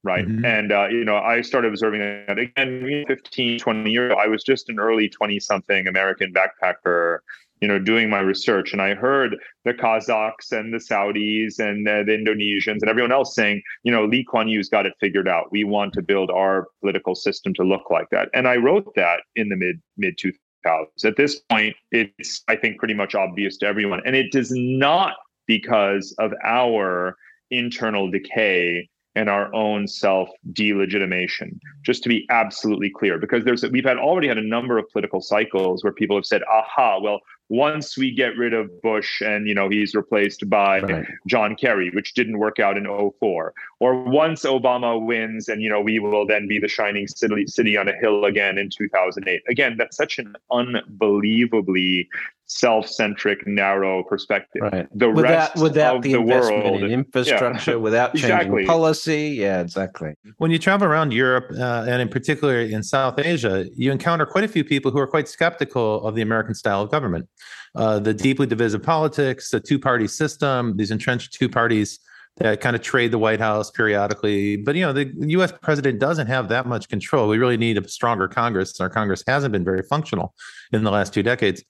right? 0.09 0.27
Mm-hmm. 0.27 0.45
and 0.45 0.73
uh, 0.73 0.89
you 0.89 1.05
know 1.05 1.17
i 1.17 1.43
started 1.43 1.69
observing 1.69 2.01
that 2.01 2.39
again 2.39 3.05
15 3.07 3.59
20 3.59 3.91
years 3.91 4.11
ago 4.11 4.21
i 4.21 4.27
was 4.27 4.43
just 4.43 4.69
an 4.71 4.81
early 4.81 5.09
20 5.09 5.39
something 5.39 5.87
american 5.87 6.33
backpacker 6.33 7.19
you 7.61 7.69
know 7.69 7.79
doing 7.79 8.09
my 8.09 8.21
research. 8.21 8.73
And 8.73 8.83
i 8.83 8.95
heard 8.95 9.37
the 9.65 9.75
kazakhs 9.75 10.53
and 10.53 10.73
the 10.73 10.79
saudis 10.79 11.59
and 11.59 11.87
uh, 11.89 12.03
the 12.05 12.13
indonesians 12.13 12.81
and 12.81 12.89
everyone 12.89 13.13
else 13.13 13.35
saying 13.35 13.63
you 13.83 13.93
know 13.93 14.05
lee 14.05 14.25
kuan 14.25 14.49
yew's 14.49 14.69
got 14.69 14.87
it 14.87 14.95
figured 15.01 15.29
out. 15.29 15.51
We 15.51 15.65
want 15.65 15.93
to 15.95 16.03
build 16.03 16.31
our 16.31 16.69
political 16.81 17.15
system 17.15 17.55
to 17.55 17.63
look 17.63 17.91
like 17.91 18.09
that. 18.11 18.29
And 18.35 18.49
i 18.49 18.57
wrote 18.57 18.95
that 18.97 19.21
in 19.37 19.49
the 19.49 19.57
mid 19.57 19.81
mid 19.97 20.19
2000s 20.19 21.05
at 21.05 21.17
this 21.17 21.41
point 21.51 21.75
it's 21.93 22.43
i 22.49 22.57
think 22.57 22.79
pretty 22.79 22.95
much 22.95 23.15
obvious 23.15 23.57
to 23.59 23.67
everyone. 23.67 24.01
And 24.05 24.15
it 24.17 24.33
does 24.33 24.51
not 24.53 25.15
because 25.47 26.15
of 26.19 26.33
our 26.45 27.17
internal 27.51 28.11
decay 28.11 28.89
and 29.15 29.29
our 29.29 29.53
own 29.55 29.87
self 29.87 30.29
delegitimation 30.53 31.59
just 31.83 32.03
to 32.03 32.09
be 32.09 32.27
absolutely 32.31 32.91
clear 32.91 33.19
because 33.19 33.45
there's 33.45 33.63
we've 33.71 33.85
had 33.85 33.97
already 33.97 34.29
had 34.29 34.39
a 34.39 34.43
number 34.43 34.79
of 34.79 34.89
political 34.91 35.21
cycles 35.21 35.83
where 35.83 35.93
people 35.93 36.17
have 36.17 36.27
said 36.27 36.43
aha 36.45 36.99
well 37.01 37.21
once 37.49 37.97
we 37.97 38.11
get 38.11 38.37
rid 38.37 38.53
of 38.53 38.71
Bush 38.83 39.23
and 39.23 39.49
you 39.49 39.55
know 39.55 39.69
he's 39.69 39.95
replaced 39.95 40.49
by 40.49 40.81
right. 40.81 41.07
John 41.27 41.57
Kerry, 41.57 41.91
which 41.91 42.15
didn't 42.15 42.39
work 42.39 42.59
out 42.59 42.77
in 42.77 42.85
04, 42.85 43.55
or 43.81 44.05
once 44.05 44.43
Obama 44.43 45.05
wins 45.05 45.49
and 45.49 45.63
you 45.63 45.69
know 45.69 45.81
we 45.81 45.99
will 45.99 46.27
then 46.27 46.47
be 46.47 46.59
the 46.59 46.69
shining 46.69 47.07
city, 47.07 47.47
city 47.47 47.77
on 47.77 47.89
a 47.89 47.97
hill 47.97 48.25
again 48.25 48.59
in 48.59 48.69
2008. 48.71 49.43
Again, 49.49 49.77
that's 49.79 49.97
such 49.97 50.19
an 50.19 50.37
unbelievably 50.51 52.09
self-centric, 52.49 53.47
narrow 53.47 54.03
perspective. 54.03 54.63
Right. 54.63 54.89
The 54.95 55.11
without, 55.11 55.31
rest 55.31 55.63
without 55.63 55.97
of 55.97 56.03
the, 56.03 56.13
the 56.13 56.23
world, 56.23 56.83
in 56.83 56.91
infrastructure, 56.91 57.73
yeah. 57.73 57.77
without 57.89 58.15
changing 58.15 58.31
exactly. 58.31 58.67
policy. 58.67 59.29
Yeah, 59.39 59.61
exactly. 59.61 60.15
When 60.39 60.51
you 60.51 60.59
travel 60.59 60.89
around 60.89 61.13
Europe 61.13 61.51
uh, 61.57 61.85
and 61.89 62.03
in 62.03 62.09
particular 62.09 62.61
in 62.61 62.83
South 62.83 63.19
Asia, 63.19 63.67
you 63.77 63.93
encounter 63.93 64.27
quite 64.27 64.45
a 64.45 64.49
few 64.49 64.65
people 64.65 64.91
who 64.91 64.99
are 64.99 65.07
quite 65.07 65.29
skeptical 65.29 66.05
of 66.07 66.15
the 66.15 66.23
American 66.23 66.55
style 66.55 66.83
of 66.83 66.91
government. 66.91 67.29
Uh, 67.75 67.99
the 67.99 68.15
deeply 68.15 68.47
divisive 68.47 68.83
politics, 68.83 69.51
the 69.51 69.61
two-party 69.61 70.09
system, 70.09 70.77
these 70.77 70.91
entrenched 70.91 71.35
two 71.35 71.49
parties 71.49 72.01
that 72.39 72.61
kind 72.61 72.75
of 72.75 72.83
trade 72.83 73.11
the 73.11 73.19
White 73.19 73.41
House 73.41 73.71
periodically. 73.71 74.57
But 74.57 74.75
you 74.75 74.83
know, 74.83 74.93
the 74.93 75.13
U.S. 75.29 75.53
president 75.61 75.99
doesn't 75.99 76.29
have 76.29 76.49
that 76.49 76.67
much 76.67 76.89
control. 76.89 77.29
We 77.29 77.37
really 77.37 77.57
need 77.57 77.77
a 77.77 77.89
stronger 77.89 78.29
Congress. 78.29 78.81
Our 78.81 78.89
Congress 78.89 79.23
hasn't 79.27 79.53
been 79.53 79.65
very 79.65 79.83
functional 79.83 80.35
in 80.73 80.85
the 80.85 80.91
last 80.91 81.13
two 81.13 81.23
decades. 81.23 81.63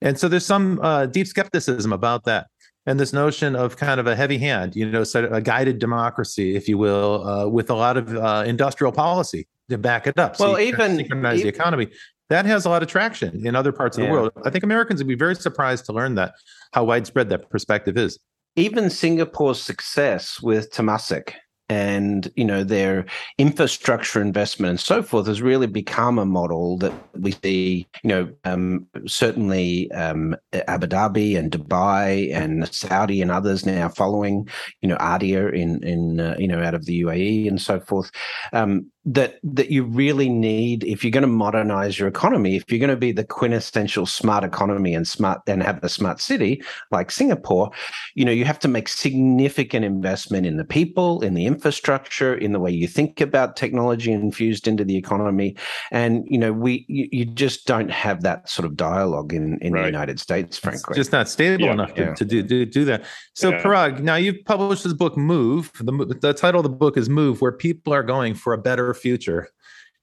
And 0.00 0.18
so 0.18 0.28
there's 0.28 0.46
some 0.46 0.80
uh, 0.80 1.06
deep 1.06 1.26
skepticism 1.26 1.92
about 1.92 2.24
that. 2.24 2.46
And 2.86 2.98
this 2.98 3.12
notion 3.12 3.54
of 3.54 3.76
kind 3.76 4.00
of 4.00 4.06
a 4.06 4.16
heavy 4.16 4.38
hand, 4.38 4.74
you 4.74 4.90
know, 4.90 5.04
sort 5.04 5.26
of 5.26 5.32
a 5.32 5.42
guided 5.42 5.78
democracy, 5.78 6.56
if 6.56 6.68
you 6.68 6.78
will, 6.78 7.26
uh, 7.26 7.46
with 7.46 7.68
a 7.68 7.74
lot 7.74 7.96
of 7.98 8.16
uh, 8.16 8.44
industrial 8.46 8.92
policy 8.92 9.46
to 9.68 9.76
back 9.76 10.06
it 10.06 10.18
up. 10.18 10.36
So 10.36 10.52
well, 10.52 10.60
even 10.60 10.96
synchronize 10.96 11.40
even, 11.40 11.52
the 11.52 11.54
economy. 11.54 11.88
That 12.30 12.46
has 12.46 12.64
a 12.64 12.70
lot 12.70 12.82
of 12.82 12.88
traction 12.88 13.46
in 13.46 13.54
other 13.54 13.72
parts 13.72 13.98
of 13.98 14.04
yeah. 14.04 14.10
the 14.10 14.12
world. 14.14 14.32
I 14.44 14.50
think 14.50 14.64
Americans 14.64 15.00
would 15.00 15.08
be 15.08 15.14
very 15.14 15.34
surprised 15.34 15.84
to 15.86 15.92
learn 15.92 16.14
that 16.14 16.34
how 16.72 16.84
widespread 16.84 17.28
that 17.30 17.50
perspective 17.50 17.98
is. 17.98 18.18
Even 18.56 18.90
Singapore's 18.90 19.60
success 19.60 20.40
with 20.40 20.70
Temasek 20.70 21.34
and 21.68 22.32
you 22.34 22.44
know 22.44 22.64
their 22.64 23.04
infrastructure 23.36 24.20
investment 24.20 24.70
and 24.70 24.80
so 24.80 25.02
forth 25.02 25.26
has 25.26 25.42
really 25.42 25.66
become 25.66 26.18
a 26.18 26.24
model 26.24 26.78
that 26.78 26.92
we 27.14 27.32
see 27.32 27.86
you 28.02 28.08
know 28.08 28.30
um, 28.44 28.86
certainly 29.06 29.90
um, 29.92 30.34
abu 30.66 30.86
dhabi 30.86 31.36
and 31.38 31.50
dubai 31.50 32.34
and 32.34 32.72
saudi 32.72 33.20
and 33.20 33.30
others 33.30 33.66
now 33.66 33.88
following 33.88 34.48
you 34.80 34.88
know 34.88 34.96
ADIA 34.96 35.48
in 35.48 35.82
in 35.82 36.20
uh, 36.20 36.36
you 36.38 36.48
know 36.48 36.62
out 36.62 36.74
of 36.74 36.86
the 36.86 37.02
uae 37.02 37.46
and 37.46 37.60
so 37.60 37.78
forth 37.80 38.10
um, 38.52 38.90
that 39.04 39.38
that 39.42 39.70
you 39.70 39.84
really 39.84 40.28
need 40.28 40.84
if 40.84 41.02
you're 41.02 41.10
going 41.10 41.22
to 41.22 41.28
modernize 41.28 41.98
your 41.98 42.08
economy 42.08 42.56
if 42.56 42.70
you're 42.70 42.78
going 42.78 42.90
to 42.90 42.96
be 42.96 43.12
the 43.12 43.24
quintessential 43.24 44.04
smart 44.04 44.44
economy 44.44 44.94
and 44.94 45.08
smart 45.08 45.40
and 45.46 45.62
have 45.62 45.82
a 45.82 45.88
smart 45.88 46.20
city 46.20 46.62
like 46.90 47.10
singapore 47.10 47.70
you 48.14 48.24
know 48.24 48.32
you 48.32 48.44
have 48.44 48.58
to 48.58 48.68
make 48.68 48.86
significant 48.86 49.84
investment 49.84 50.46
in 50.46 50.58
the 50.58 50.64
people 50.64 51.22
in 51.22 51.32
the 51.32 51.46
infrastructure 51.58 52.34
in 52.34 52.52
the 52.52 52.60
way 52.60 52.70
you 52.70 52.86
think 52.86 53.20
about 53.20 53.56
technology 53.56 54.12
infused 54.12 54.68
into 54.68 54.84
the 54.84 54.96
economy 54.96 55.56
and 55.90 56.24
you 56.28 56.38
know 56.38 56.52
we 56.52 56.84
you, 56.88 57.08
you 57.10 57.24
just 57.24 57.66
don't 57.66 57.90
have 57.90 58.22
that 58.22 58.48
sort 58.48 58.64
of 58.64 58.76
dialogue 58.76 59.32
in 59.32 59.58
in 59.60 59.72
right. 59.72 59.82
the 59.82 59.86
united 59.86 60.20
states 60.20 60.58
frankly 60.58 60.92
it's 60.92 60.98
just 60.98 61.12
not 61.12 61.28
stable 61.28 61.64
yeah. 61.64 61.72
enough 61.72 61.94
to, 61.94 62.02
yeah. 62.02 62.14
to 62.14 62.24
do, 62.24 62.42
do, 62.42 62.64
do 62.64 62.84
that 62.84 63.04
so 63.34 63.50
yeah. 63.50 63.62
parag 63.62 64.00
now 64.00 64.14
you've 64.14 64.44
published 64.44 64.84
this 64.84 64.92
book 64.92 65.16
move 65.16 65.72
the, 65.80 66.18
the 66.20 66.32
title 66.32 66.60
of 66.60 66.64
the 66.64 66.76
book 66.76 66.96
is 66.96 67.08
move 67.08 67.40
where 67.40 67.52
people 67.52 67.92
are 67.92 68.02
going 68.02 68.34
for 68.34 68.52
a 68.52 68.58
better 68.58 68.94
future. 68.94 69.48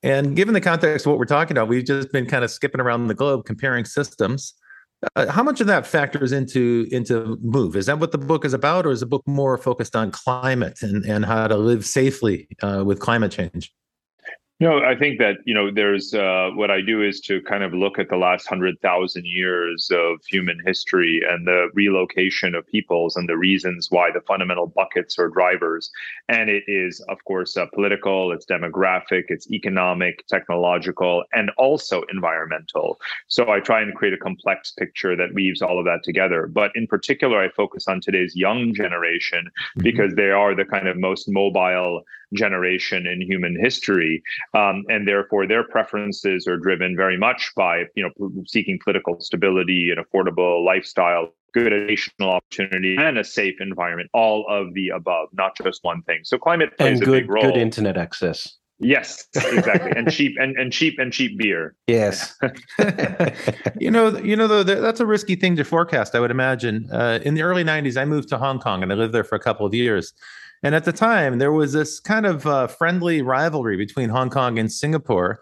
And 0.04 0.36
given 0.36 0.54
the 0.54 0.62
context 0.62 1.06
of 1.06 1.12
what 1.12 1.20
we're 1.20 1.26
talking 1.26 1.58
about, 1.58 1.68
we've 1.68 1.86
just 1.86 2.12
been 2.12 2.26
kind 2.26 2.44
of 2.44 2.52
skipping 2.52 2.82
around 2.82 3.08
the 3.08 3.14
globe 3.14 3.46
comparing 3.46 3.86
systems. 3.86 4.54
Uh, 5.16 5.32
how 5.32 5.44
much 5.44 5.62
of 5.62 5.68
that 5.68 5.86
factors 5.86 6.32
into 6.32 6.88
into 6.92 7.38
move? 7.42 7.76
Is 7.76 7.86
that 7.86 8.00
what 8.00 8.12
the 8.12 8.18
book 8.18 8.46
is 8.46 8.54
about, 8.54 8.86
or 8.86 8.92
is 8.92 9.02
the 9.02 9.06
book 9.06 9.24
more 9.28 9.58
focused 9.58 9.96
on 9.96 10.12
climate 10.12 10.80
and, 10.82 11.06
and 11.06 11.26
how 11.26 11.48
to 11.48 11.58
live 11.58 11.86
safely 11.86 12.48
uh, 12.62 12.84
with 12.86 13.00
climate 13.00 13.32
change? 13.32 13.74
No, 14.62 14.82
I 14.82 14.96
think 14.96 15.20
that 15.20 15.40
you 15.44 15.54
know 15.54 15.70
there's 15.70 16.14
uh, 16.14 16.52
what 16.54 16.72
I 16.72 16.80
do 16.80 17.02
is 17.02 17.20
to 17.22 17.42
kind 17.42 17.62
of 17.62 17.74
look 17.74 18.00
at 18.00 18.08
the 18.08 18.16
last 18.16 18.48
hundred 18.48 18.80
thousand 18.80 19.26
years 19.26 19.90
of 19.92 20.24
human 20.26 20.62
history 20.66 21.22
and 21.30 21.46
the 21.46 21.68
relocation 21.74 22.56
of 22.56 22.66
peoples 22.68 23.18
and 23.18 23.28
the 23.28 23.36
reasons 23.36 23.92
why 23.92 24.12
the 24.12 24.22
fundamental 24.22 24.68
buckets 24.68 25.20
or 25.20 25.28
drivers, 25.28 25.92
and 26.30 26.50
it 26.50 26.64
is 26.68 27.02
of 27.10 27.22
course 27.26 27.58
uh, 27.58 27.66
political, 27.74 28.32
it's 28.32 28.46
demographic, 28.46 29.26
it's 29.28 29.52
economic, 29.52 30.26
technological, 30.28 31.26
and 31.34 31.52
also 31.58 32.04
environmental. 32.10 32.98
So 33.28 33.52
I 33.52 33.60
try 33.60 33.82
and 33.82 33.94
create 33.94 34.14
a 34.14 34.18
complex 34.18 34.72
picture 34.72 35.18
that 35.18 35.34
weaves 35.34 35.62
all 35.62 35.80
of 35.80 35.86
that 35.86 36.04
together. 36.04 36.48
But 36.48 36.72
in 36.76 36.88
particular, 36.88 37.42
I 37.42 37.50
focus 37.50 37.90
on 37.90 38.00
today's 38.00 38.38
young 38.38 38.74
generation 38.74 39.48
mm-hmm. 39.48 39.84
because 39.84 40.16
they 40.16 40.32
are 40.32 40.56
the 40.56 40.64
kind 40.64 40.88
of 40.88 40.96
most 40.96 41.28
mobile 41.28 42.06
generation 42.36 43.08
in 43.08 43.22
human 43.22 43.58
history, 43.60 44.22
um, 44.54 44.84
and 44.90 45.08
therefore 45.08 45.48
their 45.48 45.64
preferences 45.64 46.48
are 46.48 46.58
driven 46.58 46.96
very 46.96 47.18
much 47.18 47.52
by 47.56 47.84
you 47.96 48.04
know 48.04 48.30
seeking 48.46 48.80
political 48.84 49.20
stability 49.20 49.92
an 49.96 50.04
affordable 50.04 50.66
lifestyle 50.66 51.34
good 51.54 51.72
educational 51.72 52.32
opportunity 52.32 52.98
and 52.98 53.18
a 53.18 53.24
safe 53.24 53.56
environment 53.62 54.10
all 54.14 54.46
of 54.50 54.74
the 54.74 54.90
above 54.90 55.30
not 55.34 55.56
just 55.56 55.84
one 55.84 56.02
thing 56.04 56.20
so 56.24 56.38
climate 56.38 56.78
plays 56.78 57.00
and 57.00 57.06
good, 57.06 57.18
a 57.18 57.22
big 57.22 57.30
role 57.30 57.44
good 57.44 57.58
internet 57.58 57.98
access 57.98 58.58
Yes, 58.80 59.26
exactly, 59.36 59.92
and 59.96 60.12
cheap 60.12 60.36
and, 60.38 60.58
and 60.58 60.72
cheap 60.72 61.00
and 61.00 61.14
cheap 61.14 61.38
beer. 61.38 61.76
Yes, 61.88 62.38
you 63.80 63.90
know, 63.90 64.18
you 64.18 64.36
know, 64.36 64.48
though 64.48 64.64
that's 64.64 65.00
a 65.00 65.06
risky 65.06 65.38
thing 65.38 65.56
to 65.56 65.64
forecast. 65.64 66.14
I 66.14 66.20
would 66.20 66.32
imagine. 66.32 66.90
Uh, 66.92 67.20
in 67.24 67.36
the 67.36 67.42
early 67.42 67.64
'90s, 67.64 67.96
I 67.96 68.04
moved 68.04 68.28
to 68.30 68.38
Hong 68.38 68.60
Kong 68.60 68.84
and 68.84 68.92
I 68.92 68.96
lived 68.96 69.14
there 69.14 69.24
for 69.24 69.36
a 69.36 69.40
couple 69.40 69.66
of 69.66 69.74
years. 69.74 70.14
And 70.64 70.74
at 70.74 70.86
the 70.86 70.94
time, 70.94 71.38
there 71.38 71.52
was 71.52 71.74
this 71.74 72.00
kind 72.00 72.26
of 72.26 72.46
uh, 72.48 72.68
friendly 72.68 73.22
rivalry 73.22 73.78
between 73.78 74.10
Hong 74.10 74.30
Kong 74.30 74.58
and 74.58 74.72
Singapore. 74.72 75.40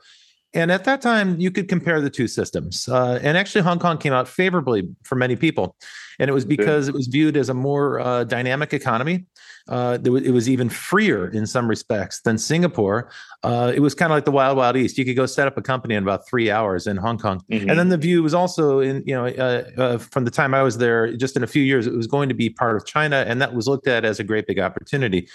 And 0.54 0.72
at 0.72 0.84
that 0.86 1.02
time, 1.02 1.40
you 1.40 1.52
could 1.52 1.68
compare 1.68 2.00
the 2.00 2.10
two 2.10 2.28
systems. 2.28 2.88
Uh, 2.88 3.20
and 3.24 3.38
actually, 3.38 3.62
Hong 3.62 3.80
Kong 3.80 3.98
came 3.98 4.14
out 4.14 4.28
favorably 4.28 4.88
for 5.04 5.16
many 5.16 5.36
people. 5.36 5.76
And 6.20 6.30
it 6.30 6.34
was 6.34 6.46
because 6.46 6.88
it 6.88 6.94
was 6.94 7.08
viewed 7.08 7.36
as 7.38 7.50
a 7.50 7.56
more 7.56 8.00
uh, 8.00 8.24
dynamic 8.24 8.72
economy 8.74 9.26
uh, 9.70 9.98
it 10.04 10.32
was 10.32 10.50
even 10.50 10.68
freer 10.68 11.28
in 11.30 11.48
some 11.48 11.68
respects 11.70 12.22
than 12.22 12.38
Singapore. 12.38 13.10
Uh, 13.44 13.72
it 13.74 13.80
was 13.80 13.96
kind 13.96 14.12
of 14.12 14.18
like 14.18 14.26
the 14.26 14.32
wild, 14.32 14.58
wild 14.58 14.76
east. 14.76 14.98
You 14.98 15.06
could 15.06 15.16
go 15.16 15.26
set 15.26 15.48
up 15.48 15.58
a 15.58 15.62
company 15.62 15.96
in 15.96 16.04
about 16.04 16.28
three 16.28 16.52
hours 16.52 16.86
in 16.86 16.98
Hong 16.98 17.18
Kong, 17.18 17.42
mm-hmm. 17.50 17.70
and 17.70 17.80
then 17.80 17.90
the 17.90 17.98
view 17.98 18.22
was 18.24 18.34
also 18.34 18.80
in 18.80 19.04
you 19.06 19.16
know 19.16 19.26
uh, 19.26 19.64
uh, 19.78 19.98
from 19.98 20.26
the 20.26 20.32
time 20.32 20.54
I 20.54 20.64
was 20.64 20.78
there, 20.78 21.16
just 21.16 21.38
in 21.38 21.44
a 21.44 21.48
few 21.48 21.64
years, 21.64 21.88
it 21.88 21.94
was 21.94 22.08
going 22.08 22.28
to 22.30 22.36
be 22.36 22.50
part 22.50 22.76
of 22.76 22.86
China, 22.86 23.24
and 23.28 23.42
that 23.42 23.54
was 23.54 23.68
looked 23.68 23.88
at 23.88 24.04
as 24.04 24.20
a 24.20 24.24
great 24.24 24.48
big 24.48 24.60
opportunity. 24.60 25.30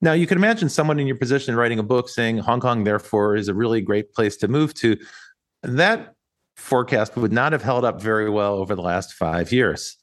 Now 0.00 0.12
you 0.12 0.26
can 0.26 0.38
imagine 0.38 0.68
someone 0.68 0.98
in 0.98 1.06
your 1.06 1.16
position 1.16 1.56
writing 1.56 1.78
a 1.78 1.82
book 1.82 2.08
saying 2.08 2.38
Hong 2.38 2.60
Kong, 2.60 2.84
therefore, 2.84 3.36
is 3.36 3.48
a 3.48 3.54
really 3.54 3.80
great 3.80 4.12
place 4.12 4.36
to 4.38 4.48
move 4.48 4.74
to. 4.74 4.96
That 5.62 6.14
forecast 6.56 7.16
would 7.16 7.32
not 7.32 7.52
have 7.52 7.62
held 7.62 7.84
up 7.84 8.00
very 8.00 8.30
well 8.30 8.54
over 8.54 8.74
the 8.74 8.82
last 8.82 9.12
five 9.12 9.52
years. 9.52 9.96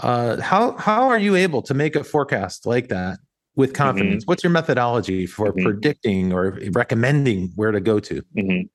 Uh, 0.00 0.40
how 0.40 0.72
how 0.76 1.08
are 1.08 1.18
you 1.18 1.36
able 1.36 1.62
to 1.62 1.74
make 1.74 1.94
a 1.94 2.04
forecast 2.04 2.64
like 2.66 2.88
that 2.88 3.18
with 3.56 3.70
mm-hmm. 3.70 3.82
confidence? 3.82 4.24
Mm-hmm. 4.24 4.30
What's 4.30 4.42
your 4.42 4.50
methodology 4.50 5.26
for 5.26 5.52
mm-hmm. 5.52 5.64
predicting 5.64 6.32
or 6.32 6.58
recommending 6.72 7.52
where 7.56 7.70
to 7.70 7.80
go 7.80 8.00
to? 8.00 8.22
Mm-hmm. 8.36 8.66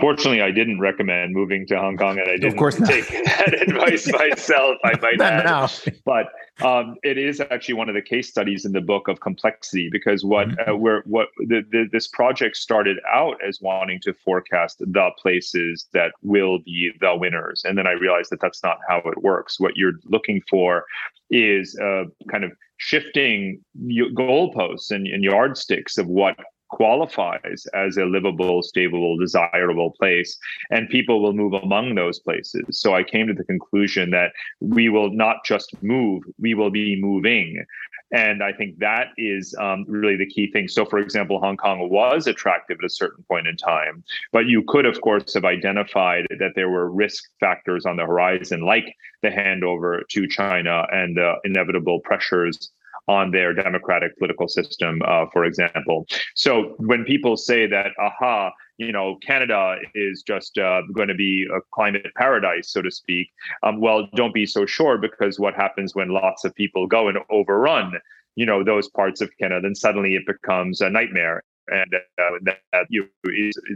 Fortunately, 0.00 0.40
I 0.40 0.50
didn't 0.50 0.80
recommend 0.80 1.34
moving 1.34 1.66
to 1.66 1.78
Hong 1.78 1.96
Kong, 1.96 2.18
and 2.18 2.28
I 2.28 2.36
didn't 2.36 2.52
of 2.52 2.56
course 2.56 2.78
not. 2.78 2.88
take 2.88 3.08
that 3.24 3.60
advice 3.60 4.10
myself. 4.10 4.78
I 4.84 4.98
might 5.00 5.20
add, 5.20 5.44
now. 5.44 5.68
but 6.04 6.26
um, 6.64 6.96
it 7.02 7.18
is 7.18 7.40
actually 7.40 7.74
one 7.74 7.88
of 7.88 7.94
the 7.94 8.02
case 8.02 8.28
studies 8.28 8.64
in 8.64 8.72
the 8.72 8.80
book 8.80 9.08
of 9.08 9.20
complexity 9.20 9.90
because 9.92 10.24
what 10.24 10.48
mm-hmm. 10.48 10.70
uh, 10.70 10.76
where 10.76 11.02
what 11.06 11.28
the, 11.38 11.62
the, 11.70 11.88
this 11.92 12.08
project 12.08 12.56
started 12.56 12.98
out 13.12 13.36
as 13.46 13.60
wanting 13.60 14.00
to 14.02 14.14
forecast 14.14 14.78
the 14.78 15.10
places 15.20 15.86
that 15.92 16.12
will 16.22 16.60
be 16.60 16.90
the 17.00 17.14
winners, 17.14 17.62
and 17.64 17.76
then 17.76 17.86
I 17.86 17.92
realized 17.92 18.30
that 18.30 18.40
that's 18.40 18.62
not 18.62 18.78
how 18.88 18.98
it 18.98 19.22
works. 19.22 19.60
What 19.60 19.76
you're 19.76 19.98
looking 20.04 20.40
for 20.48 20.84
is 21.30 21.78
uh, 21.82 22.04
kind 22.30 22.44
of 22.44 22.52
shifting 22.78 23.60
goalposts 23.86 24.90
and, 24.90 25.06
and 25.06 25.22
yardsticks 25.22 25.98
of 25.98 26.06
what 26.06 26.36
qualifies 26.72 27.66
as 27.74 27.96
a 27.96 28.04
livable, 28.04 28.62
stable, 28.62 29.16
desirable 29.16 29.90
place, 29.92 30.38
and 30.70 30.88
people 30.88 31.22
will 31.22 31.34
move 31.34 31.52
among 31.52 31.94
those 31.94 32.18
places. 32.18 32.64
So 32.70 32.94
I 32.94 33.04
came 33.04 33.26
to 33.28 33.34
the 33.34 33.44
conclusion 33.44 34.10
that 34.10 34.32
we 34.60 34.88
will 34.88 35.10
not 35.10 35.44
just 35.44 35.70
move, 35.82 36.22
we 36.38 36.54
will 36.54 36.70
be 36.70 37.00
moving. 37.00 37.64
And 38.10 38.42
I 38.42 38.52
think 38.52 38.78
that 38.78 39.08
is 39.16 39.54
um, 39.58 39.86
really 39.88 40.16
the 40.16 40.26
key 40.26 40.50
thing. 40.50 40.68
So, 40.68 40.84
for 40.84 40.98
example, 40.98 41.40
Hong 41.40 41.56
Kong 41.56 41.88
was 41.88 42.26
attractive 42.26 42.78
at 42.82 42.84
a 42.84 42.90
certain 42.90 43.24
point 43.24 43.46
in 43.46 43.56
time, 43.56 44.04
but 44.32 44.46
you 44.46 44.62
could, 44.66 44.84
of 44.84 45.00
course, 45.00 45.32
have 45.32 45.46
identified 45.46 46.26
that 46.38 46.52
there 46.54 46.68
were 46.68 46.90
risk 46.90 47.24
factors 47.40 47.86
on 47.86 47.96
the 47.96 48.04
horizon, 48.04 48.60
like 48.62 48.94
the 49.22 49.28
handover 49.28 50.06
to 50.08 50.28
China 50.28 50.86
and 50.90 51.18
uh, 51.18 51.36
inevitable 51.44 52.00
pressures 52.00 52.70
on 53.08 53.30
their 53.30 53.52
democratic 53.52 54.16
political 54.18 54.48
system, 54.48 55.00
uh, 55.06 55.26
for 55.32 55.44
example. 55.44 56.06
So 56.34 56.74
when 56.78 57.04
people 57.04 57.36
say 57.36 57.66
that, 57.66 57.88
aha, 57.98 58.52
you 58.78 58.92
know, 58.92 59.16
Canada 59.26 59.76
is 59.94 60.22
just 60.26 60.56
uh, 60.58 60.82
going 60.94 61.08
to 61.08 61.14
be 61.14 61.46
a 61.54 61.60
climate 61.72 62.06
paradise, 62.16 62.72
so 62.72 62.82
to 62.82 62.90
speak, 62.90 63.28
um, 63.62 63.80
well, 63.80 64.08
don't 64.14 64.34
be 64.34 64.46
so 64.46 64.66
sure 64.66 64.98
because 64.98 65.38
what 65.38 65.54
happens 65.54 65.94
when 65.94 66.08
lots 66.08 66.44
of 66.44 66.54
people 66.54 66.86
go 66.86 67.08
and 67.08 67.18
overrun 67.30 67.92
you 68.34 68.46
know 68.46 68.64
those 68.64 68.88
parts 68.88 69.20
of 69.20 69.30
Canada, 69.38 69.60
then 69.62 69.74
suddenly 69.74 70.14
it 70.14 70.26
becomes 70.26 70.80
a 70.80 70.88
nightmare 70.88 71.42
and 71.72 71.94
uh, 71.94 72.38
that 72.42 72.86
you 72.88 73.08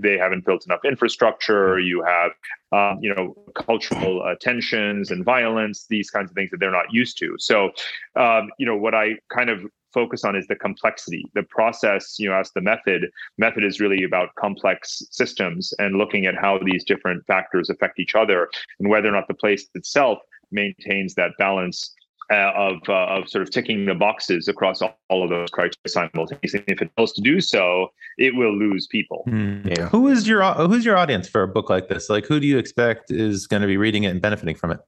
they 0.00 0.18
haven't 0.18 0.44
built 0.44 0.66
enough 0.66 0.84
infrastructure. 0.84 1.78
You 1.78 2.04
have 2.04 2.32
um, 2.72 2.98
you 3.02 3.14
know 3.14 3.34
cultural 3.54 4.22
uh, 4.22 4.34
tensions 4.40 5.10
and 5.10 5.24
violence, 5.24 5.86
these 5.88 6.10
kinds 6.10 6.30
of 6.30 6.34
things 6.34 6.50
that 6.50 6.60
they're 6.60 6.70
not 6.70 6.92
used 6.92 7.18
to. 7.18 7.36
So 7.38 7.70
um, 8.16 8.50
you 8.58 8.66
know 8.66 8.76
what 8.76 8.94
I 8.94 9.16
kind 9.32 9.50
of 9.50 9.64
focus 9.94 10.24
on 10.24 10.36
is 10.36 10.46
the 10.46 10.56
complexity 10.56 11.24
the 11.34 11.42
process 11.44 12.18
you 12.18 12.28
know 12.28 12.36
as 12.36 12.50
the 12.50 12.60
method 12.60 13.06
method 13.38 13.64
is 13.64 13.80
really 13.80 14.04
about 14.04 14.28
complex 14.34 15.02
systems 15.10 15.72
and 15.78 15.96
looking 15.96 16.26
at 16.26 16.34
how 16.34 16.58
these 16.58 16.84
different 16.84 17.24
factors 17.24 17.70
affect 17.70 17.98
each 17.98 18.14
other 18.14 18.50
and 18.78 18.90
whether 18.90 19.08
or 19.08 19.12
not 19.12 19.26
the 19.26 19.32
place 19.32 19.68
itself 19.74 20.18
maintains 20.50 21.14
that 21.14 21.30
balance 21.38 21.94
uh, 22.30 22.52
of 22.54 22.76
uh, 22.88 23.06
of 23.06 23.28
sort 23.28 23.42
of 23.42 23.50
ticking 23.50 23.86
the 23.86 23.94
boxes 23.94 24.48
across 24.48 24.82
all, 24.82 24.98
all, 25.08 25.22
of 25.22 25.30
those 25.30 25.50
criteria 25.50 25.74
simultaneously. 25.86 26.64
If 26.66 26.82
it 26.82 26.90
fails 26.96 27.12
to 27.12 27.22
do 27.22 27.40
so, 27.40 27.92
it 28.18 28.34
will 28.34 28.56
lose 28.56 28.86
people. 28.86 29.24
Mm. 29.28 29.76
Yeah. 29.76 29.88
Who 29.88 30.08
is 30.08 30.26
your 30.26 30.42
who's 30.54 30.84
your 30.84 30.96
audience 30.96 31.28
for 31.28 31.42
a 31.42 31.48
book 31.48 31.70
like 31.70 31.88
this? 31.88 32.10
Like, 32.10 32.26
who 32.26 32.40
do 32.40 32.46
you 32.46 32.58
expect 32.58 33.10
is 33.10 33.46
going 33.46 33.62
to 33.62 33.68
be 33.68 33.76
reading 33.76 34.04
it 34.04 34.08
and 34.08 34.20
benefiting 34.20 34.56
from 34.56 34.72
it? 34.72 34.80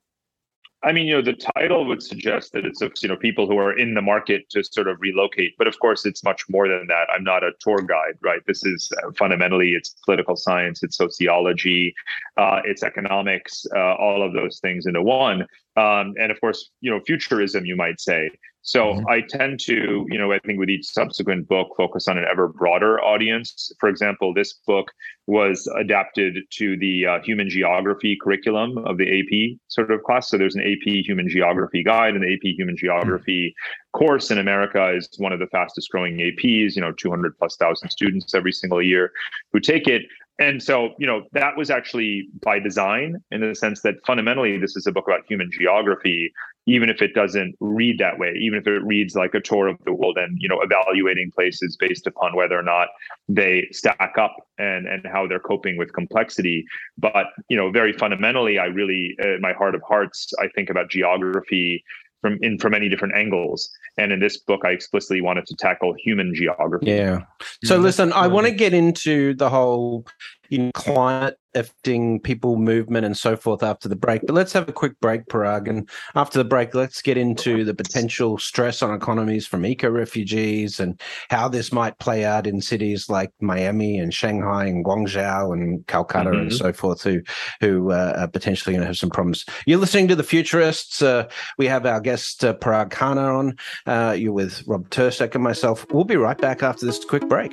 I 0.84 0.92
mean, 0.92 1.08
you 1.08 1.14
know, 1.14 1.22
the 1.22 1.32
title 1.32 1.84
would 1.86 2.02
suggest 2.04 2.52
that 2.52 2.64
it's 2.64 2.80
you 3.02 3.08
know 3.08 3.16
people 3.16 3.48
who 3.48 3.58
are 3.58 3.76
in 3.76 3.94
the 3.94 4.02
market 4.02 4.48
to 4.50 4.62
sort 4.62 4.86
of 4.86 5.00
relocate, 5.00 5.54
but 5.58 5.66
of 5.66 5.76
course, 5.80 6.06
it's 6.06 6.22
much 6.22 6.44
more 6.48 6.68
than 6.68 6.86
that. 6.86 7.08
I'm 7.12 7.24
not 7.24 7.42
a 7.42 7.50
tour 7.58 7.78
guide, 7.78 8.14
right? 8.22 8.40
This 8.46 8.64
is 8.64 8.88
uh, 9.02 9.10
fundamentally 9.18 9.72
it's 9.72 9.96
political 10.04 10.36
science, 10.36 10.84
it's 10.84 10.96
sociology, 10.96 11.94
uh, 12.36 12.60
it's 12.64 12.84
economics, 12.84 13.66
uh, 13.74 13.94
all 13.94 14.22
of 14.22 14.32
those 14.34 14.60
things 14.60 14.86
into 14.86 15.02
one, 15.02 15.46
um, 15.78 16.14
and 16.20 16.32
of 16.32 16.40
course, 16.40 16.70
you 16.80 16.90
know, 16.90 17.00
futurism, 17.06 17.64
you 17.64 17.76
might 17.76 18.00
say. 18.00 18.30
So 18.62 18.86
mm-hmm. 18.86 19.08
I 19.08 19.20
tend 19.20 19.60
to, 19.60 20.04
you 20.10 20.18
know, 20.18 20.32
I 20.32 20.40
think 20.40 20.58
with 20.58 20.68
each 20.68 20.86
subsequent 20.86 21.48
book, 21.48 21.68
focus 21.76 22.08
on 22.08 22.18
an 22.18 22.26
ever 22.30 22.48
broader 22.48 23.00
audience. 23.00 23.72
For 23.78 23.88
example, 23.88 24.34
this 24.34 24.52
book 24.66 24.90
was 25.26 25.66
adapted 25.78 26.36
to 26.58 26.76
the 26.76 27.06
uh, 27.06 27.18
human 27.22 27.48
geography 27.48 28.18
curriculum 28.20 28.76
of 28.78 28.98
the 28.98 29.06
AP 29.20 29.58
sort 29.68 29.90
of 29.90 30.02
class. 30.02 30.28
So 30.28 30.36
there's 30.36 30.56
an 30.56 30.62
AP 30.62 31.04
human 31.06 31.28
geography 31.28 31.84
guide, 31.84 32.14
and 32.14 32.22
the 32.22 32.34
AP 32.34 32.56
human 32.58 32.76
geography 32.76 33.54
mm-hmm. 33.54 34.04
course 34.04 34.30
in 34.30 34.38
America 34.38 34.92
is 34.94 35.08
one 35.18 35.32
of 35.32 35.38
the 35.38 35.46
fastest 35.46 35.90
growing 35.90 36.16
APs. 36.18 36.74
You 36.74 36.82
know, 36.82 36.92
200 36.92 37.38
plus 37.38 37.56
thousand 37.56 37.90
students 37.90 38.34
every 38.34 38.52
single 38.52 38.82
year 38.82 39.12
who 39.52 39.60
take 39.60 39.86
it 39.86 40.02
and 40.38 40.62
so 40.62 40.94
you 40.98 41.06
know 41.06 41.22
that 41.32 41.56
was 41.56 41.70
actually 41.70 42.28
by 42.42 42.58
design 42.58 43.16
in 43.30 43.40
the 43.40 43.54
sense 43.54 43.82
that 43.82 43.94
fundamentally 44.06 44.58
this 44.58 44.76
is 44.76 44.86
a 44.86 44.92
book 44.92 45.04
about 45.06 45.20
human 45.28 45.50
geography 45.50 46.32
even 46.66 46.90
if 46.90 47.00
it 47.00 47.14
doesn't 47.14 47.54
read 47.60 47.98
that 47.98 48.18
way 48.18 48.34
even 48.40 48.58
if 48.58 48.66
it 48.66 48.82
reads 48.84 49.14
like 49.14 49.34
a 49.34 49.40
tour 49.40 49.68
of 49.68 49.76
the 49.84 49.92
world 49.92 50.16
and 50.16 50.38
you 50.40 50.48
know 50.48 50.60
evaluating 50.60 51.30
places 51.34 51.76
based 51.78 52.06
upon 52.06 52.36
whether 52.36 52.58
or 52.58 52.62
not 52.62 52.88
they 53.28 53.66
stack 53.72 54.14
up 54.18 54.36
and 54.58 54.86
and 54.86 55.04
how 55.06 55.26
they're 55.26 55.38
coping 55.40 55.76
with 55.76 55.92
complexity. 55.92 56.64
But 56.96 57.26
you 57.48 57.56
know 57.56 57.70
very 57.70 57.92
fundamentally 57.92 58.58
i 58.58 58.66
really 58.66 59.16
in 59.18 59.40
my 59.40 59.52
heart 59.52 59.74
of 59.74 59.82
hearts 59.86 60.32
i 60.40 60.48
think 60.48 60.70
about 60.70 60.90
geography 60.90 61.84
from 62.20 62.38
in 62.42 62.58
from 62.58 62.72
many 62.72 62.88
different 62.88 63.14
angles. 63.14 63.70
And 63.96 64.12
in 64.12 64.20
this 64.20 64.36
book, 64.38 64.62
I 64.64 64.70
explicitly 64.70 65.20
wanted 65.20 65.46
to 65.46 65.56
tackle 65.56 65.94
human 65.98 66.34
geography. 66.34 66.86
Yeah. 66.86 67.22
So 67.64 67.74
mm-hmm. 67.74 67.84
listen, 67.84 68.12
I 68.12 68.26
want 68.26 68.46
to 68.46 68.52
get 68.52 68.74
into 68.74 69.34
the 69.34 69.48
whole 69.48 70.06
you 70.48 70.58
know, 70.58 70.70
climate 70.74 71.38
affecting 71.54 72.20
people 72.20 72.56
movement 72.56 73.04
and 73.06 73.16
so 73.16 73.36
forth 73.36 73.62
after 73.62 73.88
the 73.88 73.96
break. 73.96 74.22
But 74.26 74.34
let's 74.34 74.52
have 74.52 74.68
a 74.68 74.72
quick 74.72 74.98
break, 75.00 75.26
Parag. 75.26 75.68
And 75.68 75.88
after 76.14 76.38
the 76.38 76.44
break, 76.44 76.74
let's 76.74 77.02
get 77.02 77.16
into 77.16 77.64
the 77.64 77.74
potential 77.74 78.38
stress 78.38 78.82
on 78.82 78.94
economies 78.94 79.46
from 79.46 79.64
eco 79.64 79.90
refugees 79.90 80.78
and 80.78 81.00
how 81.30 81.48
this 81.48 81.72
might 81.72 81.98
play 81.98 82.24
out 82.24 82.46
in 82.46 82.60
cities 82.60 83.08
like 83.08 83.32
Miami 83.40 83.98
and 83.98 84.12
Shanghai 84.12 84.66
and 84.66 84.84
Guangzhou 84.84 85.52
and 85.52 85.86
Calcutta 85.86 86.30
mm-hmm. 86.30 86.40
and 86.40 86.52
so 86.52 86.72
forth, 86.72 87.02
who 87.02 87.20
who 87.60 87.92
uh, 87.92 88.14
are 88.18 88.28
potentially 88.28 88.74
going 88.74 88.82
to 88.82 88.86
have 88.86 88.96
some 88.98 89.10
problems. 89.10 89.44
You're 89.66 89.80
listening 89.80 90.08
to 90.08 90.16
the 90.16 90.22
Futurists. 90.22 91.02
Uh, 91.02 91.28
we 91.56 91.66
have 91.66 91.86
our 91.86 92.00
guest 92.00 92.44
uh, 92.44 92.54
Parag 92.54 92.90
Khanna 92.90 93.38
on. 93.38 93.56
Uh, 93.86 94.12
you're 94.12 94.32
with 94.32 94.62
Rob 94.66 94.88
Tercek 94.90 95.34
and 95.34 95.44
myself. 95.44 95.86
We'll 95.90 96.04
be 96.04 96.16
right 96.16 96.38
back 96.38 96.62
after 96.62 96.86
this 96.86 97.04
quick 97.04 97.28
break. 97.28 97.52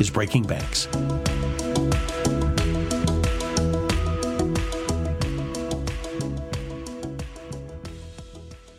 is 0.00 0.10
Breaking 0.10 0.42
Banks. 0.42 0.88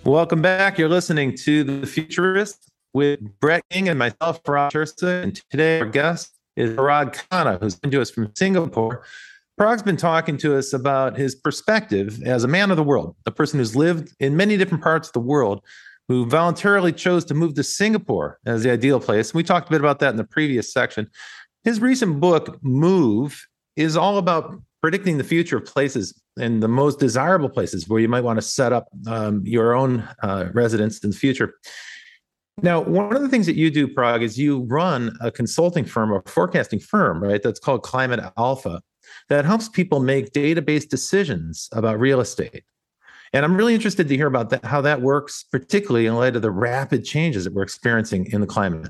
Welcome 0.04 0.42
back. 0.42 0.78
You're 0.78 0.90
listening 0.90 1.36
to 1.40 1.64
The 1.64 1.86
Futurist 1.86 2.72
with 2.94 3.20
Brett 3.40 3.64
King 3.70 3.90
and 3.90 4.00
myself, 4.00 4.40
Rob 4.48 4.72
Tercek. 4.72 5.24
And 5.24 5.36
today 5.50 5.82
our 5.82 5.86
guest 5.86 6.38
is 6.56 6.72
Parag 6.72 7.16
Khanna, 7.30 7.60
who's 7.60 7.76
been 7.76 7.92
to 7.92 8.02
us 8.02 8.10
from 8.10 8.32
Singapore. 8.36 9.04
Parag's 9.60 9.84
been 9.84 9.98
talking 9.98 10.38
to 10.38 10.58
us 10.58 10.72
about 10.72 11.18
his 11.18 11.36
perspective 11.36 12.22
as 12.24 12.44
a 12.44 12.48
man 12.48 12.72
of 12.72 12.78
the 12.78 12.84
world, 12.84 13.16
a 13.26 13.32
person 13.32 13.60
who's 13.60 13.76
lived 13.76 14.16
in 14.20 14.38
many 14.38 14.56
different 14.56 14.84
parts 14.84 15.10
of 15.10 15.14
the 15.14 15.20
world, 15.20 15.62
who 16.08 16.26
voluntarily 16.26 16.94
chose 16.94 17.26
to 17.26 17.34
move 17.34 17.54
to 17.56 17.64
Singapore 17.64 18.40
as 18.46 18.64
the 18.64 18.72
ideal 18.72 19.00
place. 19.00 19.34
We 19.34 19.44
talked 19.44 19.68
a 19.68 19.72
bit 19.72 19.82
about 19.82 20.00
that 20.00 20.12
in 20.12 20.18
the 20.18 20.24
previous 20.24 20.72
section. 20.72 21.10
His 21.64 21.82
recent 21.82 22.20
book, 22.20 22.58
Move, 22.64 23.46
is 23.76 23.98
all 23.98 24.18
about 24.18 24.62
predicting 24.82 25.18
the 25.18 25.24
future 25.24 25.58
of 25.58 25.66
places 25.66 26.20
and 26.40 26.62
the 26.62 26.68
most 26.68 27.00
desirable 27.00 27.50
places 27.50 27.90
where 27.90 28.00
you 28.00 28.08
might 28.08 28.24
want 28.24 28.38
to 28.38 28.42
set 28.42 28.72
up 28.72 28.88
um, 29.08 29.42
your 29.46 29.74
own 29.74 30.08
uh, 30.24 30.46
residence 30.54 31.04
in 31.04 31.10
the 31.10 31.16
future. 31.16 31.56
Now, 32.64 32.82
one 32.82 33.16
of 33.16 33.22
the 33.22 33.30
things 33.30 33.46
that 33.46 33.56
you 33.56 33.70
do, 33.70 33.88
Parag, 33.88 34.24
is 34.24 34.40
you 34.40 34.62
run 34.62 35.16
a 35.22 35.30
consulting 35.30 35.86
firm 35.86 36.12
or 36.12 36.24
forecasting 36.26 36.80
firm, 36.80 37.22
right? 37.22 37.42
That's 37.42 37.60
called 37.60 37.84
Climate 37.84 38.20
Alpha, 38.38 38.82
that 39.30 39.46
helps 39.46 39.70
people 39.70 40.00
make 40.00 40.32
database 40.32 40.88
decisions 40.88 41.70
about 41.72 42.00
real 42.00 42.20
estate. 42.20 42.64
And 43.34 43.46
I'm 43.46 43.58
really 43.58 43.76
interested 43.76 44.08
to 44.08 44.16
hear 44.16 44.28
about 44.28 44.50
that, 44.52 44.66
how 44.66 44.82
that 44.82 45.02
works, 45.02 45.44
particularly 45.44 46.06
in 46.06 46.16
light 46.16 46.36
of 46.36 46.42
the 46.42 46.52
rapid 46.52 47.04
changes 47.06 47.44
that 47.44 47.54
we're 47.54 47.64
experiencing 47.64 48.28
in 48.32 48.42
the 48.42 48.48
climate. 48.48 48.90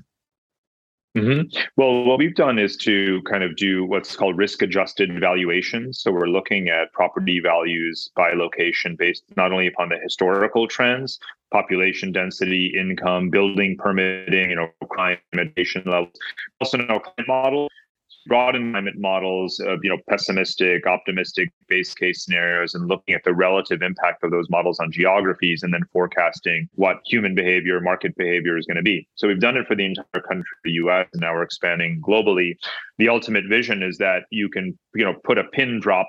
Mm-hmm. 1.17 1.57
Well, 1.77 2.03
what 2.03 2.19
we've 2.19 2.35
done 2.35 2.59
is 2.59 2.77
to 2.77 3.21
kind 3.23 3.43
of 3.43 3.55
do 3.55 3.85
what's 3.85 4.15
called 4.15 4.37
risk 4.37 4.61
adjusted 4.61 5.19
valuations. 5.19 5.99
So 6.01 6.11
we're 6.11 6.27
looking 6.27 6.69
at 6.69 6.93
property 6.93 7.39
values 7.39 8.11
by 8.15 8.33
location 8.33 8.95
based 8.95 9.23
not 9.35 9.51
only 9.51 9.65
upon 9.65 9.89
the 9.89 9.97
historical 9.97 10.67
trends, 10.67 11.17
population 11.51 12.11
density, 12.11 12.71
income, 12.79 13.31
building 13.31 13.77
permitting, 13.79 14.51
you 14.51 14.55
know, 14.57 14.67
crime 14.89 15.17
mitigation 15.33 15.81
levels, 15.85 16.13
also 16.61 16.77
our 16.87 16.99
climate 16.99 17.27
model 17.27 17.69
broad 18.27 18.55
environment 18.55 18.97
models 18.99 19.59
of 19.59 19.79
you 19.83 19.89
know 19.89 19.97
pessimistic, 20.09 20.85
optimistic 20.85 21.51
base 21.67 21.93
case 21.93 22.23
scenarios, 22.23 22.75
and 22.75 22.87
looking 22.87 23.15
at 23.15 23.23
the 23.23 23.33
relative 23.33 23.81
impact 23.81 24.23
of 24.23 24.31
those 24.31 24.49
models 24.49 24.79
on 24.79 24.91
geographies, 24.91 25.63
and 25.63 25.73
then 25.73 25.83
forecasting 25.91 26.69
what 26.75 26.97
human 27.05 27.33
behavior, 27.35 27.79
market 27.79 28.15
behavior 28.15 28.57
is 28.57 28.65
going 28.65 28.77
to 28.77 28.83
be. 28.83 29.07
So 29.15 29.27
we've 29.27 29.39
done 29.39 29.57
it 29.57 29.67
for 29.67 29.75
the 29.75 29.85
entire 29.85 30.21
country, 30.27 30.45
the 30.63 30.71
U.S., 30.71 31.07
and 31.13 31.21
now 31.21 31.33
we're 31.33 31.43
expanding 31.43 32.01
globally. 32.01 32.55
The 32.97 33.09
ultimate 33.09 33.45
vision 33.47 33.83
is 33.83 33.97
that 33.97 34.23
you 34.31 34.49
can 34.49 34.77
you 34.95 35.05
know 35.05 35.15
put 35.23 35.37
a 35.37 35.45
pin 35.45 35.79
drop 35.79 36.07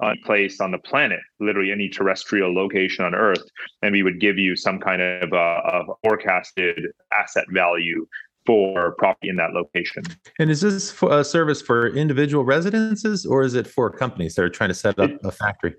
on 0.00 0.16
place 0.24 0.60
on 0.60 0.70
the 0.70 0.78
planet, 0.78 1.20
literally 1.40 1.72
any 1.72 1.88
terrestrial 1.88 2.54
location 2.54 3.04
on 3.04 3.14
Earth, 3.14 3.42
and 3.82 3.92
we 3.92 4.02
would 4.02 4.20
give 4.20 4.38
you 4.38 4.54
some 4.54 4.78
kind 4.78 5.00
of, 5.00 5.32
uh, 5.32 5.60
of 5.64 5.86
forecasted 6.02 6.86
asset 7.12 7.44
value 7.50 8.06
for 8.46 8.92
property 8.92 9.28
in 9.28 9.36
that 9.36 9.52
location. 9.52 10.02
And 10.38 10.50
is 10.50 10.60
this 10.60 10.94
a 11.02 11.24
service 11.24 11.60
for 11.60 11.88
individual 11.88 12.44
residences 12.44 13.26
or 13.26 13.42
is 13.42 13.54
it 13.54 13.66
for 13.66 13.90
companies 13.90 14.34
that 14.36 14.42
are 14.42 14.50
trying 14.50 14.70
to 14.70 14.74
set 14.74 14.98
up 14.98 15.10
a 15.24 15.32
factory? 15.32 15.74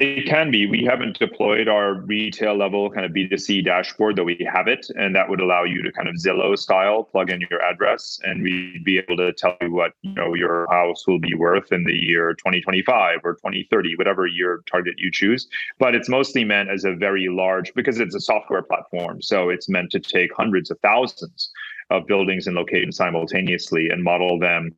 It 0.00 0.26
can 0.26 0.50
be. 0.50 0.66
We 0.66 0.84
haven't 0.84 1.18
deployed 1.18 1.66
our 1.66 1.94
retail 1.94 2.56
level 2.56 2.90
kind 2.90 3.04
of 3.04 3.12
B2C 3.12 3.64
dashboard, 3.64 4.16
though 4.16 4.24
we 4.24 4.46
have 4.52 4.68
it. 4.68 4.86
And 4.94 5.14
that 5.16 5.28
would 5.28 5.40
allow 5.40 5.64
you 5.64 5.82
to 5.82 5.90
kind 5.90 6.08
of 6.08 6.14
Zillow 6.16 6.56
style 6.56 7.02
plug 7.02 7.30
in 7.30 7.44
your 7.50 7.60
address 7.62 8.20
and 8.22 8.42
we'd 8.42 8.84
be 8.84 8.98
able 8.98 9.16
to 9.16 9.32
tell 9.32 9.56
you 9.60 9.72
what, 9.72 9.92
you 10.02 10.12
know, 10.12 10.34
your 10.34 10.68
house 10.70 11.06
will 11.06 11.18
be 11.18 11.34
worth 11.34 11.72
in 11.72 11.84
the 11.84 11.94
year 11.94 12.34
2025 12.34 13.20
or 13.24 13.34
2030, 13.34 13.96
whatever 13.96 14.26
year 14.26 14.62
target 14.70 14.94
you 14.98 15.10
choose. 15.10 15.48
But 15.78 15.96
it's 15.96 16.08
mostly 16.08 16.44
meant 16.44 16.70
as 16.70 16.84
a 16.84 16.94
very 16.94 17.28
large 17.28 17.74
because 17.74 17.98
it's 17.98 18.14
a 18.14 18.20
software 18.20 18.62
platform. 18.62 19.20
So 19.20 19.48
it's 19.48 19.68
meant 19.68 19.90
to 19.92 20.00
take 20.00 20.30
hundreds 20.36 20.70
of 20.70 20.78
thousands 20.80 21.50
of 21.90 22.06
buildings 22.06 22.46
and 22.46 22.56
locations 22.56 22.96
simultaneously 22.96 23.88
and 23.88 24.02
model 24.02 24.38
them 24.38 24.70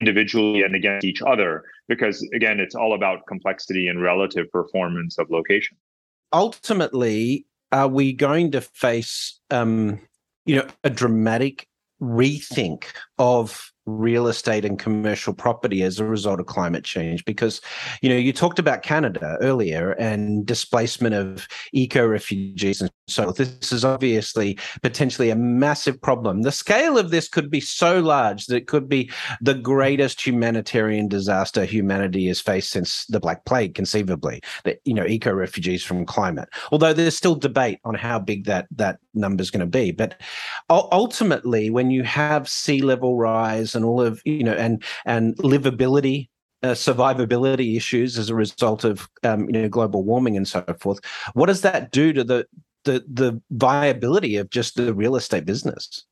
individually 0.00 0.62
and 0.62 0.74
against 0.74 1.04
each 1.04 1.22
other 1.22 1.64
because 1.88 2.26
again 2.34 2.60
it's 2.60 2.74
all 2.74 2.94
about 2.94 3.26
complexity 3.26 3.88
and 3.88 4.02
relative 4.02 4.50
performance 4.50 5.18
of 5.18 5.30
location. 5.30 5.76
Ultimately 6.32 7.46
are 7.72 7.88
we 7.88 8.12
going 8.12 8.52
to 8.52 8.60
face 8.60 9.40
um, 9.50 9.98
you 10.46 10.56
know 10.56 10.66
a 10.84 10.90
dramatic 10.90 11.66
rethink 12.00 12.84
of 13.18 13.72
real 13.86 14.26
estate 14.26 14.64
and 14.64 14.78
commercial 14.78 15.34
property 15.34 15.82
as 15.82 15.98
a 15.98 16.04
result 16.04 16.40
of 16.40 16.46
climate 16.46 16.84
change 16.84 17.24
because 17.24 17.60
you 18.00 18.08
know 18.08 18.16
you 18.16 18.32
talked 18.32 18.58
about 18.58 18.82
canada 18.82 19.36
earlier 19.40 19.92
and 19.92 20.46
displacement 20.46 21.14
of 21.14 21.46
eco 21.72 22.06
refugees 22.06 22.80
and 22.80 22.90
so 23.06 23.32
this 23.32 23.70
is 23.70 23.84
obviously 23.84 24.58
potentially 24.82 25.28
a 25.28 25.36
massive 25.36 26.00
problem. 26.00 26.40
The 26.40 26.52
scale 26.52 26.96
of 26.96 27.10
this 27.10 27.28
could 27.28 27.50
be 27.50 27.60
so 27.60 28.00
large 28.00 28.46
that 28.46 28.56
it 28.56 28.66
could 28.66 28.88
be 28.88 29.10
the 29.42 29.54
greatest 29.54 30.26
humanitarian 30.26 31.08
disaster 31.08 31.64
humanity 31.64 32.26
has 32.28 32.40
faced 32.40 32.70
since 32.70 33.04
the 33.06 33.20
black 33.20 33.44
plague 33.44 33.74
conceivably 33.74 34.40
that 34.64 34.80
you 34.84 34.94
know 34.94 35.04
eco 35.04 35.32
refugees 35.32 35.84
from 35.84 36.06
climate 36.06 36.48
although 36.72 36.92
there's 36.92 37.16
still 37.16 37.34
debate 37.34 37.78
on 37.84 37.94
how 37.94 38.18
big 38.18 38.46
that 38.46 38.66
that 38.70 38.98
number 39.14 39.42
is 39.42 39.50
going 39.50 39.60
to 39.60 39.66
be. 39.66 39.92
But 39.92 40.20
ultimately 40.70 41.70
when 41.70 41.90
you 41.90 42.02
have 42.02 42.48
sea 42.48 42.82
level 42.82 43.16
rise 43.16 43.73
and 43.74 43.84
all 43.84 44.00
of 44.00 44.20
you 44.24 44.44
know 44.44 44.54
and 44.54 44.82
and 45.04 45.36
livability 45.36 46.28
uh, 46.62 46.68
survivability 46.68 47.76
issues 47.76 48.16
as 48.18 48.30
a 48.30 48.34
result 48.34 48.84
of 48.84 49.08
um, 49.22 49.46
you 49.46 49.52
know 49.52 49.68
global 49.68 50.02
warming 50.02 50.36
and 50.36 50.48
so 50.48 50.64
forth. 50.78 50.98
What 51.34 51.46
does 51.46 51.60
that 51.60 51.92
do 51.92 52.12
to 52.12 52.24
the 52.24 52.46
the 52.84 53.04
the 53.06 53.40
viability 53.50 54.36
of 54.36 54.50
just 54.50 54.76
the 54.76 54.94
real 54.94 55.16
estate 55.16 55.44
business? 55.44 56.04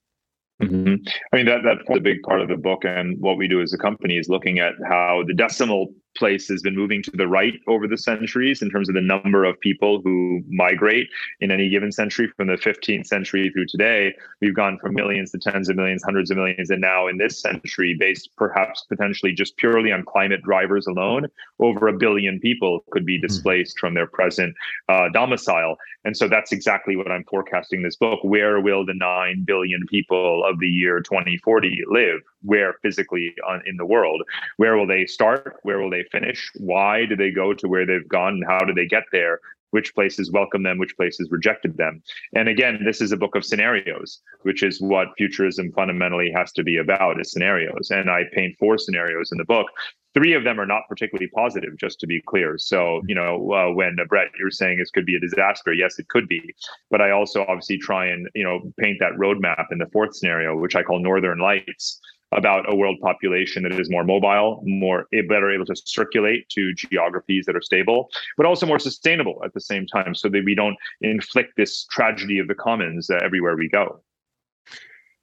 Mm-hmm. 0.63 0.97
I 1.33 1.37
mean 1.37 1.47
that 1.47 1.63
that's 1.65 1.89
a 1.89 2.01
big 2.01 2.23
part 2.23 2.41
of 2.41 2.49
the 2.49 2.57
book, 2.57 2.85
and 2.85 3.19
what 3.21 3.37
we 3.37 3.49
do 3.49 3.61
as 3.63 3.73
a 3.73 3.79
company 3.79 4.19
is 4.19 4.29
looking 4.29 4.59
at 4.59 4.75
how 4.89 5.25
the 5.27 5.35
decimal 5.35 5.89
place 6.17 6.49
has 6.49 6.63
been 6.63 6.77
moving 6.77 7.03
to 7.03 7.11
the 7.13 7.27
right 7.27 7.61
over 7.67 7.87
the 7.87 7.99
centuries 7.99 8.63
in 8.63 8.71
terms 8.71 8.89
of 8.89 8.95
the 8.95 9.01
number 9.01 9.45
of 9.45 9.59
people 9.61 10.01
who 10.03 10.43
migrate 10.49 11.09
in 11.41 11.51
any 11.51 11.69
given 11.69 11.93
century. 11.93 12.29
From 12.37 12.49
the 12.49 12.55
15th 12.55 13.07
century 13.07 13.51
through 13.51 13.67
today 13.67 14.15
we've 14.41 14.55
gone 14.55 14.79
from 14.79 14.95
millions 14.95 15.31
to 15.33 15.39
tens 15.39 15.69
of 15.69 15.77
millions 15.77 16.03
hundreds 16.03 16.31
of 16.31 16.37
millions 16.37 16.71
and 16.71 16.81
now 16.81 17.07
in 17.09 17.19
this 17.19 17.41
century 17.41 17.97
based 17.99 18.31
perhaps 18.37 18.85
potentially 18.89 19.33
just 19.33 19.57
purely 19.57 19.93
on 19.93 20.05
climate 20.05 20.43
drivers 20.43 20.87
alone 20.87 21.27
over 21.61 21.89
a 21.89 21.93
billion 21.93 22.39
people 22.41 22.85
could 22.91 23.07
be 23.07 23.19
hmm. 23.19 23.27
displaced 23.27 23.79
from 23.79 23.95
their 23.95 24.07
present 24.07 24.55
uh, 24.89 25.09
domicile. 25.13 25.77
And 26.05 26.17
so 26.17 26.29
that's 26.29 26.53
exactly 26.53 26.97
what 26.97 27.11
i'm 27.11 27.25
forecasting 27.25 27.83
this 27.83 27.97
book 27.97 28.21
where 28.23 28.61
will 28.61 28.85
the 28.85 28.95
9 28.95 29.45
billion 29.45 29.87
people 29.89 30.45
of 30.45 30.59
the 30.59 30.69
year 30.69 31.01
2040 31.01 31.85
live 31.89 32.21
where 32.43 32.75
physically 32.83 33.35
on, 33.47 33.63
in 33.67 33.77
the 33.77 33.87
world. 33.87 34.23
Where 34.57 34.77
will 34.77 34.87
they 34.87 35.07
start? 35.07 35.57
Where 35.63 35.79
will 35.79 35.91
they 35.91 36.05
finish? 36.11 36.51
Why 36.57 37.07
do 37.07 37.17
they 37.17 37.31
go 37.31 37.55
to 37.55 37.69
where 37.69 37.87
they've 37.87 38.09
gone? 38.09 38.35
And 38.35 38.45
how 38.47 38.61
do 38.61 38.75
they 38.75 38.87
get 38.87 39.05
there? 39.13 39.41
Which 39.71 39.95
places 39.95 40.31
welcome 40.31 40.63
them? 40.63 40.79
Which 40.79 40.97
places 40.97 41.31
rejected 41.31 41.79
them? 41.79 42.03
And 42.35 42.49
again 42.49 42.81
this 42.85 43.01
is 43.01 43.11
a 43.11 43.17
book 43.17 43.35
of 43.35 43.45
scenarios 43.45 44.21
which 44.43 44.63
is 44.63 44.81
what 44.81 45.09
futurism 45.17 45.73
fundamentally 45.73 46.31
has 46.35 46.53
to 46.53 46.63
be 46.63 46.77
about 46.77 47.21
is 47.21 47.33
scenarios. 47.33 47.91
And 47.91 48.11
i 48.11 48.25
paint 48.33 48.57
four 48.59 48.77
scenarios 48.77 49.33
in 49.33 49.39
the 49.39 49.45
book. 49.45 49.67
Three 50.15 50.35
of 50.35 50.45
them 50.45 50.61
are 50.61 50.67
not 50.67 50.83
particularly 50.91 51.29
positive 51.29 51.79
just 51.79 51.99
to 52.01 52.07
be 52.07 52.21
clear. 52.21 52.59
So 52.59 53.01
you 53.09 53.15
know 53.15 53.53
uh, 53.53 53.73
when 53.73 53.97
uh, 53.99 54.05
brett 54.05 54.29
you're 54.39 54.51
saying 54.51 54.79
this 54.79 54.91
could 54.91 55.07
be 55.07 55.17
a 55.17 55.21
disaster 55.21 55.73
yes 55.73 55.99
it 55.99 56.09
could 56.09 56.29
be. 56.29 56.55
But 56.91 57.01
i 57.01 57.11
also 57.11 57.47
obviously 57.49 57.79
try 57.79 58.07
and 58.07 58.29
you 58.35 58.45
know 58.45 58.61
paint 58.79 58.99
that 59.01 59.13
roadmap 59.13 59.67
in 59.73 59.79
the 59.79 59.89
fourth 59.93 60.15
scenario 60.15 60.55
which 60.55 60.77
i 60.77 60.83
call 60.83 60.99
northern 60.99 61.39
lights 61.39 61.99
about 62.33 62.71
a 62.73 62.77
world 62.77 62.99
population 63.01 63.63
that 63.65 63.79
is 63.79 63.91
more 63.91 64.05
mobile, 64.05 64.63
more 64.65 65.07
better 65.29 65.51
able 65.51 65.67
to 65.67 65.77
circulate 65.77 66.49
to 66.51 66.73
geographies 66.75 67.47
that 67.47 67.57
are 67.57 67.63
stable, 67.63 68.11
but 68.37 68.47
also 68.47 68.67
more 68.67 68.79
sustainable 68.79 69.43
at 69.45 69.53
the 69.55 69.61
same 69.61 69.87
time, 69.87 70.15
so 70.15 70.29
that 70.29 70.45
we 70.45 70.55
don't 70.55 70.77
inflict 71.01 71.57
this 71.57 71.85
tragedy 71.85 72.39
of 72.39 72.49
the 72.49 72.55
commons 72.55 73.11
uh, 73.11 73.19
everywhere 73.23 73.57
we 73.57 73.69
go. 73.69 74.01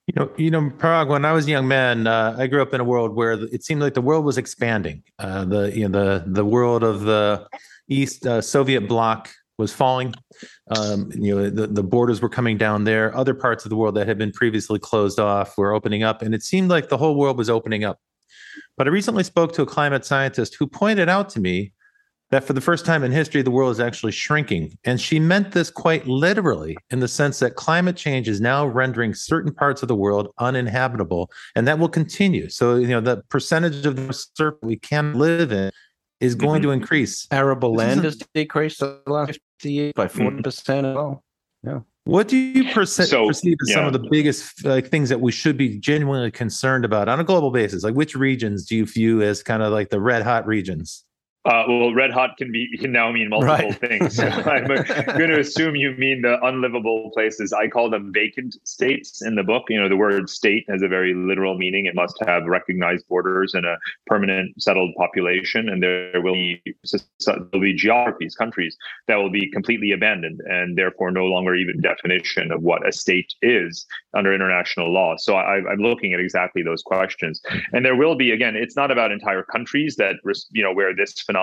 You 0.07 0.13
know, 0.15 0.31
you 0.37 0.49
know, 0.49 0.71
Parag. 0.77 1.07
When 1.07 1.23
I 1.23 1.33
was 1.33 1.45
a 1.45 1.51
young 1.51 1.67
man, 1.67 2.07
uh, 2.07 2.35
I 2.37 2.47
grew 2.47 2.63
up 2.63 2.73
in 2.73 2.81
a 2.81 2.83
world 2.83 3.15
where 3.15 3.33
it 3.33 3.63
seemed 3.63 3.81
like 3.81 3.93
the 3.93 4.01
world 4.01 4.25
was 4.25 4.39
expanding. 4.39 5.03
Uh, 5.19 5.45
the 5.45 5.71
you 5.77 5.87
know 5.87 5.99
the 5.99 6.23
the 6.25 6.45
world 6.45 6.83
of 6.83 7.01
the 7.01 7.47
East 7.89 8.25
uh, 8.25 8.41
Soviet 8.41 8.87
bloc 8.87 9.29
was 9.59 9.73
falling. 9.73 10.15
Um, 10.75 11.11
you 11.13 11.35
know, 11.35 11.49
the, 11.49 11.67
the 11.67 11.83
borders 11.83 12.21
were 12.21 12.29
coming 12.29 12.57
down 12.57 12.85
there. 12.85 13.15
Other 13.15 13.33
parts 13.35 13.65
of 13.65 13.69
the 13.69 13.75
world 13.75 13.95
that 13.95 14.07
had 14.07 14.17
been 14.17 14.31
previously 14.31 14.79
closed 14.79 15.19
off 15.19 15.57
were 15.57 15.73
opening 15.73 16.01
up, 16.01 16.21
and 16.23 16.33
it 16.33 16.41
seemed 16.41 16.69
like 16.69 16.89
the 16.89 16.97
whole 16.97 17.15
world 17.15 17.37
was 17.37 17.49
opening 17.49 17.83
up. 17.83 17.99
But 18.77 18.87
I 18.87 18.89
recently 18.89 19.23
spoke 19.23 19.51
to 19.53 19.61
a 19.61 19.65
climate 19.65 20.05
scientist 20.05 20.55
who 20.55 20.65
pointed 20.65 21.09
out 21.09 21.29
to 21.31 21.41
me 21.41 21.73
that 22.31 22.43
for 22.43 22.53
the 22.53 22.61
first 22.61 22.85
time 22.85 23.03
in 23.03 23.11
history, 23.11 23.41
the 23.41 23.51
world 23.51 23.71
is 23.71 23.79
actually 23.79 24.11
shrinking. 24.11 24.77
And 24.85 25.01
she 25.01 25.19
meant 25.19 25.51
this 25.51 25.71
quite 25.71 26.07
literally 26.07 26.77
in 26.91 26.99
the 26.99 27.07
sense 27.07 27.39
that 27.39 27.55
climate 27.55 27.97
change 27.97 28.29
is 28.29 28.39
now 28.39 28.65
rendering 28.65 29.13
certain 29.13 29.53
parts 29.53 29.81
of 29.81 29.87
the 29.87 29.95
world 29.95 30.29
uninhabitable, 30.37 31.31
and 31.55 31.67
that 31.67 31.79
will 31.79 31.89
continue. 31.89 32.47
So, 32.49 32.75
you 32.75 32.87
know, 32.87 33.01
the 33.01 33.23
percentage 33.29 33.85
of 33.85 33.95
the 33.95 34.13
surface 34.13 34.59
we 34.61 34.77
can 34.77 35.15
live 35.15 35.51
in 35.51 35.71
is 36.19 36.35
going 36.35 36.61
mm-hmm. 36.61 36.69
to 36.69 36.71
increase. 36.71 37.27
Arable 37.31 37.73
land 37.73 38.03
has 38.03 38.17
decreased 38.33 38.79
the 38.79 39.01
last 39.07 39.39
50 39.59 39.71
years 39.71 39.93
by 39.95 40.07
40% 40.07 40.41
mm-hmm. 40.41 40.85
as 40.85 40.95
well. 40.95 41.23
Yeah. 41.63 41.79
What 42.05 42.27
do 42.27 42.37
you 42.37 42.63
perce- 42.73 43.07
so, 43.07 43.27
perceive 43.27 43.57
as 43.61 43.69
yeah. 43.69 43.75
some 43.75 43.85
of 43.85 43.93
the 43.93 44.07
biggest 44.09 44.65
like 44.65 44.87
things 44.87 45.09
that 45.09 45.21
we 45.21 45.31
should 45.31 45.57
be 45.57 45.77
genuinely 45.77 46.31
concerned 46.31 46.83
about 46.83 47.07
on 47.07 47.19
a 47.19 47.23
global 47.23 47.51
basis? 47.51 47.83
Like 47.83 47.93
which 47.93 48.15
regions 48.15 48.65
do 48.65 48.75
you 48.75 48.85
view 48.85 49.21
as 49.21 49.43
kind 49.43 49.61
of 49.61 49.71
like 49.71 49.89
the 49.89 50.01
red 50.01 50.23
hot 50.23 50.47
regions? 50.47 51.05
Uh, 51.49 51.63
well, 51.67 51.91
red 51.95 52.11
hot 52.11 52.37
can 52.37 52.51
be 52.51 52.69
can 52.77 52.91
now 52.91 53.11
mean 53.11 53.27
multiple 53.27 53.69
right. 53.69 53.79
things. 53.79 54.15
So 54.17 54.23
I'm 54.27 54.67
going 54.67 55.31
to 55.31 55.39
assume 55.39 55.75
you 55.75 55.93
mean 55.93 56.21
the 56.21 56.37
unlivable 56.45 57.09
places. 57.11 57.51
I 57.51 57.67
call 57.67 57.89
them 57.89 58.11
vacant 58.13 58.55
states 58.65 59.23
in 59.23 59.33
the 59.33 59.41
book. 59.41 59.63
You 59.67 59.81
know, 59.81 59.89
the 59.89 59.97
word 59.97 60.29
state 60.29 60.65
has 60.69 60.83
a 60.83 60.87
very 60.87 61.15
literal 61.15 61.57
meaning. 61.57 61.87
It 61.87 61.95
must 61.95 62.15
have 62.27 62.45
recognized 62.45 63.07
borders 63.07 63.55
and 63.55 63.65
a 63.65 63.79
permanent 64.05 64.61
settled 64.61 64.93
population, 64.95 65.69
and 65.69 65.81
there 65.81 66.21
will 66.21 66.35
be 66.35 66.61
there 67.25 67.37
will 67.51 67.61
be 67.61 67.73
geographies, 67.73 68.35
countries 68.35 68.77
that 69.07 69.15
will 69.15 69.31
be 69.31 69.49
completely 69.49 69.91
abandoned, 69.91 70.41
and 70.45 70.77
therefore 70.77 71.09
no 71.09 71.25
longer 71.25 71.55
even 71.55 71.81
definition 71.81 72.51
of 72.51 72.61
what 72.61 72.87
a 72.87 72.91
state 72.91 73.33
is 73.41 73.87
under 74.13 74.35
international 74.35 74.93
law. 74.93 75.15
So 75.17 75.33
I, 75.33 75.67
I'm 75.67 75.79
looking 75.79 76.13
at 76.13 76.19
exactly 76.19 76.61
those 76.61 76.83
questions, 76.83 77.41
and 77.73 77.83
there 77.83 77.95
will 77.95 78.15
be 78.15 78.29
again. 78.29 78.55
It's 78.55 78.75
not 78.75 78.91
about 78.91 79.11
entire 79.11 79.41
countries 79.41 79.95
that 79.95 80.17
you 80.51 80.61
know 80.61 80.73
where 80.73 80.95
this 80.95 81.19
phenomenon 81.21 81.38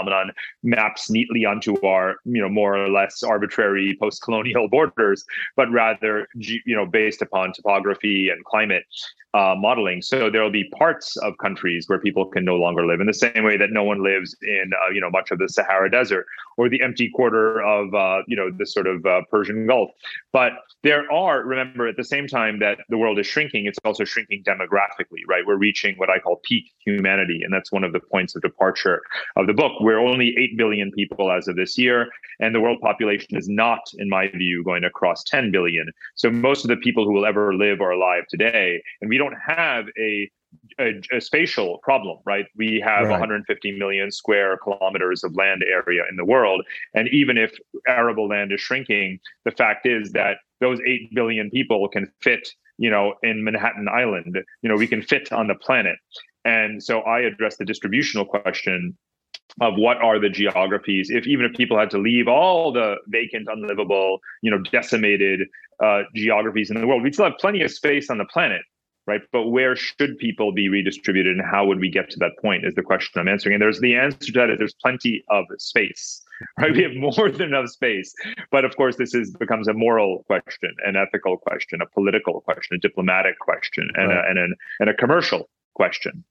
maps 0.63 1.11
neatly 1.11 1.45
onto 1.45 1.81
our, 1.87 2.17
you 2.25 2.41
know, 2.41 2.49
more 2.49 2.77
or 2.77 2.89
less 2.89 3.23
arbitrary 3.23 3.97
post-colonial 4.01 4.69
borders, 4.71 5.25
but 5.57 5.71
rather, 5.71 6.29
you 6.35 6.77
know, 6.77 6.87
based 6.87 7.23
upon 7.23 7.53
topography 7.53 8.29
and 8.29 8.45
climate 8.45 8.85
uh, 9.37 9.55
modeling. 9.55 10.01
So 10.01 10.31
there 10.31 10.43
will 10.43 10.51
be 10.51 10.65
parts 10.79 11.17
of 11.19 11.35
countries 11.39 11.89
where 11.89 12.01
people 12.01 12.25
can 12.27 12.45
no 12.45 12.57
longer 12.57 12.87
live 12.87 13.01
in 13.01 13.07
the 13.07 13.13
same 13.13 13.45
way 13.45 13.59
that 13.59 13.71
no 13.71 13.85
one 13.85 14.03
lives 14.03 14.35
in, 14.41 14.71
uh, 14.73 14.91
you 14.93 15.01
know, 15.01 15.11
much 15.11 15.31
of 15.31 15.39
the 15.39 15.49
Sahara 15.49 15.91
Desert 15.91 16.27
or 16.57 16.71
the 16.71 16.83
empty 16.83 17.11
quarter 17.11 17.63
of, 17.63 17.95
uh, 17.95 18.23
you 18.27 18.35
know, 18.35 18.51
the 18.51 18.65
sort 18.65 18.87
of 18.87 19.05
uh, 19.05 19.21
Persian 19.31 19.67
Gulf. 19.67 19.91
But 20.33 20.53
there 20.83 21.11
are, 21.13 21.45
remember, 21.45 21.87
at 21.87 21.97
the 21.97 22.05
same 22.05 22.27
time 22.27 22.61
that 22.61 22.79
the 22.89 22.97
world 22.97 23.19
is 23.19 23.27
shrinking, 23.27 23.67
it's 23.67 23.79
also 23.85 24.05
shrinking 24.05 24.43
demographically, 24.45 25.21
right? 25.29 25.45
We're 25.47 25.57
reaching 25.57 25.97
what 25.97 26.09
I 26.09 26.19
call 26.19 26.41
peak 26.45 26.65
humanity, 26.85 27.41
and 27.43 27.53
that's 27.53 27.71
one 27.71 27.85
of 27.85 27.93
the 27.93 28.01
points 28.01 28.35
of 28.37 28.43
departure 28.43 29.03
of 29.37 29.47
the 29.47 29.53
book. 29.53 29.73
We're 29.81 29.99
only 29.99 30.35
eight 30.39 30.57
billion 30.57 30.91
people 30.93 31.31
as 31.31 31.47
of 31.49 31.57
this 31.57 31.77
year, 31.77 32.09
and 32.41 32.55
the 32.55 32.61
world 32.61 32.81
population 32.81 33.37
is 33.37 33.49
not, 33.49 33.81
in 33.99 34.09
my 34.09 34.29
view, 34.29 34.65
going 34.65 34.83
to 34.83 34.91
cross 34.91 35.23
10 35.25 35.51
billion. 35.51 35.91
So 36.15 36.31
most 36.31 36.65
of 36.65 36.69
the 36.69 36.77
people 36.77 37.05
who 37.05 37.13
will 37.13 37.27
ever 37.27 37.55
live 37.55 37.81
are 37.81 37.91
alive 37.91 38.25
today, 38.29 38.83
and 39.01 39.11
we 39.11 39.19
don't 39.19 39.27
don't 39.27 39.41
have 39.57 39.87
a 39.99 40.31
a, 40.81 41.03
a, 41.13 41.21
spatial 41.21 41.79
problem, 41.83 42.19
right? 42.25 42.47
We 42.57 42.81
have 42.83 43.03
right. 43.03 43.11
150 43.11 43.79
million 43.79 44.11
square 44.11 44.57
kilometers 44.57 45.23
of 45.23 45.37
land 45.37 45.63
area 45.63 46.03
in 46.09 46.17
the 46.17 46.25
world. 46.25 46.65
And 46.95 47.09
even 47.09 47.37
if 47.37 47.53
arable 47.87 48.27
land 48.27 48.53
is 48.53 48.61
shrinking, 48.61 49.19
the 49.45 49.51
fact 49.51 49.87
is 49.87 50.13
that 50.13 50.39
those 50.61 50.79
8 50.87 51.15
billion 51.15 51.51
people 51.51 51.87
can 51.89 52.11
fit, 52.23 52.49
you 52.79 52.89
know, 52.89 53.15
in 53.23 53.45
Manhattan 53.45 53.87
Island. 53.89 54.39
You 54.63 54.69
know, 54.71 54.77
we 54.77 54.87
can 54.87 55.03
fit 55.03 55.31
on 55.31 55.49
the 55.49 55.55
planet. 55.55 55.97
And 56.47 56.83
so 56.83 57.01
I 57.01 57.21
address 57.21 57.59
the 57.59 57.65
distributional 57.65 58.25
question 58.25 58.97
of 59.61 59.75
what 59.77 59.97
are 59.99 60.19
the 60.19 60.29
geographies 60.29 61.11
if 61.11 61.27
even 61.27 61.47
if 61.47 61.53
people 61.53 61.79
had 61.79 61.91
to 61.91 61.99
leave 61.99 62.29
all 62.29 62.73
the 62.73 62.97
vacant 63.09 63.49
unlivable 63.51 64.19
you 64.43 64.51
know 64.51 64.59
decimated 64.71 65.41
uh, 65.83 66.03
geographies 66.15 66.71
in 66.71 66.81
the 66.81 66.87
world 66.87 67.03
we'd 67.03 67.15
still 67.15 67.25
have 67.27 67.39
plenty 67.39 67.63
of 67.63 67.71
space 67.71 68.11
on 68.11 68.19
the 68.19 68.25
planet 68.27 68.63
right? 69.07 69.23
But 69.33 69.49
where 69.49 69.77
should 69.77 70.19
people 70.19 70.53
be 70.53 70.69
redistributed 70.69 71.37
and 71.37 71.45
how 71.45 71.65
would 71.67 71.81
we 71.81 71.91
get 71.91 72.11
to 72.11 72.19
that 72.19 72.33
point 72.41 72.65
is 72.65 72.75
the 72.75 72.83
question 72.83 73.21
I'm 73.21 73.29
answering. 73.29 73.55
And 73.55 73.63
there's 73.63 73.81
the 73.81 73.95
answer 73.95 74.33
to 74.33 74.33
that 74.33 74.51
is 74.51 74.59
there's 74.59 74.75
plenty 74.75 75.25
of 75.31 75.45
space, 75.59 76.23
right? 76.59 76.73
We 76.73 76.83
have 76.83 76.95
more 76.95 77.31
than 77.31 77.49
enough 77.49 77.69
space. 77.69 78.13
But 78.51 78.65
of 78.65 78.77
course, 78.77 78.97
this 78.97 79.15
is 79.15 79.35
becomes 79.39 79.69
a 79.69 79.73
moral 79.73 80.25
question, 80.27 80.75
an 80.85 80.97
ethical 80.97 81.37
question, 81.37 81.81
a 81.81 81.87
political 81.87 82.41
question, 82.41 82.77
a 82.77 82.79
diplomatic 82.79 83.39
question, 83.39 83.89
and, 83.95 84.09
right. 84.09 84.25
a, 84.25 84.31
and, 84.31 84.39
an, 84.39 84.55
and 84.81 84.91
a 84.91 84.95
commercial 84.95 85.49
question. 85.75 86.25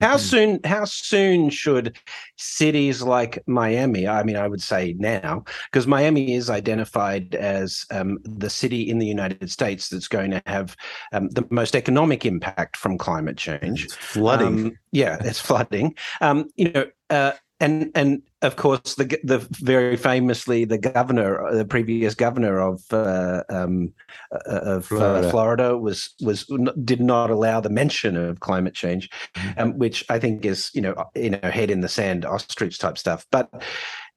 How 0.00 0.16
soon? 0.16 0.60
How 0.64 0.84
soon 0.84 1.50
should 1.50 1.96
cities 2.36 3.02
like 3.02 3.42
Miami? 3.46 4.06
I 4.08 4.22
mean, 4.22 4.36
I 4.36 4.48
would 4.48 4.62
say 4.62 4.94
now, 4.98 5.44
because 5.70 5.86
Miami 5.86 6.34
is 6.34 6.50
identified 6.50 7.34
as 7.34 7.84
um, 7.90 8.18
the 8.24 8.50
city 8.50 8.88
in 8.88 8.98
the 8.98 9.06
United 9.06 9.50
States 9.50 9.88
that's 9.88 10.08
going 10.08 10.30
to 10.32 10.42
have 10.46 10.76
um, 11.12 11.28
the 11.30 11.46
most 11.50 11.76
economic 11.76 12.26
impact 12.26 12.76
from 12.76 12.98
climate 12.98 13.36
change. 13.36 13.84
It's 13.84 13.94
flooding. 13.94 14.46
Um, 14.46 14.78
yeah, 14.92 15.18
it's 15.20 15.40
flooding. 15.40 15.94
Um, 16.20 16.48
you 16.56 16.72
know, 16.72 16.86
uh, 17.10 17.32
and 17.60 17.90
and 17.94 18.22
of 18.42 18.56
course 18.56 18.94
the 18.94 19.18
the 19.24 19.38
very 19.50 19.96
famously 19.96 20.64
the 20.64 20.78
governor, 20.78 21.52
the 21.52 21.64
previous 21.64 22.14
governor 22.14 22.60
of 22.60 22.82
uh, 22.92 23.42
um, 23.48 23.92
uh, 24.32 24.60
of 24.60 24.86
Florida. 24.86 25.26
Uh, 25.26 25.30
Florida. 25.30 25.78
was 25.78 26.14
was 26.20 26.46
did 26.84 27.00
not 27.00 27.30
allow 27.30 27.60
the 27.60 27.70
mention 27.70 28.16
of 28.16 28.40
climate 28.40 28.74
change, 28.74 29.10
mm-hmm. 29.34 29.60
um, 29.60 29.78
which 29.78 30.04
I 30.08 30.18
think 30.18 30.44
is 30.44 30.70
you 30.74 30.80
know 30.80 30.94
you 31.14 31.30
know 31.30 31.40
head 31.42 31.70
in 31.70 31.80
the 31.80 31.88
sand 31.88 32.24
ostrich 32.24 32.78
type 32.78 32.98
stuff. 32.98 33.26
But 33.30 33.50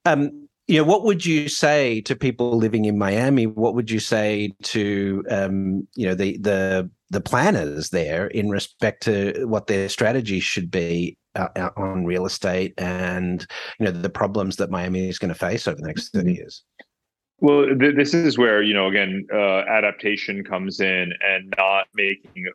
um, 0.06 0.48
you 0.68 0.78
know, 0.78 0.84
what 0.84 1.04
would 1.04 1.26
you 1.26 1.50
say 1.50 2.02
to 2.02 2.16
people 2.16 2.56
living 2.58 2.86
in 2.86 2.98
Miami? 2.98 3.48
What 3.48 3.76
would 3.76 3.90
you 3.90 4.00
say 4.00 4.54
to 4.64 5.24
um, 5.30 5.88
you 5.96 6.08
know 6.08 6.16
the 6.16 6.38
the 6.38 6.90
the 7.10 7.22
planners 7.22 7.90
there 7.90 8.28
in 8.28 8.50
respect 8.50 9.04
to 9.04 9.46
what 9.48 9.68
their 9.68 9.90
strategy 9.90 10.40
should 10.40 10.72
be 10.72 11.18
out, 11.36 11.74
on 11.78 12.06
real 12.06 12.26
estate 12.26 12.74
and 12.78 13.46
you 13.80 13.86
know 13.86 13.92
the 13.92 14.10
problems 14.10 14.56
that 14.58 14.70
Miami 14.70 15.10
is 15.10 15.20
going 15.20 15.34
to 15.34 15.40
face 15.40 15.68
over 15.68 15.78
the 15.78 15.88
next 15.88 16.10
30 16.10 16.26
mm-hmm. 16.26 16.36
years? 16.36 16.64
Well, 17.40 17.66
th- 17.80 17.96
this 17.96 18.14
is 18.14 18.38
where 18.38 18.62
you 18.62 18.74
know 18.74 18.88
again 18.88 19.26
uh, 19.34 19.64
adaptation 19.68 20.44
comes 20.44 20.80
in 20.80 21.14
and 21.28 21.54
not 21.58 21.88
making 21.96 22.46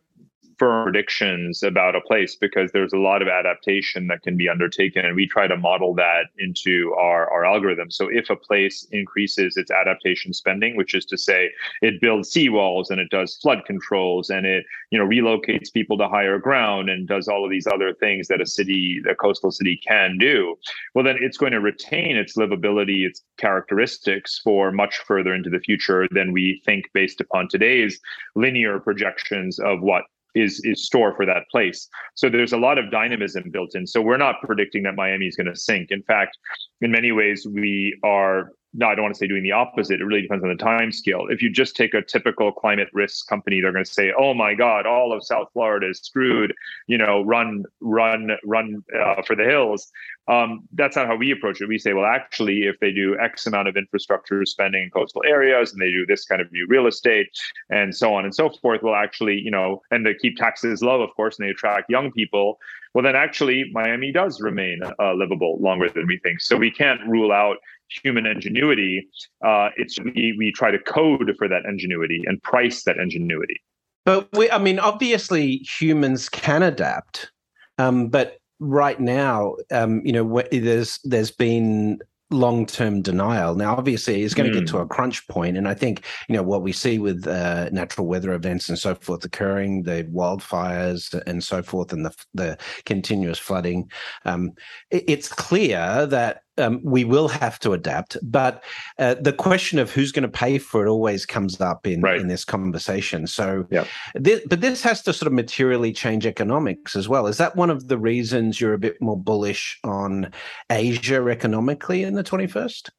firm 0.58 0.84
predictions 0.84 1.62
about 1.62 1.96
a 1.96 2.00
place 2.00 2.34
because 2.36 2.72
there's 2.72 2.92
a 2.92 2.98
lot 2.98 3.22
of 3.22 3.28
adaptation 3.28 4.06
that 4.08 4.22
can 4.22 4.36
be 4.36 4.48
undertaken 4.48 5.04
and 5.04 5.16
we 5.16 5.26
try 5.26 5.46
to 5.46 5.56
model 5.56 5.94
that 5.94 6.26
into 6.38 6.94
our, 6.98 7.30
our 7.30 7.44
algorithm. 7.44 7.90
So 7.90 8.08
if 8.10 8.30
a 8.30 8.36
place 8.36 8.86
increases 8.92 9.56
its 9.56 9.70
adaptation 9.70 10.32
spending 10.32 10.76
which 10.76 10.94
is 10.94 11.04
to 11.06 11.18
say 11.18 11.50
it 11.82 12.00
builds 12.00 12.32
seawalls 12.32 12.90
and 12.90 13.00
it 13.00 13.10
does 13.10 13.36
flood 13.36 13.64
controls 13.66 14.30
and 14.30 14.46
it 14.46 14.64
you 14.90 14.98
know 14.98 15.06
relocates 15.06 15.72
people 15.72 15.98
to 15.98 16.08
higher 16.08 16.38
ground 16.38 16.88
and 16.88 17.08
does 17.08 17.28
all 17.28 17.44
of 17.44 17.50
these 17.50 17.66
other 17.66 17.92
things 17.94 18.28
that 18.28 18.40
a 18.40 18.46
city 18.46 19.02
a 19.08 19.14
coastal 19.14 19.50
city 19.50 19.80
can 19.86 20.16
do 20.18 20.56
well 20.94 21.04
then 21.04 21.16
it's 21.20 21.36
going 21.36 21.52
to 21.52 21.60
retain 21.60 22.16
its 22.16 22.36
livability 22.36 23.06
its 23.06 23.22
characteristics 23.38 24.40
for 24.42 24.72
much 24.72 24.98
further 24.98 25.34
into 25.34 25.50
the 25.50 25.60
future 25.60 26.06
than 26.10 26.32
we 26.32 26.60
think 26.64 26.84
based 26.92 27.20
upon 27.20 27.48
today's 27.48 28.00
linear 28.34 28.78
projections 28.78 29.58
of 29.58 29.80
what 29.80 30.04
is 30.36 30.60
is 30.64 30.84
store 30.84 31.14
for 31.16 31.26
that 31.26 31.44
place. 31.50 31.88
So 32.14 32.28
there's 32.28 32.52
a 32.52 32.58
lot 32.58 32.78
of 32.78 32.90
dynamism 32.90 33.50
built 33.50 33.74
in. 33.74 33.86
So 33.86 34.00
we're 34.00 34.18
not 34.18 34.36
predicting 34.42 34.82
that 34.84 34.94
Miami 34.94 35.26
is 35.26 35.34
going 35.34 35.46
to 35.46 35.56
sink. 35.56 35.90
In 35.90 36.02
fact, 36.02 36.36
in 36.80 36.90
many 36.90 37.10
ways, 37.10 37.46
we 37.50 37.98
are 38.04 38.52
no, 38.76 38.88
I 38.88 38.94
don't 38.94 39.04
want 39.04 39.14
to 39.14 39.18
say 39.18 39.26
doing 39.26 39.42
the 39.42 39.52
opposite. 39.52 40.00
It 40.00 40.04
really 40.04 40.22
depends 40.22 40.44
on 40.44 40.50
the 40.50 40.62
time 40.62 40.92
scale. 40.92 41.26
If 41.30 41.40
you 41.40 41.50
just 41.50 41.74
take 41.74 41.94
a 41.94 42.02
typical 42.02 42.52
climate 42.52 42.88
risk 42.92 43.26
company, 43.26 43.60
they're 43.60 43.72
going 43.72 43.84
to 43.84 43.90
say, 43.90 44.12
"Oh 44.18 44.34
my 44.34 44.54
God, 44.54 44.86
all 44.86 45.12
of 45.12 45.24
South 45.24 45.48
Florida 45.54 45.88
is 45.88 46.00
screwed." 46.00 46.54
You 46.86 46.98
know, 46.98 47.22
run, 47.22 47.64
run, 47.80 48.30
run 48.44 48.84
uh, 48.94 49.22
for 49.22 49.34
the 49.34 49.44
hills. 49.44 49.90
Um, 50.28 50.68
that's 50.72 50.96
not 50.96 51.06
how 51.06 51.16
we 51.16 51.30
approach 51.30 51.60
it. 51.60 51.68
We 51.68 51.78
say, 51.78 51.92
well, 51.92 52.04
actually, 52.04 52.62
if 52.62 52.78
they 52.80 52.90
do 52.90 53.16
X 53.18 53.46
amount 53.46 53.68
of 53.68 53.76
infrastructure 53.76 54.44
spending 54.44 54.84
in 54.84 54.90
coastal 54.90 55.22
areas, 55.26 55.72
and 55.72 55.80
they 55.80 55.90
do 55.90 56.04
this 56.04 56.24
kind 56.24 56.42
of 56.42 56.50
new 56.52 56.66
real 56.68 56.86
estate, 56.86 57.28
and 57.70 57.94
so 57.94 58.12
on 58.12 58.24
and 58.24 58.34
so 58.34 58.50
forth, 58.60 58.82
will 58.82 58.96
actually, 58.96 59.40
you 59.40 59.50
know, 59.50 59.82
and 59.90 60.04
they 60.04 60.14
keep 60.14 60.36
taxes 60.36 60.82
low, 60.82 61.00
of 61.00 61.14
course, 61.14 61.38
and 61.38 61.46
they 61.46 61.50
attract 61.50 61.88
young 61.88 62.10
people. 62.10 62.58
Well, 62.92 63.04
then 63.04 63.14
actually, 63.14 63.70
Miami 63.72 64.10
does 64.10 64.40
remain 64.40 64.80
uh, 64.82 65.14
livable 65.14 65.58
longer 65.60 65.88
than 65.88 66.06
we 66.06 66.18
think. 66.18 66.40
So 66.40 66.56
we 66.56 66.70
can't 66.70 67.00
rule 67.06 67.30
out 67.30 67.58
human 67.88 68.26
ingenuity. 68.26 69.08
Uh, 69.44 69.70
it's 69.76 69.98
we, 70.00 70.34
we 70.38 70.52
try 70.52 70.70
to 70.70 70.78
code 70.78 71.32
for 71.38 71.48
that 71.48 71.64
ingenuity 71.64 72.22
and 72.26 72.42
price 72.42 72.84
that 72.84 72.96
ingenuity. 72.98 73.60
But 74.04 74.28
we, 74.32 74.50
I 74.50 74.58
mean, 74.58 74.78
obviously 74.78 75.56
humans 75.58 76.28
can 76.28 76.62
adapt, 76.62 77.32
um, 77.78 78.08
but 78.08 78.38
right 78.60 79.00
now, 79.00 79.56
um, 79.72 80.00
you 80.04 80.12
know, 80.12 80.42
there's 80.52 80.98
there's 81.02 81.30
been 81.30 81.98
long-term 82.30 83.02
denial. 83.02 83.54
Now, 83.54 83.76
obviously, 83.76 84.22
it's 84.22 84.34
going 84.34 84.50
to 84.50 84.56
mm. 84.56 84.60
get 84.60 84.68
to 84.68 84.76
hmm. 84.76 84.82
a 84.82 84.86
crunch 84.86 85.26
point, 85.28 85.56
and 85.56 85.68
I 85.68 85.74
think 85.74 86.04
you 86.28 86.34
know 86.34 86.42
what 86.42 86.62
we 86.62 86.72
see 86.72 86.98
with 86.98 87.26
uh, 87.26 87.70
natural 87.70 88.06
weather 88.06 88.32
events 88.32 88.68
and 88.68 88.78
so 88.78 88.94
forth 88.94 89.24
occurring, 89.24 89.84
the 89.84 90.04
wildfires 90.04 91.14
and 91.26 91.42
so 91.42 91.62
forth, 91.62 91.92
and 91.92 92.04
the 92.04 92.14
the 92.34 92.58
continuous 92.84 93.38
flooding. 93.38 93.90
Um, 94.24 94.52
it, 94.90 95.04
it's 95.06 95.28
clear 95.28 96.06
that 96.06 96.42
um, 96.58 96.80
we 96.82 97.04
will 97.04 97.28
have 97.28 97.58
to 97.60 97.72
adapt. 97.72 98.16
But 98.22 98.64
uh, 98.98 99.14
the 99.20 99.32
question 99.32 99.78
of 99.78 99.90
who's 99.90 100.12
going 100.12 100.22
to 100.22 100.28
pay 100.28 100.58
for 100.58 100.86
it 100.86 100.90
always 100.90 101.26
comes 101.26 101.60
up 101.60 101.86
in, 101.86 102.00
right. 102.00 102.20
in 102.20 102.28
this 102.28 102.44
conversation. 102.44 103.26
So, 103.26 103.66
yeah. 103.70 103.84
This, 104.14 104.40
but 104.46 104.60
this 104.60 104.82
has 104.82 105.02
to 105.02 105.12
sort 105.12 105.26
of 105.26 105.32
materially 105.32 105.92
change 105.92 106.26
economics 106.26 106.96
as 106.96 107.08
well. 107.08 107.26
Is 107.26 107.38
that 107.38 107.56
one 107.56 107.70
of 107.70 107.88
the 107.88 107.98
reasons 107.98 108.60
you're 108.60 108.74
a 108.74 108.78
bit 108.78 109.00
more 109.00 109.18
bullish 109.18 109.78
on 109.84 110.32
Asia 110.70 111.26
economically 111.28 112.02
in 112.02 112.14
the 112.14 112.24
21st? 112.24 112.90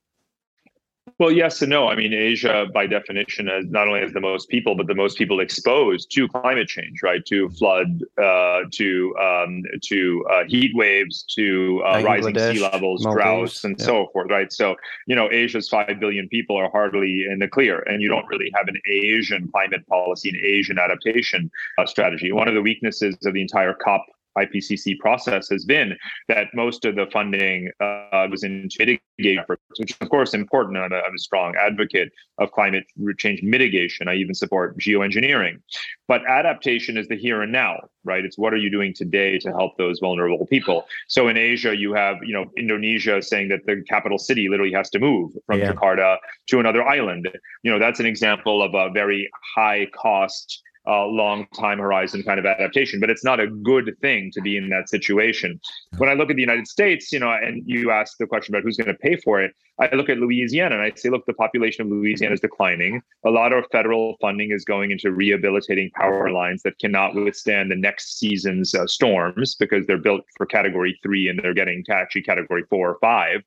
Well, 1.20 1.32
yes 1.32 1.64
and 1.64 1.72
no. 1.72 1.88
I 1.88 1.96
mean, 1.96 2.14
Asia, 2.14 2.68
by 2.72 2.86
definition, 2.86 3.48
has 3.48 3.66
not 3.70 3.88
only 3.88 4.02
has 4.02 4.14
the 4.14 4.22
most 4.22 4.50
people, 4.50 4.76
but 4.76 4.86
the 4.86 4.94
most 4.94 5.18
people 5.18 5.40
exposed 5.40 6.12
to 6.12 6.28
climate 6.28 6.68
change, 6.68 7.02
right? 7.02 7.26
To 7.26 7.50
flood, 7.50 8.04
uh, 8.22 8.62
to 8.74 9.16
um, 9.18 9.64
to 9.86 10.26
uh, 10.32 10.44
heat 10.48 10.76
waves, 10.76 11.24
to 11.36 11.82
uh, 11.88 12.04
rising 12.04 12.38
sea 12.38 12.60
levels, 12.60 13.04
Maldives, 13.04 13.24
droughts, 13.24 13.64
and 13.64 13.80
yeah. 13.80 13.86
so 13.86 14.08
forth, 14.14 14.30
right? 14.30 14.54
So, 14.54 14.76
you 15.08 15.16
know, 15.16 15.28
Asia's 15.32 15.68
five 15.68 16.00
billion 16.00 16.30
people 16.30 16.56
are 16.56 16.70
hardly 16.70 17.26
in 17.28 17.40
the 17.40 17.48
clear, 17.48 17.80
and 17.80 18.00
you 18.00 18.10
don't 18.10 18.28
really 18.28 18.52
have 18.54 18.68
an 18.68 18.80
Asian 18.88 19.48
climate 19.48 19.88
policy, 19.88 20.30
an 20.30 20.40
Asian 20.46 20.78
adaptation 20.78 21.50
uh, 21.80 21.88
strategy. 21.88 22.32
One 22.32 22.48
of 22.48 22.54
the 22.54 22.62
weaknesses 22.62 23.18
of 23.26 23.34
the 23.34 23.42
entire 23.42 23.74
COP 23.74 24.06
IPCC 24.38 25.00
process 25.00 25.50
has 25.50 25.66
been 25.66 25.98
that 26.28 26.48
most 26.54 26.86
of 26.86 26.96
the 26.96 27.08
funding 27.12 27.70
uh, 27.80 28.28
was 28.30 28.44
in 28.44 28.70
mitigating 28.78 29.40
efforts, 29.40 29.62
which 29.78 29.92
is 29.92 29.98
of 30.02 30.10
course 30.10 30.34
important. 30.34 30.78
I'm 30.78 30.92
a, 30.92 30.98
I'm 30.98 31.16
a 31.16 31.20
strong 31.20 31.56
advocate 31.56 32.12
of 32.38 32.52
climate 32.52 32.86
change 33.18 33.42
mitigation. 33.44 34.08
I 34.08 34.16
even 34.16 34.36
support 34.36 34.78
geoengineering. 34.78 35.60
But 36.08 36.22
adaptation 36.28 36.98
is 36.98 37.08
the 37.08 37.18
here 37.18 37.42
and 37.42 37.52
now, 37.52 37.90
right? 38.04 38.24
It's 38.24 38.38
what 38.38 38.54
are 38.54 38.58
you 38.58 38.70
doing 38.70 38.94
today 38.94 39.40
to 39.40 39.50
help 39.50 39.78
those 39.78 40.00
vulnerable 40.00 40.46
people. 40.46 40.86
So 41.08 41.28
in 41.28 41.38
Asia, 41.38 41.76
you 41.76 41.94
have 41.94 42.18
you 42.24 42.34
know 42.34 42.46
Indonesia 42.58 43.22
saying 43.22 43.50
that 43.50 43.66
the 43.66 43.84
capital 43.90 44.18
city 44.18 44.50
literally 44.50 44.74
has 44.74 44.90
to 44.92 45.00
move 45.00 45.32
from 45.46 45.60
yeah. 45.60 45.74
Jakarta 45.74 46.18
to 46.48 46.60
another 46.60 46.84
island. 46.88 47.28
You 47.64 47.72
know 47.72 47.80
that's 47.80 48.00
an 48.00 48.06
example 48.06 48.62
of 48.62 48.74
a 48.74 48.92
very 48.92 49.30
high 49.56 49.88
cost 49.94 50.62
uh, 50.88 51.06
long 51.06 51.48
time 51.56 51.80
horizon 51.80 52.24
kind 52.24 52.40
of 52.40 52.46
adaptation, 52.46 53.00
but 53.00 53.10
it's 53.10 53.24
not 53.24 53.40
a 53.40 53.48
good 53.48 53.96
thing 54.02 54.32
to 54.34 54.42
be 54.42 54.58
in 54.58 54.70
that 54.70 54.90
situation. 54.90 55.60
When 55.98 56.10
I 56.10 56.14
look 56.14 56.30
at 56.30 56.36
the 56.36 56.42
United 56.42 56.68
States, 56.68 57.12
you 57.12 57.20
know, 57.20 57.32
and 57.32 57.62
you 57.66 57.92
ask 57.92 58.18
the 58.18 58.28
question 58.28 58.54
about 58.54 58.64
who's 58.64 58.78
going 58.78 58.88
to 58.88 58.94
pay 58.94 59.18
for 59.18 59.42
it, 59.42 59.54
I 59.80 59.94
look 59.94 60.10
at 60.10 60.18
Louisiana 60.18 60.76
and 60.76 60.84
I 60.84 60.92
say, 60.96 61.10
look, 61.10 61.26
the 61.28 61.34
population 61.34 61.86
of 61.86 61.92
Louisiana 61.92 62.34
is 62.34 62.40
declining. 62.40 63.02
A 63.26 63.30
lot 63.30 63.54
of 63.54 63.66
federal 63.72 64.16
funding 64.20 64.52
is 64.52 64.66
going 64.66 64.90
into 64.92 65.12
rehabilitating 65.12 65.92
power 65.92 66.32
lines 66.32 66.64
that 66.64 66.80
cannot 66.80 67.14
withstand 67.14 67.70
the 67.70 67.76
next 67.76 68.18
season's 68.18 68.74
uh, 68.74 68.88
storms 68.88 69.56
because 69.56 69.86
they're 69.86 69.98
built 69.98 70.22
for 70.36 70.46
category 70.46 70.98
three 71.04 71.28
and 71.28 71.40
they're 71.44 71.54
getting 71.54 71.84
to 71.86 71.94
actually 71.94 72.24
category 72.24 72.64
four 72.70 72.90
or 72.90 72.98
five. 73.00 73.42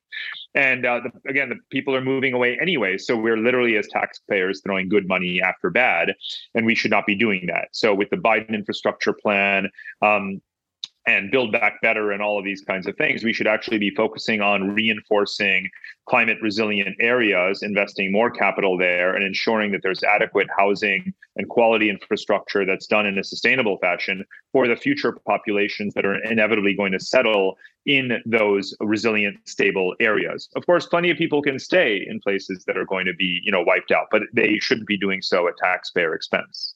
And 0.53 0.85
uh, 0.85 1.01
the, 1.03 1.29
again, 1.29 1.49
the 1.49 1.55
people 1.69 1.95
are 1.95 2.01
moving 2.01 2.33
away 2.33 2.57
anyway. 2.61 2.97
So 2.97 3.15
we're 3.15 3.37
literally, 3.37 3.77
as 3.77 3.87
taxpayers, 3.87 4.61
throwing 4.63 4.89
good 4.89 5.07
money 5.07 5.41
after 5.41 5.69
bad. 5.69 6.13
And 6.55 6.65
we 6.65 6.75
should 6.75 6.91
not 6.91 7.05
be 7.05 7.15
doing 7.15 7.45
that. 7.47 7.69
So 7.71 7.93
with 7.93 8.09
the 8.09 8.17
Biden 8.17 8.49
infrastructure 8.49 9.13
plan, 9.13 9.69
um, 10.01 10.41
and 11.07 11.31
build 11.31 11.51
back 11.51 11.81
better 11.81 12.11
and 12.11 12.21
all 12.21 12.37
of 12.37 12.45
these 12.45 12.61
kinds 12.61 12.85
of 12.85 12.95
things. 12.95 13.23
We 13.23 13.33
should 13.33 13.47
actually 13.47 13.79
be 13.79 13.89
focusing 13.89 14.41
on 14.41 14.71
reinforcing 14.71 15.69
climate 16.05 16.37
resilient 16.41 16.95
areas, 16.99 17.63
investing 17.63 18.11
more 18.11 18.29
capital 18.29 18.77
there, 18.77 19.15
and 19.15 19.23
ensuring 19.23 19.71
that 19.71 19.81
there's 19.81 20.03
adequate 20.03 20.47
housing 20.55 21.13
and 21.37 21.49
quality 21.49 21.89
infrastructure 21.89 22.65
that's 22.65 22.85
done 22.85 23.05
in 23.05 23.17
a 23.17 23.23
sustainable 23.23 23.77
fashion 23.77 24.23
for 24.51 24.67
the 24.67 24.75
future 24.75 25.17
populations 25.25 25.93
that 25.95 26.05
are 26.05 26.21
inevitably 26.23 26.75
going 26.75 26.91
to 26.91 26.99
settle 26.99 27.57
in 27.87 28.21
those 28.25 28.75
resilient, 28.79 29.37
stable 29.45 29.95
areas. 29.99 30.49
Of 30.55 30.67
course, 30.67 30.85
plenty 30.85 31.09
of 31.09 31.17
people 31.17 31.41
can 31.41 31.57
stay 31.57 32.05
in 32.07 32.19
places 32.19 32.63
that 32.65 32.77
are 32.77 32.85
going 32.85 33.07
to 33.07 33.13
be, 33.13 33.41
you 33.43 33.51
know, 33.51 33.63
wiped 33.63 33.91
out, 33.91 34.07
but 34.11 34.21
they 34.33 34.59
shouldn't 34.59 34.87
be 34.87 34.97
doing 34.97 35.21
so 35.21 35.47
at 35.47 35.57
taxpayer 35.57 36.13
expense 36.13 36.75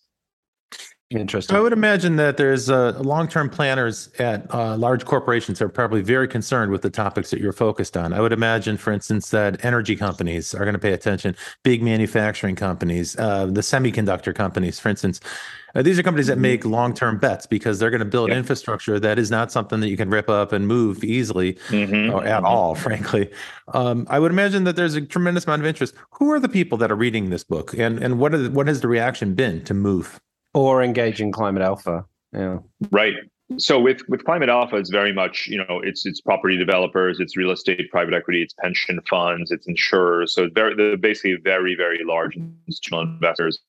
Interesting. 1.16 1.56
I 1.56 1.60
would 1.62 1.74
imagine 1.74 2.18
that 2.18 2.38
there's 2.38 2.70
uh, 2.70 2.94
long-term 3.00 3.50
planners 3.50 4.10
at 4.20 4.54
uh, 4.54 4.76
large 4.78 5.06
corporations 5.06 5.62
are 5.62 5.70
probably 5.70 6.02
very 6.02 6.28
concerned 6.28 6.72
with 6.72 6.82
the 6.82 6.90
topics 6.90 7.30
that 7.32 7.40
you're 7.40 7.54
focused 7.54 7.96
on. 7.96 8.14
I 8.14 8.20
would 8.22 8.34
imagine, 8.34 8.78
for 8.78 8.92
instance, 8.92 9.30
that 9.30 9.64
energy 9.64 9.96
companies 9.96 10.54
are 10.54 10.66
going 10.66 10.74
to 10.74 10.80
pay 10.80 10.94
attention, 10.94 11.36
big 11.64 11.82
manufacturing 11.82 12.56
companies, 12.56 13.16
uh, 13.18 13.46
the 13.46 13.62
semiconductor 13.62 14.36
companies, 14.36 14.80
for 14.80 14.90
instance. 14.90 15.20
Uh, 15.74 15.82
these 15.82 16.00
are 16.00 16.04
companies 16.04 16.28
that 16.28 16.34
Mm-hmm. 16.36 16.42
make 16.42 16.66
long-term 16.66 17.18
bets 17.18 17.46
because 17.46 17.80
they're 17.80 17.90
going 17.90 18.00
to 18.00 18.06
build 18.06 18.30
Yep. 18.30 18.38
infrastructure 18.38 19.00
that 19.00 19.20
is 19.20 19.30
not 19.32 19.52
something 19.52 19.80
that 19.82 19.90
you 19.90 19.98
can 19.98 20.10
rip 20.10 20.30
up 20.30 20.52
and 20.54 20.68
move 20.68 21.04
easily 21.04 21.54
Mhm. 21.70 22.14
or 22.14 22.26
at 22.26 22.44
all, 22.44 22.76
frankly. 22.86 23.30
Um, 23.74 24.06
I 24.10 24.20
would 24.20 24.32
imagine 24.32 24.64
that 24.66 24.76
there's 24.76 24.96
a 24.96 25.02
tremendous 25.02 25.46
amount 25.46 25.62
of 25.62 25.66
interest. 25.66 25.94
Who 26.12 26.32
are 26.32 26.40
the 26.40 26.50
people 26.50 26.78
that 26.80 26.92
are 26.92 26.96
reading 26.96 27.30
this 27.30 27.44
book, 27.44 27.74
and 27.78 28.02
and 28.02 28.20
what 28.20 28.34
are 28.34 28.38
the, 28.38 28.52
what 28.52 28.68
has 28.68 28.82
the 28.82 28.88
reaction 28.88 29.34
been 29.34 29.64
to 29.66 29.74
move? 29.74 30.20
Or 30.56 30.82
engage 30.82 31.22
in 31.22 31.32
climate 31.32 31.62
alpha. 31.62 32.06
Yeah. 32.34 32.60
Right. 32.90 33.14
So 33.60 33.80
with 33.80 34.02
with 34.10 34.26
Climate 34.26 34.50
Alpha, 34.50 34.76
it's 34.76 34.90
very 34.90 35.14
much 35.14 35.48
you 35.48 35.60
know 35.60 35.80
it's 35.84 36.04
it's 36.08 36.20
property 36.20 36.58
developers, 36.58 37.20
it's 37.20 37.38
real 37.38 37.52
estate, 37.52 37.92
private 37.92 38.16
equity, 38.16 38.42
it's 38.42 38.56
pension 38.56 39.00
funds, 39.08 39.52
it's 39.52 39.68
insurers. 39.68 40.34
So 40.34 40.50
very 40.56 40.74
they're 40.76 40.98
basically 40.98 41.36
very 41.44 41.76
very 41.76 42.04
large 42.04 42.36
institutional 42.36 43.02
investors, 43.02 43.60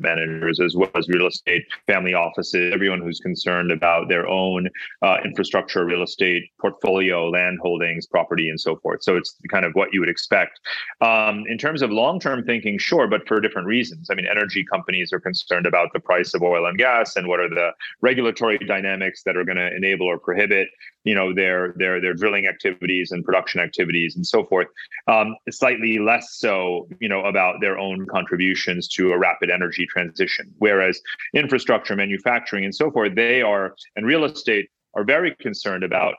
managers, 0.00 0.60
as 0.60 0.74
well 0.74 0.90
as 0.94 1.08
real 1.08 1.26
estate, 1.26 1.62
family 1.86 2.14
offices, 2.14 2.72
everyone 2.72 3.02
who's 3.02 3.20
concerned 3.20 3.70
about 3.70 4.08
their 4.08 4.26
own 4.26 4.70
uh, 5.02 5.18
infrastructure, 5.22 5.84
real 5.84 6.02
estate 6.02 6.44
portfolio, 6.58 7.28
land 7.28 7.58
holdings, 7.60 8.06
property, 8.06 8.48
and 8.48 8.58
so 8.58 8.76
forth. 8.76 9.02
So 9.02 9.18
it's 9.18 9.36
kind 9.50 9.66
of 9.66 9.72
what 9.74 9.92
you 9.92 10.00
would 10.00 10.08
expect. 10.08 10.58
Um, 11.02 11.44
in 11.48 11.58
terms 11.58 11.82
of 11.82 11.90
long 11.90 12.18
term 12.18 12.44
thinking, 12.44 12.78
sure, 12.78 13.08
but 13.08 13.28
for 13.28 13.40
different 13.40 13.68
reasons. 13.68 14.08
I 14.10 14.14
mean, 14.14 14.26
energy 14.26 14.64
companies 14.64 15.12
are 15.12 15.20
concerned 15.20 15.66
about 15.66 15.92
the 15.92 16.00
price 16.00 16.32
of 16.32 16.42
oil 16.42 16.64
and 16.64 16.78
gas 16.78 17.14
and 17.14 17.28
what 17.28 17.38
are 17.38 17.50
the 17.50 17.72
regulatory 18.00 18.56
dynamics 18.56 19.01
that 19.24 19.36
are 19.36 19.44
going 19.44 19.56
to 19.56 19.74
enable 19.74 20.06
or 20.06 20.18
prohibit 20.18 20.68
you 21.04 21.14
know 21.14 21.34
their 21.34 21.74
their 21.76 22.00
their 22.00 22.14
drilling 22.14 22.46
activities 22.46 23.10
and 23.12 23.24
production 23.24 23.60
activities 23.60 24.16
and 24.16 24.26
so 24.26 24.44
forth 24.46 24.68
um, 25.08 25.34
slightly 25.50 25.98
less 25.98 26.34
so 26.34 26.88
you 27.00 27.08
know 27.08 27.24
about 27.24 27.60
their 27.60 27.78
own 27.78 28.06
contributions 28.06 28.88
to 28.88 29.12
a 29.12 29.18
rapid 29.18 29.50
energy 29.50 29.86
transition. 29.86 30.52
Whereas 30.58 31.00
infrastructure 31.34 31.96
manufacturing 31.96 32.64
and 32.64 32.74
so 32.74 32.90
forth 32.90 33.14
they 33.14 33.42
are 33.42 33.74
and 33.96 34.06
real 34.06 34.24
estate 34.24 34.68
are 34.94 35.04
very 35.04 35.34
concerned 35.36 35.84
about 35.84 36.14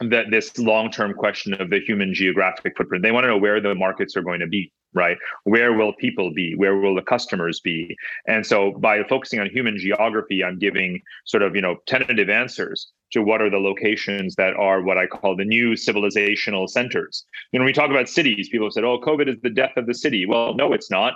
that 0.00 0.26
this 0.30 0.56
long-term 0.58 1.14
question 1.14 1.54
of 1.54 1.70
the 1.70 1.80
human 1.80 2.14
geographic 2.14 2.76
footprint. 2.76 3.02
They 3.02 3.10
want 3.10 3.24
to 3.24 3.28
know 3.28 3.38
where 3.38 3.60
the 3.60 3.74
markets 3.74 4.16
are 4.16 4.22
going 4.22 4.40
to 4.40 4.46
be 4.46 4.72
right? 4.94 5.18
Where 5.44 5.72
will 5.72 5.92
people 5.92 6.32
be? 6.32 6.54
Where 6.54 6.76
will 6.76 6.94
the 6.94 7.02
customers 7.02 7.60
be? 7.60 7.96
And 8.26 8.46
so 8.46 8.72
by 8.78 9.02
focusing 9.04 9.40
on 9.40 9.50
human 9.50 9.78
geography 9.78 10.44
i'm 10.44 10.58
giving 10.58 11.00
sort 11.24 11.42
of 11.42 11.54
you 11.54 11.62
know 11.62 11.76
tentative 11.86 12.28
answers 12.28 12.90
to 13.12 13.22
what 13.22 13.40
are 13.40 13.50
the 13.50 13.58
locations 13.58 14.34
that 14.36 14.54
are 14.54 14.82
what 14.82 14.98
i 14.98 15.06
call 15.06 15.36
the 15.36 15.44
new 15.44 15.72
civilizational 15.72 16.68
centers. 16.68 17.24
You 17.52 17.58
know 17.58 17.64
when 17.64 17.70
we 17.70 17.72
talk 17.72 17.90
about 17.90 18.08
cities 18.08 18.48
people 18.48 18.66
have 18.66 18.72
said 18.72 18.84
oh 18.84 19.00
covid 19.00 19.28
is 19.28 19.40
the 19.42 19.50
death 19.50 19.76
of 19.76 19.86
the 19.86 19.94
city. 19.94 20.26
Well 20.26 20.54
no 20.54 20.72
it's 20.72 20.90
not. 20.90 21.14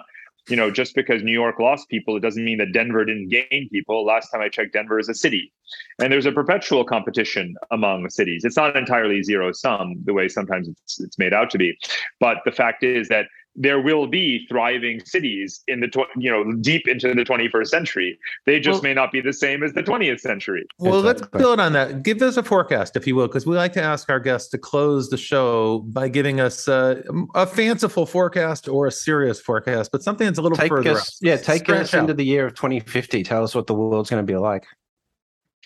You 0.48 0.56
know 0.56 0.70
just 0.70 0.94
because 0.94 1.22
new 1.22 1.32
york 1.32 1.58
lost 1.58 1.88
people 1.88 2.16
it 2.16 2.20
doesn't 2.20 2.44
mean 2.44 2.58
that 2.58 2.72
denver 2.72 3.04
didn't 3.04 3.28
gain 3.28 3.68
people. 3.70 4.04
Last 4.04 4.30
time 4.30 4.40
i 4.40 4.48
checked 4.48 4.72
denver 4.72 4.98
is 4.98 5.08
a 5.08 5.14
city. 5.14 5.52
And 5.98 6.12
there's 6.12 6.26
a 6.26 6.32
perpetual 6.32 6.84
competition 6.84 7.54
among 7.70 8.10
cities. 8.10 8.44
It's 8.44 8.56
not 8.56 8.76
entirely 8.76 9.22
zero 9.22 9.52
sum 9.52 9.94
the 10.04 10.12
way 10.12 10.28
sometimes 10.28 10.68
it's, 10.68 11.00
it's 11.00 11.18
made 11.18 11.32
out 11.32 11.50
to 11.50 11.58
be. 11.58 11.76
But 12.20 12.38
the 12.44 12.52
fact 12.52 12.82
is 12.82 13.08
that 13.08 13.26
there 13.54 13.80
will 13.80 14.06
be 14.06 14.46
thriving 14.48 14.98
cities 15.04 15.62
in 15.68 15.80
the 15.80 15.88
tw- 15.88 16.08
you 16.16 16.30
know 16.30 16.52
deep 16.62 16.88
into 16.88 17.12
the 17.14 17.22
21st 17.24 17.66
century 17.68 18.18
they 18.46 18.58
just 18.58 18.76
Well- 18.76 18.82
may 18.84 18.94
not 18.94 19.12
be 19.12 19.20
the 19.20 19.32
same 19.32 19.62
as 19.62 19.72
the 19.74 19.82
20th 19.82 20.20
century 20.20 20.64
Well, 20.78 21.00
let's 21.00 21.22
build 21.28 21.60
on 21.60 21.72
that. 21.74 22.02
Give 22.02 22.20
us 22.22 22.36
a 22.36 22.42
forecast, 22.42 22.96
if 22.96 23.06
you 23.06 23.14
will, 23.14 23.26
because 23.26 23.46
we 23.46 23.54
like 23.56 23.72
to 23.74 23.82
ask 23.82 24.08
our 24.10 24.20
guests 24.20 24.48
to 24.50 24.58
close 24.58 25.10
the 25.10 25.16
show 25.16 25.80
by 25.92 26.08
giving 26.08 26.40
us 26.40 26.66
uh, 26.68 27.02
a 27.34 27.46
fanciful 27.46 28.06
forecast 28.06 28.68
or 28.68 28.86
a 28.86 28.90
serious 28.90 29.40
forecast, 29.40 29.92
but 29.92 30.02
something 30.02 30.26
that's 30.26 30.38
a 30.38 30.42
little 30.42 30.56
Take 30.56 30.68
further. 30.70 30.92
us, 30.92 31.00
out. 31.22 31.26
yeah, 31.28 31.36
take 31.36 31.62
Stretch 31.62 31.80
us 31.82 31.94
into 31.94 32.14
the 32.14 32.24
year 32.24 32.46
of 32.46 32.54
2050. 32.54 33.22
Tell 33.22 33.44
us 33.44 33.54
what 33.54 33.66
the 33.66 33.74
world's 33.74 34.10
going 34.10 34.24
to 34.26 34.32
be 34.32 34.36
like. 34.38 34.64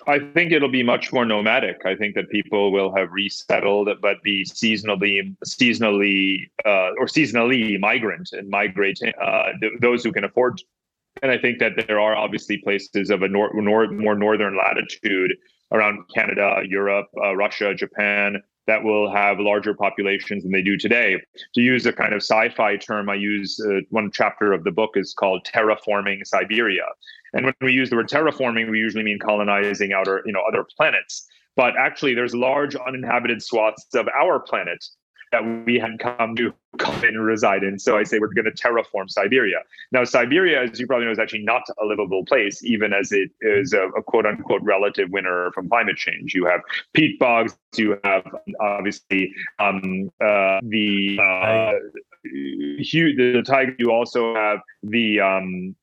I 0.09 0.21
think 0.21 0.53
it'll 0.53 0.69
be 0.69 0.85
much 0.85 1.13
more 1.13 1.25
nomadic. 1.25 1.85
I 1.85 1.97
think 1.97 2.15
that 2.15 2.31
people 2.31 2.71
will 2.71 2.95
have 2.95 3.11
resettled, 3.11 3.89
but 4.01 4.23
be 4.23 4.45
seasonally, 4.45 5.37
seasonally, 5.45 6.49
uh, 6.65 6.91
or 6.99 7.07
seasonally 7.07 7.79
migrant 7.81 8.31
and 8.33 8.49
migrate 8.49 9.01
uh, 9.03 9.47
th- 9.61 9.73
those 9.81 10.05
who 10.05 10.13
can 10.13 10.23
afford. 10.25 10.61
And 11.23 11.33
I 11.33 11.39
think 11.39 11.59
that 11.59 11.87
there 11.89 11.99
are 11.99 12.15
obviously 12.15 12.59
places 12.59 13.11
of 13.11 13.23
a 13.23 13.29
nor- 13.29 13.51
nor- 13.55 13.91
more 13.91 14.15
northern 14.15 14.57
latitude 14.57 15.35
around 15.73 16.05
Canada, 16.15 16.63
Europe, 16.69 17.09
uh, 17.21 17.35
Russia, 17.35 17.75
Japan 17.75 18.43
that 18.67 18.83
will 18.83 19.11
have 19.13 19.39
larger 19.39 19.75
populations 19.75 20.43
than 20.43 20.53
they 20.53 20.63
do 20.63 20.77
today. 20.77 21.21
To 21.55 21.61
use 21.61 21.87
a 21.87 21.93
kind 21.93 22.13
of 22.13 22.19
sci-fi 22.19 22.77
term, 22.77 23.09
I 23.09 23.15
use 23.15 23.61
uh, 23.61 23.81
one 23.91 24.11
chapter 24.13 24.53
of 24.53 24.65
the 24.65 24.71
book 24.71 24.93
is 24.97 25.15
called 25.15 25.47
terraforming 25.47 26.27
Siberia. 26.27 26.87
And 27.33 27.45
when 27.45 27.55
we 27.61 27.73
use 27.73 27.91
the 27.91 27.97
word 27.97 28.09
terraforming, 28.09 28.71
we 28.71 28.79
usually 28.79 29.05
mean 29.05 29.19
colonizing 29.19 29.93
outer, 29.93 30.23
you 30.27 30.33
know, 30.33 30.43
other 30.49 30.65
planets. 30.77 31.27
But 31.55 31.75
actually, 31.79 32.15
there's 32.15 32.35
large 32.35 32.77
uninhabited 32.77 33.43
swaths 33.43 33.87
of 33.95 34.09
our 34.09 34.41
planet 34.41 34.85
that 35.33 35.65
we 35.67 35.79
had 35.79 35.99
come 35.99 36.37
to 36.37 36.53
come 36.79 36.95
in 37.05 37.11
and 37.11 37.25
reside 37.25 37.63
in. 37.63 37.79
So 37.79 37.97
I 37.97 38.05
say 38.05 38.19
we're 38.19 38.33
going 38.33 38.45
to 38.45 38.51
terraform 38.51 39.09
Siberia. 39.09 39.59
Now, 39.93 40.05
Siberia, 40.05 40.63
as 40.63 40.79
you 40.79 40.87
probably 40.87 41.07
know, 41.07 41.13
is 41.13 41.19
actually 41.19 41.43
not 41.43 41.63
a 41.81 41.85
livable 41.85 42.25
place, 42.25 42.65
even 42.65 42.93
as 42.93 43.13
it 43.13 43.31
is 43.41 43.73
a, 43.73 43.89
a 43.89 44.03
quote 44.03 44.27
unquote 44.27 44.63
relative 44.63 45.11
winner 45.11 45.51
from 45.53 45.69
climate 45.69 45.97
change. 45.97 46.35
You 46.35 46.47
have 46.47 46.61
peat 46.93 47.19
bogs, 47.19 47.57
you 47.77 47.99
have 48.05 48.25
obviously 48.61 49.35
um, 49.59 50.11
uh, 50.21 50.61
the 50.63 51.19
uh, 51.21 51.73
huge 52.23 53.17
the 53.17 53.43
tiger. 53.45 53.75
You 53.79 53.91
also 53.91 54.35
have 54.35 54.61
the 54.83 55.21
um, 55.21 55.75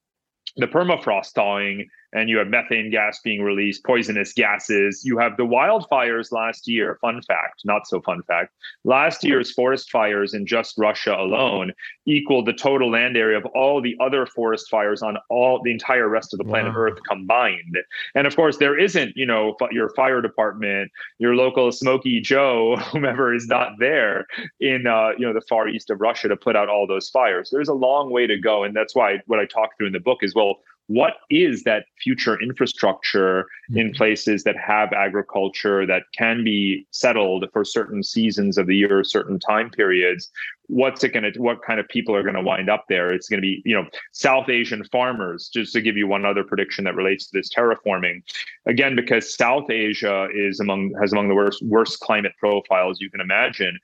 the 0.57 0.67
permafrost 0.67 1.33
thawing 1.33 1.87
and 2.13 2.29
you 2.29 2.37
have 2.37 2.47
methane 2.47 2.91
gas 2.91 3.19
being 3.23 3.41
released, 3.41 3.83
poisonous 3.83 4.33
gases. 4.33 5.03
You 5.03 5.17
have 5.17 5.37
the 5.37 5.45
wildfires 5.45 6.31
last 6.31 6.67
year. 6.67 6.97
Fun 7.01 7.21
fact, 7.21 7.61
not 7.65 7.87
so 7.87 8.01
fun 8.01 8.21
fact. 8.23 8.53
Last 8.83 9.23
year's 9.23 9.51
forest 9.51 9.91
fires 9.91 10.33
in 10.33 10.45
just 10.45 10.75
Russia 10.77 11.15
alone 11.15 11.73
equaled 12.05 12.45
the 12.45 12.53
total 12.53 12.91
land 12.91 13.17
area 13.17 13.37
of 13.37 13.45
all 13.47 13.81
the 13.81 13.95
other 13.99 14.25
forest 14.25 14.69
fires 14.69 15.01
on 15.01 15.17
all 15.29 15.61
the 15.63 15.71
entire 15.71 16.07
rest 16.07 16.33
of 16.33 16.37
the 16.37 16.43
planet 16.43 16.73
Wow. 16.73 16.79
Earth 16.79 16.99
combined. 17.07 17.77
And 18.15 18.27
of 18.27 18.35
course, 18.35 18.57
there 18.57 18.77
isn't, 18.77 19.15
you 19.15 19.25
know, 19.25 19.55
your 19.71 19.89
fire 19.95 20.21
department, 20.21 20.91
your 21.19 21.35
local 21.35 21.71
Smoky 21.71 22.21
Joe, 22.21 22.75
whomever 22.91 23.33
is 23.33 23.47
not 23.47 23.73
there 23.79 24.25
in, 24.59 24.87
uh, 24.87 25.09
you 25.17 25.25
know, 25.25 25.33
the 25.33 25.41
far 25.49 25.67
east 25.67 25.89
of 25.89 25.99
Russia 26.01 26.27
to 26.27 26.35
put 26.35 26.55
out 26.55 26.69
all 26.69 26.87
those 26.87 27.09
fires. 27.09 27.49
There's 27.51 27.69
a 27.69 27.73
long 27.73 28.11
way 28.11 28.27
to 28.27 28.37
go, 28.37 28.63
and 28.63 28.75
that's 28.75 28.95
why 28.95 29.19
what 29.27 29.39
I 29.39 29.45
talk 29.45 29.77
through 29.77 29.87
in 29.87 29.93
the 29.93 29.99
book 29.99 30.19
is 30.21 30.35
well 30.35 30.59
what 30.87 31.13
is 31.29 31.63
that 31.63 31.85
future 32.01 32.39
infrastructure 32.41 33.47
in 33.73 33.87
mm-hmm. 33.87 33.95
places 33.95 34.43
that 34.43 34.55
have 34.57 34.91
agriculture 34.91 35.85
that 35.85 36.03
can 36.17 36.43
be 36.43 36.85
settled 36.91 37.45
for 37.53 37.63
certain 37.63 38.03
seasons 38.03 38.57
of 38.57 38.67
the 38.67 38.75
year, 38.75 39.03
certain 39.03 39.39
time 39.39 39.69
periods? 39.69 40.29
What's 40.67 41.03
it 41.03 41.09
going 41.09 41.31
to, 41.31 41.41
what 41.41 41.61
kind 41.61 41.79
of 41.79 41.87
people 41.87 42.15
are 42.15 42.23
going 42.23 42.35
to 42.35 42.41
wind 42.41 42.69
up 42.69 42.85
there? 42.89 43.11
It's 43.13 43.29
going 43.29 43.37
to 43.37 43.41
be, 43.41 43.61
you 43.65 43.75
know, 43.75 43.85
South 44.11 44.49
Asian 44.49 44.83
farmers, 44.85 45.49
just 45.53 45.73
to 45.73 45.81
give 45.81 45.97
you 45.97 46.07
one 46.07 46.25
other 46.25 46.43
prediction 46.43 46.83
that 46.85 46.95
relates 46.95 47.27
to 47.27 47.37
this 47.37 47.49
terraforming. 47.53 48.23
Again, 48.65 48.95
because 48.95 49.35
South 49.35 49.69
Asia 49.69 50.27
is 50.33 50.59
among, 50.59 50.93
has 51.01 51.11
among 51.11 51.27
the 51.27 51.35
worst, 51.35 51.61
worst 51.63 51.99
climate 51.99 52.33
profiles 52.39 52.99
you 53.01 53.09
can 53.09 53.21
imagine. 53.21 53.77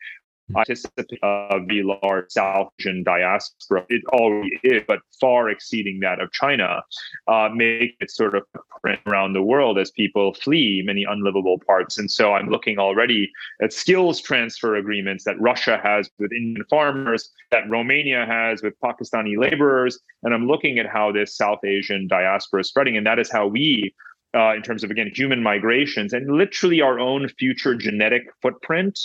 Anticipate 0.58 1.20
a 1.22 1.60
very 1.68 1.84
large 1.84 2.26
South 2.30 2.72
Asian 2.80 3.04
diaspora. 3.04 3.86
It 3.89 4.04
already 4.08 4.60
is, 4.64 4.84
but 4.88 5.00
far 5.20 5.50
exceeding 5.50 6.00
that 6.00 6.20
of 6.20 6.32
China, 6.32 6.82
uh, 7.28 7.50
make 7.54 7.95
it 8.00 8.10
sort 8.10 8.36
of 8.36 8.43
print 8.82 9.00
around 9.06 9.34
the 9.34 9.43
world 9.43 9.78
as 9.78 9.91
people 9.91 10.34
flee 10.34 10.82
many 10.84 11.04
unlivable 11.04 11.60
parts. 11.60 11.97
And 11.97 12.10
so 12.10 12.34
I'm 12.34 12.50
looking 12.50 12.80
already 12.80 13.32
at 13.62 13.74
skills 13.74 14.22
transfer 14.22 14.76
agreements 14.76 15.24
that 15.26 15.39
Russia 15.39 15.80
has 15.84 16.10
with 16.18 16.32
Indian 16.32 16.66
farmers, 16.70 17.30
that 17.52 17.70
Romania 17.70 18.26
has 18.26 18.64
with 18.64 18.74
Pakistani 18.84 19.38
laborers, 19.38 20.00
and 20.24 20.34
I'm 20.34 20.47
looking 20.47 20.80
at 20.80 20.88
how 20.88 21.12
this 21.12 21.36
South 21.36 21.64
Asian 21.64 22.08
diaspora 22.08 22.62
is 22.62 22.68
spreading, 22.68 22.97
and 22.97 23.06
that 23.06 23.20
is 23.20 23.32
how 23.32 23.47
we. 23.47 23.93
Uh, 24.36 24.54
in 24.54 24.62
terms 24.62 24.84
of 24.84 24.91
again 24.91 25.10
human 25.12 25.41
migrations 25.41 26.14
and 26.14 26.30
literally 26.30 26.82
our 26.82 27.00
own 27.00 27.28
future 27.30 27.74
genetic 27.74 28.22
footprint 28.43 29.00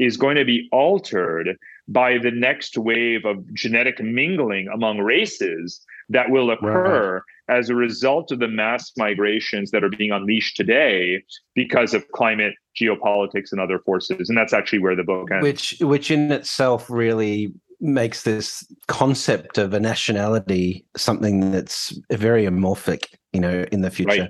is 0.00 0.16
going 0.16 0.36
to 0.36 0.44
be 0.44 0.68
altered 0.72 1.56
by 1.86 2.18
the 2.18 2.30
next 2.30 2.76
wave 2.78 3.24
of 3.24 3.36
genetic 3.54 4.00
mingling 4.02 4.66
among 4.72 4.98
races 4.98 5.84
that 6.08 6.30
will 6.30 6.50
occur 6.50 7.22
as 7.48 7.68
a 7.68 7.74
result 7.74 8.32
of 8.32 8.38
the 8.38 8.48
mass 8.48 8.92
migrations 8.96 9.70
that 9.70 9.84
are 9.84 9.88
being 9.88 10.10
unleashed 10.10 10.56
today 10.56 11.22
because 11.54 11.94
of 11.94 12.08
climate 12.12 12.54
geopolitics 12.80 13.52
and 13.52 13.60
other 13.60 13.78
forces 13.80 14.28
and 14.28 14.38
that's 14.38 14.52
actually 14.52 14.78
where 14.78 14.96
the 14.96 15.04
book 15.04 15.28
ends 15.30 15.42
which 15.42 15.76
which 15.80 16.10
in 16.10 16.32
itself 16.32 16.88
really 16.88 17.52
makes 17.80 18.22
this 18.22 18.64
concept 18.86 19.58
of 19.58 19.74
a 19.74 19.80
nationality 19.80 20.84
something 20.96 21.50
that's 21.50 21.98
very 22.10 22.44
amorphic 22.44 23.06
you 23.32 23.40
know, 23.40 23.64
in 23.70 23.82
the 23.82 23.90
future. 23.90 24.28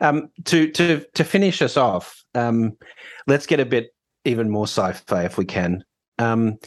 Right. 0.00 0.08
Um, 0.08 0.28
to 0.44 0.70
to 0.72 1.04
to 1.14 1.24
finish 1.24 1.62
us 1.62 1.76
off, 1.76 2.24
um, 2.34 2.76
let's 3.26 3.46
get 3.46 3.60
a 3.60 3.66
bit 3.66 3.92
even 4.26 4.50
more 4.50 4.66
sci-fi 4.66 5.24
if 5.24 5.38
we 5.38 5.44
can. 5.44 5.84
Um, 6.18 6.58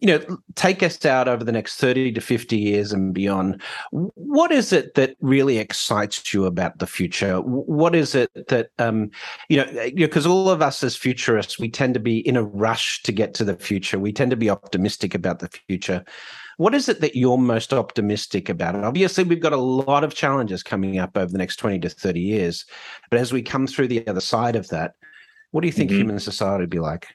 you 0.00 0.08
know, 0.08 0.38
take 0.56 0.82
us 0.82 1.04
out 1.04 1.28
over 1.28 1.44
the 1.44 1.52
next 1.52 1.76
30 1.76 2.12
to 2.12 2.20
50 2.20 2.58
years 2.58 2.92
and 2.92 3.14
beyond. 3.14 3.62
What 3.90 4.50
is 4.50 4.72
it 4.72 4.94
that 4.94 5.16
really 5.20 5.58
excites 5.58 6.34
you 6.34 6.46
about 6.46 6.78
the 6.78 6.86
future? 6.86 7.40
What 7.40 7.94
is 7.94 8.14
it 8.14 8.30
that, 8.48 8.70
um, 8.78 9.10
you 9.48 9.58
know, 9.58 9.90
because 9.94 10.26
all 10.26 10.50
of 10.50 10.60
us 10.62 10.82
as 10.82 10.96
futurists, 10.96 11.58
we 11.58 11.70
tend 11.70 11.94
to 11.94 12.00
be 12.00 12.26
in 12.26 12.36
a 12.36 12.42
rush 12.42 13.02
to 13.04 13.12
get 13.12 13.34
to 13.34 13.44
the 13.44 13.56
future. 13.56 13.98
We 13.98 14.12
tend 14.12 14.32
to 14.32 14.36
be 14.36 14.50
optimistic 14.50 15.14
about 15.14 15.38
the 15.38 15.48
future. 15.68 16.04
What 16.56 16.74
is 16.74 16.88
it 16.88 17.00
that 17.00 17.16
you're 17.16 17.38
most 17.38 17.72
optimistic 17.72 18.48
about? 18.48 18.76
Obviously, 18.76 19.24
we've 19.24 19.40
got 19.40 19.52
a 19.52 19.56
lot 19.56 20.04
of 20.04 20.14
challenges 20.14 20.62
coming 20.62 20.98
up 20.98 21.16
over 21.16 21.30
the 21.30 21.38
next 21.38 21.56
20 21.56 21.80
to 21.80 21.88
30 21.88 22.20
years. 22.20 22.64
But 23.10 23.20
as 23.20 23.32
we 23.32 23.42
come 23.42 23.66
through 23.66 23.88
the 23.88 24.06
other 24.06 24.20
side 24.20 24.56
of 24.56 24.68
that, 24.68 24.94
what 25.54 25.60
do 25.60 25.68
you 25.68 25.72
think 25.72 25.88
mm-hmm. 25.88 26.00
human 26.00 26.18
society 26.18 26.62
would 26.62 26.70
be 26.70 26.80
like? 26.80 27.06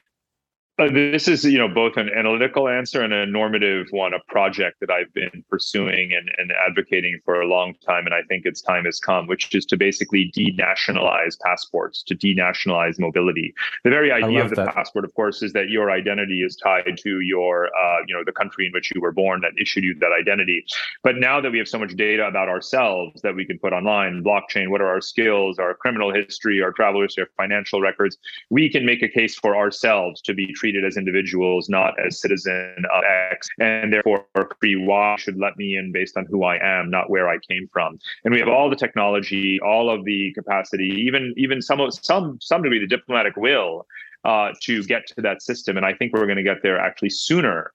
Uh, 0.80 0.90
this 0.90 1.28
is, 1.28 1.44
you 1.44 1.58
know, 1.58 1.68
both 1.68 1.98
an 1.98 2.08
analytical 2.08 2.66
answer 2.66 3.02
and 3.02 3.12
a 3.12 3.26
normative 3.26 3.86
one, 3.90 4.14
a 4.14 4.32
project 4.32 4.80
that 4.80 4.90
I've 4.90 5.12
been 5.12 5.44
pursuing 5.50 6.14
and, 6.14 6.30
and 6.38 6.52
advocating 6.66 7.20
for 7.22 7.42
a 7.42 7.46
long 7.46 7.74
time. 7.86 8.06
And 8.06 8.14
I 8.14 8.22
think 8.22 8.46
its 8.46 8.62
time 8.62 8.86
has 8.86 8.98
come, 8.98 9.26
which 9.26 9.54
is 9.54 9.66
to 9.66 9.76
basically 9.76 10.32
denationalize 10.34 11.38
passports, 11.44 12.02
to 12.04 12.14
denationalize 12.16 12.98
mobility. 12.98 13.52
The 13.84 13.90
very 13.90 14.10
idea 14.10 14.42
of 14.42 14.48
the 14.48 14.56
that. 14.56 14.74
passport, 14.74 15.04
of 15.04 15.12
course, 15.14 15.42
is 15.42 15.52
that 15.52 15.68
your 15.68 15.90
identity 15.90 16.42
is 16.42 16.56
tied 16.56 16.96
to 16.96 17.20
your, 17.20 17.66
uh, 17.66 17.98
you 18.06 18.14
know, 18.14 18.22
the 18.24 18.32
country 18.32 18.64
in 18.66 18.72
which 18.72 18.90
you 18.94 19.02
were 19.02 19.12
born 19.12 19.42
that 19.42 19.52
issued 19.60 19.84
you 19.84 19.94
that 19.96 20.12
identity. 20.18 20.64
But 21.02 21.18
now 21.18 21.42
that 21.42 21.52
we 21.52 21.58
have 21.58 21.68
so 21.68 21.78
much 21.78 21.94
data 21.94 22.26
about 22.26 22.48
ourselves 22.48 23.20
that 23.20 23.34
we 23.34 23.44
can 23.44 23.58
put 23.58 23.74
online, 23.74 24.24
blockchain, 24.24 24.70
what 24.70 24.80
are 24.80 24.88
our 24.88 25.02
skills, 25.02 25.58
our 25.58 25.74
criminal 25.74 26.10
history, 26.10 26.62
our 26.62 26.72
travel 26.72 27.02
history, 27.02 27.24
our 27.24 27.30
financial 27.36 27.82
records, 27.82 28.16
we 28.48 28.70
can 28.70 28.86
make 28.86 29.02
a 29.02 29.08
case 29.08 29.34
for 29.34 29.54
ourselves 29.54 30.22
to 30.22 30.32
be 30.32 30.50
treated 30.54 30.69
treated 30.70 30.86
as 30.86 30.96
individuals, 30.96 31.68
not 31.68 31.94
as 32.04 32.20
citizen 32.20 32.76
of 32.92 33.02
X, 33.32 33.48
and 33.58 33.92
therefore 33.92 34.26
free 34.60 34.76
Y 34.76 35.16
should 35.18 35.38
let 35.38 35.56
me 35.56 35.76
in 35.76 35.92
based 35.92 36.16
on 36.16 36.26
who 36.26 36.44
I 36.44 36.58
am, 36.62 36.90
not 36.90 37.10
where 37.10 37.28
I 37.28 37.38
came 37.48 37.68
from. 37.72 37.98
And 38.24 38.32
we 38.32 38.40
have 38.40 38.48
all 38.48 38.70
the 38.70 38.76
technology, 38.76 39.58
all 39.60 39.90
of 39.90 40.04
the 40.04 40.32
capacity, 40.34 40.88
even 41.06 41.34
even 41.36 41.60
some 41.60 41.80
of 41.80 41.94
some 41.94 42.38
some 42.40 42.62
degree 42.62 42.78
the 42.78 42.86
diplomatic 42.86 43.36
will 43.36 43.86
uh, 44.24 44.50
to 44.62 44.82
get 44.84 45.06
to 45.08 45.22
that 45.22 45.42
system. 45.42 45.76
And 45.76 45.84
I 45.84 45.92
think 45.94 46.12
we're 46.12 46.26
going 46.26 46.36
to 46.36 46.42
get 46.42 46.58
there 46.62 46.78
actually 46.78 47.10
sooner 47.10 47.72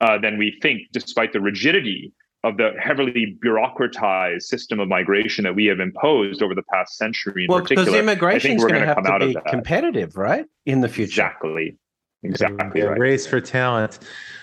uh, 0.00 0.18
than 0.18 0.38
we 0.38 0.58
think, 0.62 0.82
despite 0.92 1.32
the 1.32 1.40
rigidity 1.40 2.12
of 2.42 2.56
the 2.56 2.72
heavily 2.80 3.38
bureaucratized 3.44 4.42
system 4.42 4.80
of 4.80 4.88
migration 4.88 5.44
that 5.44 5.54
we 5.54 5.66
have 5.66 5.78
imposed 5.78 6.42
over 6.42 6.54
the 6.54 6.62
past 6.72 6.96
century. 6.96 7.46
well, 7.48 7.60
particular, 7.60 7.84
because 7.84 8.00
immigration 8.00 8.52
is 8.52 8.62
going 8.64 8.80
to 8.80 8.86
have 8.86 9.04
to 9.04 9.26
be 9.26 9.36
competitive, 9.48 10.16
right, 10.16 10.46
in 10.64 10.80
the 10.80 10.88
future. 10.88 11.10
Exactly. 11.10 11.76
Exactly. 12.22 12.82
Right. 12.82 12.98
Race 12.98 13.26
for 13.26 13.40
talent. 13.40 13.98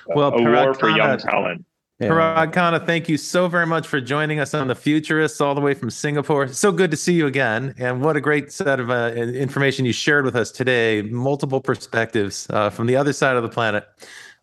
Well, 0.08 0.34
a 0.34 0.42
war 0.42 0.74
for 0.74 0.90
young 0.90 1.18
talent. 1.18 1.66
Yeah. 2.00 2.10
Parag 2.10 2.54
Khanna, 2.54 2.86
thank 2.86 3.10
you 3.10 3.18
so 3.18 3.48
very 3.48 3.66
much 3.66 3.88
for 3.88 4.00
joining 4.00 4.40
us 4.40 4.54
on 4.54 4.68
the 4.68 4.76
Futurists, 4.76 5.42
all 5.42 5.56
the 5.56 5.62
way 5.62 5.74
from 5.74 5.90
Singapore. 5.90 6.48
So 6.48 6.72
good 6.72 6.92
to 6.92 6.98
see 6.98 7.14
you 7.14 7.26
again, 7.26 7.74
and 7.80 8.04
what 8.04 8.16
a 8.16 8.22
great 8.22 8.52
set 8.52 8.80
of 8.80 8.92
uh, 8.92 9.14
information 9.16 9.84
you 9.84 9.94
shared 9.94 10.24
with 10.24 10.36
us 10.36 10.52
today. 10.52 11.02
Multiple 11.02 11.60
perspectives 11.60 12.46
uh, 12.52 12.70
from 12.70 12.86
the 12.86 12.96
other 12.96 13.14
side 13.14 13.36
of 13.36 13.42
the 13.42 13.50
planet. 13.50 13.88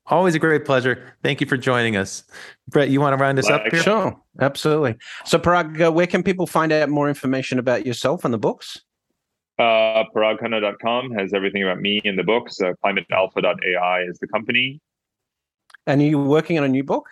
Always 0.06 0.34
a 0.34 0.40
great 0.40 0.64
pleasure. 0.64 1.14
Thank 1.22 1.40
you 1.40 1.46
for 1.46 1.56
joining 1.56 1.96
us, 1.96 2.24
Brett. 2.68 2.90
You 2.90 3.00
want 3.00 3.16
to 3.16 3.22
round 3.22 3.38
us 3.38 3.48
like, 3.48 3.66
up 3.66 3.72
here? 3.72 3.82
Sure, 3.82 4.20
absolutely. 4.40 4.96
So, 5.24 5.38
Parag, 5.38 5.80
uh, 5.80 5.92
where 5.92 6.08
can 6.08 6.24
people 6.24 6.48
find 6.48 6.72
out 6.72 6.88
more 6.88 7.08
information 7.08 7.60
about 7.60 7.86
yourself 7.86 8.24
and 8.24 8.34
the 8.34 8.38
books? 8.38 8.82
Uh, 9.58 10.04
paragkhanna.com 10.14 11.12
has 11.12 11.32
everything 11.32 11.62
about 11.62 11.80
me 11.80 12.00
in 12.04 12.16
the 12.16 12.24
books. 12.24 12.60
Uh, 12.60 12.72
climatealpha.ai 12.84 14.02
is 14.02 14.18
the 14.18 14.26
company. 14.26 14.80
And 15.86 16.00
are 16.00 16.04
you 16.04 16.18
working 16.18 16.58
on 16.58 16.64
a 16.64 16.68
new 16.68 16.82
book? 16.82 17.08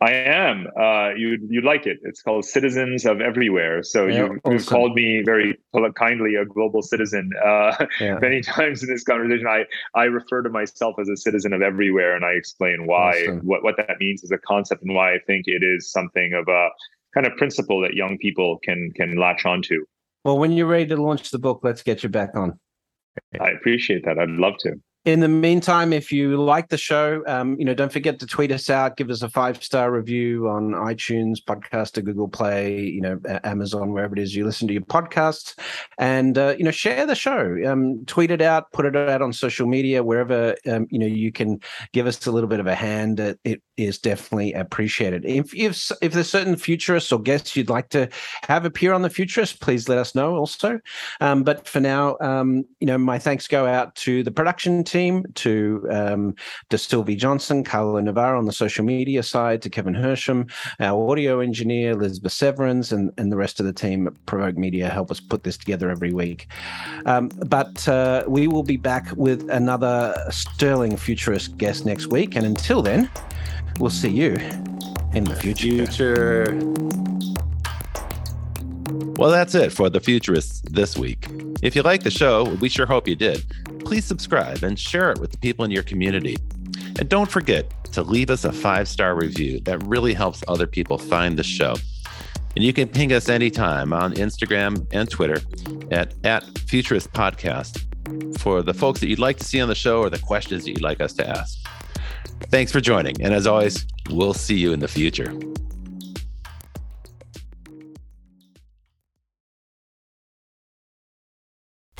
I 0.00 0.12
am. 0.12 0.66
Uh, 0.78 1.10
you'd 1.16 1.40
you'd 1.48 1.64
like 1.64 1.86
it. 1.86 1.98
It's 2.02 2.20
called 2.20 2.44
Citizens 2.44 3.06
of 3.06 3.22
Everywhere. 3.22 3.82
So 3.82 4.06
yeah, 4.06 4.28
you, 4.44 4.52
have 4.52 4.66
called 4.66 4.94
me 4.94 5.22
very 5.24 5.58
kindly 5.94 6.34
a 6.34 6.44
global 6.44 6.82
citizen 6.82 7.30
uh, 7.42 7.86
yeah. 7.98 8.18
many 8.20 8.42
times 8.42 8.82
in 8.82 8.90
this 8.90 9.04
conversation. 9.04 9.46
I 9.46 9.64
I 9.94 10.04
refer 10.04 10.42
to 10.42 10.50
myself 10.50 10.96
as 11.00 11.08
a 11.08 11.16
citizen 11.16 11.54
of 11.54 11.62
everywhere, 11.62 12.14
and 12.14 12.26
I 12.26 12.32
explain 12.32 12.86
why 12.86 13.22
awesome. 13.22 13.40
what 13.40 13.62
what 13.62 13.78
that 13.78 13.96
means 13.98 14.22
as 14.22 14.30
a 14.30 14.38
concept 14.38 14.82
and 14.82 14.94
why 14.94 15.14
I 15.14 15.18
think 15.26 15.46
it 15.46 15.62
is 15.62 15.90
something 15.90 16.34
of 16.34 16.46
a 16.46 16.68
kind 17.14 17.26
of 17.26 17.34
principle 17.38 17.80
that 17.80 17.94
young 17.94 18.18
people 18.18 18.58
can 18.62 18.92
can 18.94 19.16
latch 19.16 19.46
onto. 19.46 19.86
Well, 20.26 20.38
when 20.38 20.50
you're 20.50 20.66
ready 20.66 20.86
to 20.86 20.96
launch 20.96 21.30
the 21.30 21.38
book, 21.38 21.60
let's 21.62 21.84
get 21.84 22.02
you 22.02 22.08
back 22.08 22.30
on. 22.34 22.58
I 23.40 23.50
appreciate 23.50 24.04
that. 24.06 24.18
I'd 24.18 24.28
love 24.30 24.54
to 24.58 24.72
in 25.06 25.20
the 25.20 25.28
meantime, 25.28 25.92
if 25.92 26.10
you 26.10 26.36
like 26.36 26.68
the 26.68 26.76
show, 26.76 27.22
um, 27.28 27.56
you 27.60 27.64
know, 27.64 27.74
don't 27.74 27.92
forget 27.92 28.18
to 28.18 28.26
tweet 28.26 28.50
us 28.50 28.68
out, 28.68 28.96
give 28.96 29.08
us 29.08 29.22
a 29.22 29.30
five 29.30 29.62
star 29.62 29.92
review 29.92 30.48
on 30.48 30.72
iTunes, 30.72 31.36
Podcaster, 31.40 32.04
Google 32.04 32.26
Play, 32.26 32.80
you 32.80 33.00
know, 33.00 33.20
Amazon, 33.44 33.92
wherever 33.92 34.16
it 34.16 34.18
is 34.18 34.34
you 34.34 34.44
listen 34.44 34.66
to 34.66 34.74
your 34.74 34.82
podcasts, 34.82 35.56
and 35.96 36.36
uh, 36.36 36.56
you 36.58 36.64
know, 36.64 36.72
share 36.72 37.06
the 37.06 37.14
show. 37.14 37.56
Um, 37.64 38.04
tweet 38.06 38.32
it 38.32 38.42
out, 38.42 38.72
put 38.72 38.84
it 38.84 38.96
out 38.96 39.22
on 39.22 39.32
social 39.32 39.68
media, 39.68 40.02
wherever 40.02 40.56
um, 40.66 40.88
you 40.90 40.98
know 40.98 41.06
you 41.06 41.30
can 41.30 41.60
give 41.92 42.08
us 42.08 42.26
a 42.26 42.32
little 42.32 42.48
bit 42.48 42.58
of 42.58 42.66
a 42.66 42.74
hand. 42.74 43.20
It, 43.20 43.38
it 43.44 43.62
is 43.76 43.98
definitely 43.98 44.54
appreciated. 44.54 45.24
If 45.24 45.54
if 45.54 45.88
if 46.02 46.14
there's 46.14 46.28
certain 46.28 46.56
futurists 46.56 47.12
or 47.12 47.22
guests 47.22 47.54
you'd 47.54 47.70
like 47.70 47.90
to 47.90 48.08
have 48.42 48.64
appear 48.64 48.92
on 48.92 49.02
the 49.02 49.10
futurist, 49.10 49.60
please 49.60 49.88
let 49.88 49.98
us 49.98 50.16
know 50.16 50.34
also. 50.34 50.80
Um, 51.20 51.44
but 51.44 51.68
for 51.68 51.78
now, 51.78 52.16
um, 52.20 52.64
you 52.80 52.88
know, 52.88 52.98
my 52.98 53.20
thanks 53.20 53.46
go 53.46 53.66
out 53.68 53.94
to 53.96 54.24
the 54.24 54.32
production 54.32 54.82
team 54.82 54.95
team, 54.96 55.24
to 55.34 55.86
um, 55.90 56.34
to 56.70 56.76
Sylvie 56.78 57.16
Johnson, 57.16 57.64
Carla 57.64 58.02
Navarro 58.02 58.38
on 58.38 58.46
the 58.46 58.52
social 58.64 58.84
media 58.84 59.22
side, 59.22 59.58
to 59.62 59.68
Kevin 59.70 59.94
Hersham, 59.94 60.50
our 60.80 61.10
audio 61.10 61.40
engineer, 61.40 61.92
Elizabeth 61.92 62.32
Severance, 62.32 62.92
and, 62.92 63.12
and 63.18 63.30
the 63.32 63.36
rest 63.36 63.60
of 63.60 63.66
the 63.66 63.72
team 63.72 64.06
at 64.06 64.14
Provoke 64.26 64.56
Media 64.56 64.88
help 64.88 65.10
us 65.10 65.20
put 65.20 65.42
this 65.42 65.56
together 65.56 65.90
every 65.90 66.12
week. 66.12 66.48
Um, 67.04 67.28
but 67.46 67.86
uh, 67.88 68.24
we 68.26 68.48
will 68.48 68.62
be 68.62 68.76
back 68.76 69.04
with 69.16 69.40
another 69.50 70.14
sterling 70.30 70.96
futurist 70.96 71.56
guest 71.58 71.86
next 71.86 72.06
week. 72.06 72.36
And 72.36 72.46
until 72.46 72.82
then, 72.82 73.10
we'll 73.78 73.90
see 73.90 74.10
you 74.22 74.32
in 75.14 75.24
the 75.24 75.36
future. 75.36 75.86
Future. 75.86 77.45
Well, 79.16 79.30
that's 79.30 79.54
it 79.54 79.72
for 79.72 79.88
the 79.88 80.00
Futurists 80.00 80.60
this 80.70 80.96
week. 80.96 81.26
If 81.62 81.74
you 81.74 81.82
like 81.82 82.02
the 82.02 82.10
show, 82.10 82.44
we 82.60 82.68
sure 82.68 82.86
hope 82.86 83.08
you 83.08 83.16
did 83.16 83.44
please 83.86 84.04
subscribe 84.04 84.64
and 84.64 84.76
share 84.76 85.12
it 85.12 85.20
with 85.20 85.30
the 85.30 85.38
people 85.38 85.64
in 85.64 85.70
your 85.70 85.84
community. 85.84 86.36
And 86.98 87.08
don't 87.08 87.30
forget 87.30 87.70
to 87.92 88.02
leave 88.02 88.30
us 88.30 88.44
a 88.44 88.52
five 88.52 88.88
star 88.88 89.14
review. 89.14 89.60
That 89.60 89.80
really 89.86 90.12
helps 90.12 90.42
other 90.48 90.66
people 90.66 90.98
find 90.98 91.38
the 91.38 91.44
show. 91.44 91.76
And 92.56 92.64
you 92.64 92.72
can 92.72 92.88
ping 92.88 93.12
us 93.12 93.28
anytime 93.28 93.92
on 93.92 94.14
Instagram 94.14 94.86
and 94.92 95.08
Twitter 95.08 95.40
at, 95.92 96.14
at 96.24 96.44
Futurist 96.58 97.12
Podcast 97.12 97.84
for 98.38 98.62
the 98.62 98.74
folks 98.74 98.98
that 99.00 99.08
you'd 99.08 99.20
like 99.20 99.36
to 99.36 99.44
see 99.44 99.60
on 99.60 99.68
the 99.68 99.74
show 99.74 100.00
or 100.00 100.10
the 100.10 100.18
questions 100.18 100.64
that 100.64 100.70
you'd 100.70 100.82
like 100.82 101.00
us 101.00 101.12
to 101.14 101.28
ask. 101.28 101.56
Thanks 102.50 102.72
for 102.72 102.80
joining. 102.80 103.22
And 103.22 103.32
as 103.32 103.46
always, 103.46 103.86
we'll 104.10 104.34
see 104.34 104.56
you 104.56 104.72
in 104.72 104.80
the 104.80 104.88
future. 104.88 105.32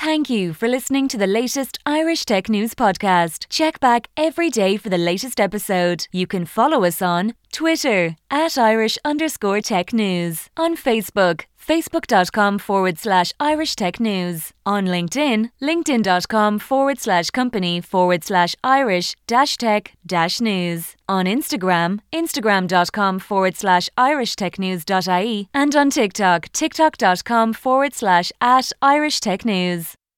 Thank 0.06 0.30
you 0.30 0.54
for 0.54 0.68
listening 0.68 1.08
to 1.08 1.18
the 1.18 1.26
latest 1.26 1.80
Irish 1.84 2.24
Tech 2.24 2.48
News 2.48 2.76
podcast. 2.76 3.46
Check 3.48 3.80
back 3.80 4.06
every 4.16 4.50
day 4.50 4.76
for 4.76 4.88
the 4.88 4.96
latest 4.96 5.40
episode. 5.40 6.06
You 6.12 6.28
can 6.28 6.44
follow 6.44 6.84
us 6.84 7.02
on 7.02 7.34
Twitter 7.50 8.14
at 8.30 8.56
Irish 8.56 8.98
underscore 9.04 9.60
tech 9.60 9.92
news, 9.92 10.48
on 10.56 10.76
Facebook, 10.76 11.46
facebook.com 11.58 12.58
forward 12.58 12.98
slash 12.98 13.32
Irish 13.40 13.74
Tech 13.74 13.98
News, 13.98 14.52
on 14.64 14.86
LinkedIn, 14.86 15.50
linkedin.com 15.60 16.58
forward 16.58 16.98
slash 16.98 17.30
company 17.30 17.80
forward 17.80 18.22
slash 18.22 18.54
Irish 18.62 19.16
dash 19.26 19.56
tech 19.56 19.92
dash 20.06 20.40
news, 20.40 20.94
on 21.08 21.24
Instagram, 21.24 22.00
instagram.com 22.12 23.18
forward 23.18 23.56
slash 23.56 23.88
Irish 23.96 24.36
Tech 24.36 24.58
News.ie, 24.58 25.48
and 25.54 25.74
on 25.74 25.90
TikTok, 25.90 26.52
tiktok.com 26.52 27.52
forward 27.54 27.94
slash 27.94 28.30
at 28.40 28.70
Irish 28.82 29.20
Tech 29.20 29.44
News. 29.44 29.95